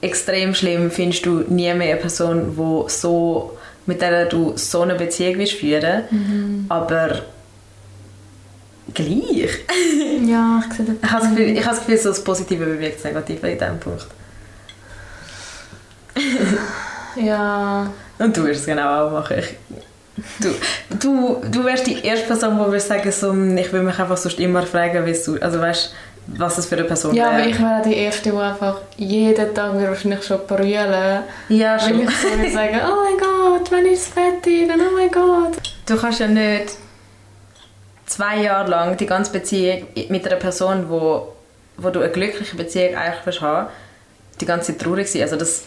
extrem 0.00 0.54
schlimm 0.54 0.90
findest 0.90 1.26
du 1.26 1.44
nie 1.48 1.72
mehr 1.74 1.92
eine 1.92 1.96
Person, 1.96 2.56
wo 2.56 2.88
so, 2.88 3.58
mit 3.86 4.00
der 4.00 4.26
du 4.26 4.52
so 4.56 4.82
eine 4.82 4.94
Beziehung 4.94 5.38
willst 5.38 5.54
führen 5.54 6.02
mhm. 6.10 6.66
aber 6.68 7.22
gleich. 8.94 9.50
Ja, 10.26 10.60
ich 10.68 10.76
sehe 10.76 10.84
das. 10.84 10.96
Ich 11.02 11.10
habe 11.10 11.20
das 11.22 11.30
Gefühl, 11.30 11.48
ich 11.48 11.64
habe 11.64 11.76
das 11.76 11.78
Gefühl 11.78 11.98
so 11.98 12.08
das 12.08 12.24
Positive 12.24 12.64
bewirkt 12.64 12.96
das 12.96 13.04
Negative 13.04 13.48
in 13.48 13.58
diesem 13.58 13.78
Punkt. 13.78 14.06
ja. 17.16 17.90
Und 18.18 18.36
du 18.36 18.44
wirst 18.44 18.60
es 18.60 18.66
genau 18.66 19.06
auch 19.06 19.12
machen. 19.12 19.38
Ich, 19.38 19.56
du, 20.40 20.48
du, 20.98 21.42
du 21.48 21.64
wärst 21.64 21.86
die 21.86 22.04
erste 22.04 22.26
Person, 22.26 22.58
die 22.58 22.64
würde 22.64 22.80
sagen, 22.80 23.12
so, 23.12 23.32
ich 23.32 23.72
will 23.72 23.82
mich 23.82 23.98
einfach 23.98 24.16
sonst 24.16 24.40
immer 24.40 24.64
fragen, 24.64 25.06
wie 25.06 25.12
du, 25.12 25.40
also 25.40 25.60
weißt, 25.60 25.94
was 26.26 26.58
es 26.58 26.66
für 26.66 26.76
eine 26.76 26.84
Person 26.84 27.14
Ja, 27.14 27.30
aber 27.30 27.46
ich 27.46 27.58
wäre 27.58 27.82
die 27.84 27.94
Erste, 27.94 28.30
die 28.30 28.36
einfach 28.36 28.80
jeden 28.96 29.54
Tag 29.54 29.80
wahrscheinlich 29.80 30.24
schon 30.24 30.40
brüllen 30.46 31.22
Ja, 31.48 31.78
schon. 31.78 31.98
Weil 31.98 32.08
ich 32.08 32.16
so 32.16 32.54
sagen, 32.54 32.80
oh 32.84 33.04
mein 33.04 33.18
Gott, 33.18 33.70
wenn 33.70 33.86
ich 33.86 34.00
fertig 34.00 34.68
bin, 34.68 34.80
oh 34.80 34.94
mein 34.94 35.10
Gott. 35.10 35.56
Du 35.86 35.96
kannst 35.96 36.20
ja 36.20 36.26
nicht 36.26 36.76
zwei 38.08 38.42
Jahre 38.42 38.68
lang 38.68 38.96
die 38.96 39.06
ganze 39.06 39.32
Beziehung 39.32 39.86
mit 40.08 40.26
einer 40.26 40.36
Person, 40.36 40.88
wo, 40.88 41.34
wo 41.76 41.90
du 41.90 42.00
eine 42.00 42.10
glückliche 42.10 42.56
Beziehung 42.56 42.96
eigentlich 42.96 43.26
willst 43.26 43.40
haben, 43.40 43.68
die 44.40 44.46
ganze 44.46 44.72
Zeit 44.72 44.82
traurig 44.82 45.10
sein. 45.10 45.22
Also 45.22 45.36
das, 45.36 45.64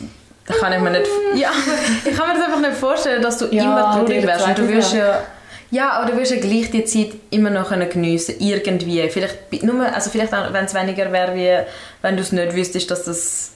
kann 0.59 0.73
ich 0.73 0.79
mir 0.79 0.91
nicht... 0.91 1.05
Ja, 1.35 1.51
ich 2.05 2.15
kann 2.15 2.27
mir 2.27 2.35
das 2.35 2.45
einfach 2.45 2.59
nicht 2.59 2.73
vorstellen, 2.73 3.21
dass 3.21 3.37
du 3.37 3.45
ja, 3.45 3.63
immer 3.63 3.91
traurig 3.93 4.25
wärst. 4.25 4.47
Und 4.47 4.57
du 4.57 4.67
wirst 4.67 4.93
ja... 4.93 5.23
Ja, 5.69 5.91
aber 5.91 6.11
du 6.11 6.17
wirst 6.17 6.31
ja 6.31 6.39
gleich 6.41 6.69
die 6.69 6.83
Zeit 6.83 7.13
immer 7.29 7.49
noch 7.49 7.69
geniessen 7.69 8.35
irgendwie. 8.39 9.07
Vielleicht, 9.07 9.63
nur, 9.63 9.85
also 9.85 10.09
vielleicht 10.09 10.33
wenn 10.33 10.65
es 10.65 10.73
weniger 10.73 11.09
wäre, 11.13 11.33
wie 11.33 11.65
wenn 12.01 12.17
du 12.17 12.23
es 12.23 12.33
nicht 12.33 12.53
wüsstest, 12.53 12.91
dass 12.91 13.05
das 13.05 13.51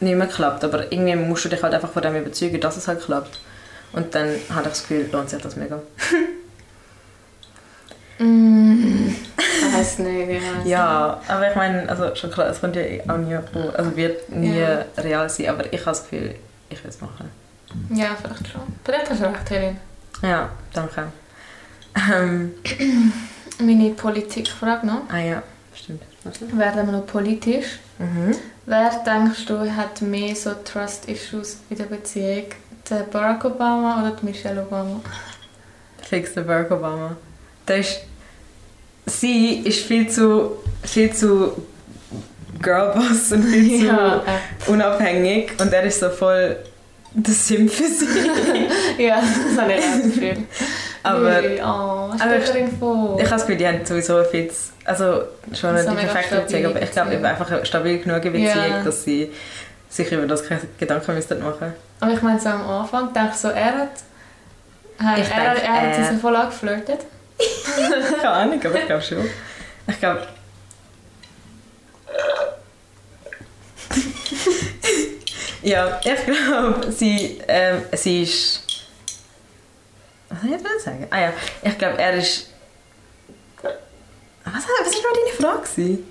nicht 0.00 0.16
mehr 0.16 0.26
klappt. 0.26 0.64
Aber 0.64 0.90
irgendwie 0.90 1.14
musst 1.14 1.44
du 1.44 1.48
dich 1.48 1.62
halt 1.62 1.72
einfach 1.72 1.92
von 1.92 2.02
dem 2.02 2.16
überzeugen, 2.16 2.60
dass 2.60 2.76
es 2.76 2.88
halt 2.88 3.00
klappt. 3.00 3.38
Und 3.92 4.16
dann 4.16 4.34
habe 4.52 4.62
ich 4.62 4.70
das 4.70 4.82
Gefühl, 4.82 5.08
lohnt 5.12 5.30
sich 5.30 5.40
das 5.40 5.54
mega. 5.54 5.80
Mm, 8.22 9.16
weiß 9.72 10.00
nicht, 10.00 10.42
ja. 10.66 11.18
aber 11.26 11.48
ich 11.48 11.56
meine, 11.56 11.88
also 11.88 12.14
schon 12.14 12.30
klar, 12.30 12.48
es 12.48 12.60
könnte 12.60 12.86
ja 12.86 13.02
auch 13.08 13.16
nie, 13.16 13.34
also 13.34 13.96
wird 13.96 14.28
nie 14.30 14.58
ja. 14.58 14.84
real 14.98 15.30
sein, 15.30 15.48
aber 15.48 15.72
ich 15.72 15.80
habe 15.80 15.90
das 15.90 16.02
Gefühl, 16.02 16.34
ich 16.68 16.84
will 16.84 16.90
es 16.90 17.00
machen. 17.00 17.30
Ja, 17.88 18.14
vielleicht 18.20 18.46
schon. 18.48 18.60
Vielleicht 18.84 19.08
hast 19.08 19.22
du 19.22 19.24
recht, 19.24 19.50
Helene. 19.50 19.76
Ja, 20.20 20.50
danke. 20.74 21.04
Ähm. 22.12 22.52
Meine 23.58 23.90
Politikfrage 23.90 24.86
noch. 24.86 25.02
Ah 25.10 25.18
ja, 25.18 25.42
stimmt. 25.74 26.02
Werden 26.52 26.86
wir 26.86 26.92
noch 26.92 27.06
politisch? 27.06 27.78
Mhm. 27.98 28.34
Wer 28.66 28.90
denkst 29.04 29.46
du 29.46 29.74
hat 29.74 30.00
mehr 30.02 30.34
so 30.34 30.52
Trust-Issues 30.64 31.58
in 31.70 31.76
der 31.76 31.84
Beziehung? 31.84 32.46
Der 32.88 33.00
Barack 33.00 33.44
Obama 33.44 34.00
oder 34.00 34.16
die 34.16 34.26
Michelle 34.26 34.62
Obama? 34.62 35.00
Fix 36.02 36.34
der 36.34 36.42
Barack 36.42 36.70
Obama. 36.70 37.16
Der 37.68 37.78
ist 37.78 38.00
sie 39.20 39.60
ist 39.60 39.84
viel 39.84 40.08
zu, 40.08 40.56
viel 40.82 41.12
zu 41.12 41.52
Girlboss 42.62 43.32
und 43.32 43.44
viel 43.44 43.86
ja, 43.86 44.22
zu 44.64 44.72
unabhängig 44.72 45.52
und 45.58 45.72
er 45.72 45.82
ist 45.84 46.00
so 46.00 46.10
voll 46.10 46.56
der 47.12 47.34
Simp 47.34 47.70
für 47.70 47.84
sie. 47.84 48.06
ja, 49.02 49.20
das 49.20 49.60
habe 49.60 49.72
ich 49.72 49.84
auch 49.84 50.02
Gefühl. 50.02 50.36
Aber, 51.02 51.40
nee, 51.40 51.60
oh, 51.60 51.64
aber 51.64 52.36
ich, 52.36 52.50
ich 52.50 52.54
habe 52.54 53.16
das 53.18 53.42
Gefühl, 53.42 53.56
die 53.56 53.66
haben 53.66 53.84
sowieso 53.84 54.22
viel 54.24 54.48
zu, 54.48 54.70
also 54.84 55.22
schon 55.54 55.70
eine 55.70 55.92
perfekte 55.92 56.40
Beziehung, 56.40 56.66
aber 56.66 56.82
ich 56.82 56.90
glaube 56.92 57.28
einfach 57.28 57.50
eine 57.50 57.64
stabil 57.64 57.98
genug 57.98 58.22
Beziehung, 58.22 58.44
ja. 58.44 58.82
dass 58.84 59.04
sie 59.04 59.32
sich 59.88 60.12
über 60.12 60.26
das 60.26 60.46
keine 60.46 60.60
Gedanken 60.78 61.14
müssten 61.14 61.42
machen 61.42 61.72
Aber 62.00 62.12
ich 62.12 62.22
meine, 62.22 62.38
so 62.38 62.50
am 62.50 62.68
Anfang 62.68 63.12
denke 63.12 63.30
ich 63.32 63.36
so, 63.36 63.48
er 63.48 63.78
hat 63.78 63.90
er, 64.98 65.14
denke, 65.16 65.30
er 65.32 65.80
hat 65.80 65.98
äh, 65.98 66.04
sie 66.04 66.14
so 66.14 66.20
voll 66.20 66.36
angeflirtet. 66.36 67.00
Keine 67.76 68.30
Ahnung, 68.30 68.60
aber 68.64 68.74
ich 68.78 68.86
glaube 68.86 69.02
schon. 69.02 69.30
Ich 69.86 69.98
glaube... 69.98 70.26
ja, 75.62 76.00
ich 76.02 76.24
glaube, 76.24 76.92
sie, 76.92 77.40
ähm, 77.48 77.82
sie 77.92 78.22
ist... 78.22 78.62
Was 80.28 80.40
soll 80.40 80.50
ich 80.50 80.60
jetzt 80.60 80.84
sagen? 80.84 81.06
Ah 81.10 81.20
ja, 81.20 81.32
ich 81.62 81.78
glaube, 81.78 81.98
er 81.98 82.14
ist... 82.14 82.50
Was, 84.44 84.54
was 84.54 84.64
war 84.64 85.12
deine 85.14 85.36
Frage? 85.36 85.68
gewesen? 85.68 86.06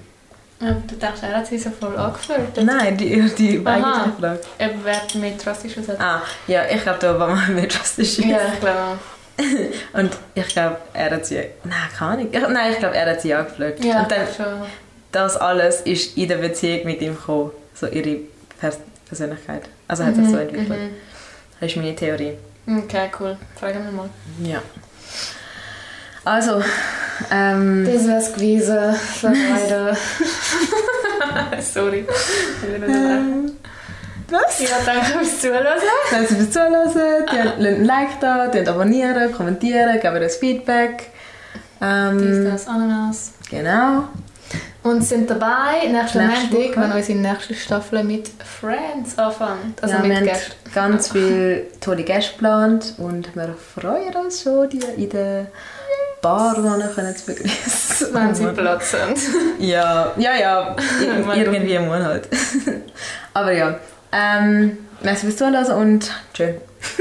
Ja, 0.61 0.73
du 0.73 0.95
denkst, 0.95 1.21
er 1.21 1.37
hat 1.37 1.47
sie 1.47 1.57
so 1.57 1.69
voll 1.71 1.95
angeflirtet. 1.95 2.65
Nein, 2.65 2.97
die, 2.97 3.21
die 3.33 3.65
eigentliche 3.65 4.13
Frage. 4.19 4.41
Wer 4.57 5.01
mehr 5.21 5.37
drastisch 5.37 5.77
aussieht. 5.77 5.99
Ah, 5.99 6.21
ja, 6.47 6.65
ich 6.69 6.81
glaube, 6.81 6.99
da 6.99 7.17
war 7.17 7.47
mit 7.47 7.79
was 7.79 7.97
ist. 7.97 8.17
Ja, 8.17 8.39
ich 8.53 8.59
glaube 8.59 8.77
auch. 8.77 9.18
Und 9.93 10.17
ich 10.35 10.47
glaube, 10.47 10.77
er 10.93 11.11
hat 11.11 11.25
sie... 11.25 11.43
Nein, 11.63 11.73
keine 11.97 12.11
Ahnung. 12.11 12.27
Ich, 12.31 12.41
nein, 12.41 12.71
ich 12.73 12.79
glaube, 12.79 12.95
er 12.95 13.11
hat 13.11 13.21
sie 13.21 13.33
angeflirtet. 13.33 13.85
Ja, 13.85 14.01
Und 14.03 14.11
dann, 14.11 14.27
schon. 14.35 14.67
das 15.11 15.37
alles 15.37 15.81
ist 15.81 16.17
in 16.17 16.27
der 16.27 16.37
Beziehung 16.37 16.85
mit 16.85 17.01
ihm 17.01 17.15
gekommen. 17.15 17.51
So 17.73 17.87
ihre 17.87 18.19
Pers 18.59 18.79
Persönlichkeit. 19.07 19.63
Also 19.87 20.05
hat 20.05 20.15
sich 20.15 20.29
so 20.29 20.37
entwickelt. 20.37 20.69
Mhm. 20.69 20.95
Das 21.59 21.69
ist 21.69 21.75
meine 21.77 21.95
Theorie. 21.95 22.33
Mhm. 22.65 22.83
Okay, 22.83 23.09
cool. 23.19 23.37
Fragen 23.59 23.83
wir 23.83 23.91
mal. 23.91 24.09
Ja. 24.43 24.61
Also, 26.23 26.61
ähm... 27.31 27.89
Das 27.91 28.07
wär's 28.07 28.33
gewesen 28.33 28.93
für 28.93 29.29
heute. 29.29 29.97
Sorry. 31.61 32.05
Was? 34.31 34.59
Ja, 34.59 34.77
danke 34.85 35.05
fürs 35.05 35.41
Zuhören. 35.41 35.65
Sie 36.27 36.35
fürs 36.35 36.51
Zuhören, 36.51 36.73
die 36.93 37.37
lasst 37.37 37.57
ein 37.59 37.85
Like 37.85 38.19
da, 38.19 38.47
die 38.47 38.67
abonnieren, 38.67 39.31
kommentieren, 39.31 39.99
geben 39.99 40.23
uns 40.23 40.35
Feedback. 40.35 40.97
Dies, 40.99 41.87
Ähm, 41.87 42.45
das, 42.51 42.67
Ananas. 42.67 43.33
genau. 43.49 44.03
Und 44.81 45.03
sind 45.03 45.29
dabei 45.29 45.87
nächsten 45.91 46.25
Nächste 46.25 46.53
Montag, 46.55 46.77
wenn 46.77 46.91
unsere 46.93 47.19
nächste 47.19 47.53
Staffel 47.53 48.03
mit 48.03 48.29
Friends 48.59 49.17
anfängt. 49.17 49.81
Also 49.81 49.95
ja, 49.95 50.01
wir 50.03 50.07
mit 50.09 50.17
haben 50.17 50.25
Gästen. 50.25 50.53
ganz 50.73 51.11
viele 51.11 51.79
tolle 51.81 52.03
Gäste 52.03 52.31
geplant 52.33 52.93
und 52.97 53.35
wir 53.35 53.55
freuen 53.75 54.15
uns 54.15 54.41
schon, 54.41 54.69
die 54.69 54.79
in 54.95 55.09
der 55.09 55.47
Bar 56.21 56.55
können 56.95 57.15
zu 57.15 57.25
begrüßen. 57.25 58.07
Wenn 58.13 58.33
sie 58.35 58.47
Platz 58.47 58.93
haben. 58.93 59.13
Ja, 59.59 60.11
ja, 60.17 60.33
ja. 60.35 60.75
Ir 61.35 61.51
irgendwie 61.53 61.79
muss 61.79 62.03
halt. 62.03 62.27
Aber 63.33 63.51
ja. 63.51 63.77
Ähm, 64.11 64.77
merci 65.01 65.25
fürs 65.25 65.37
Zuhören 65.37 65.71
und 65.71 66.11
tschö. 66.33 66.53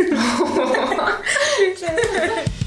Tschüss. 1.77 2.58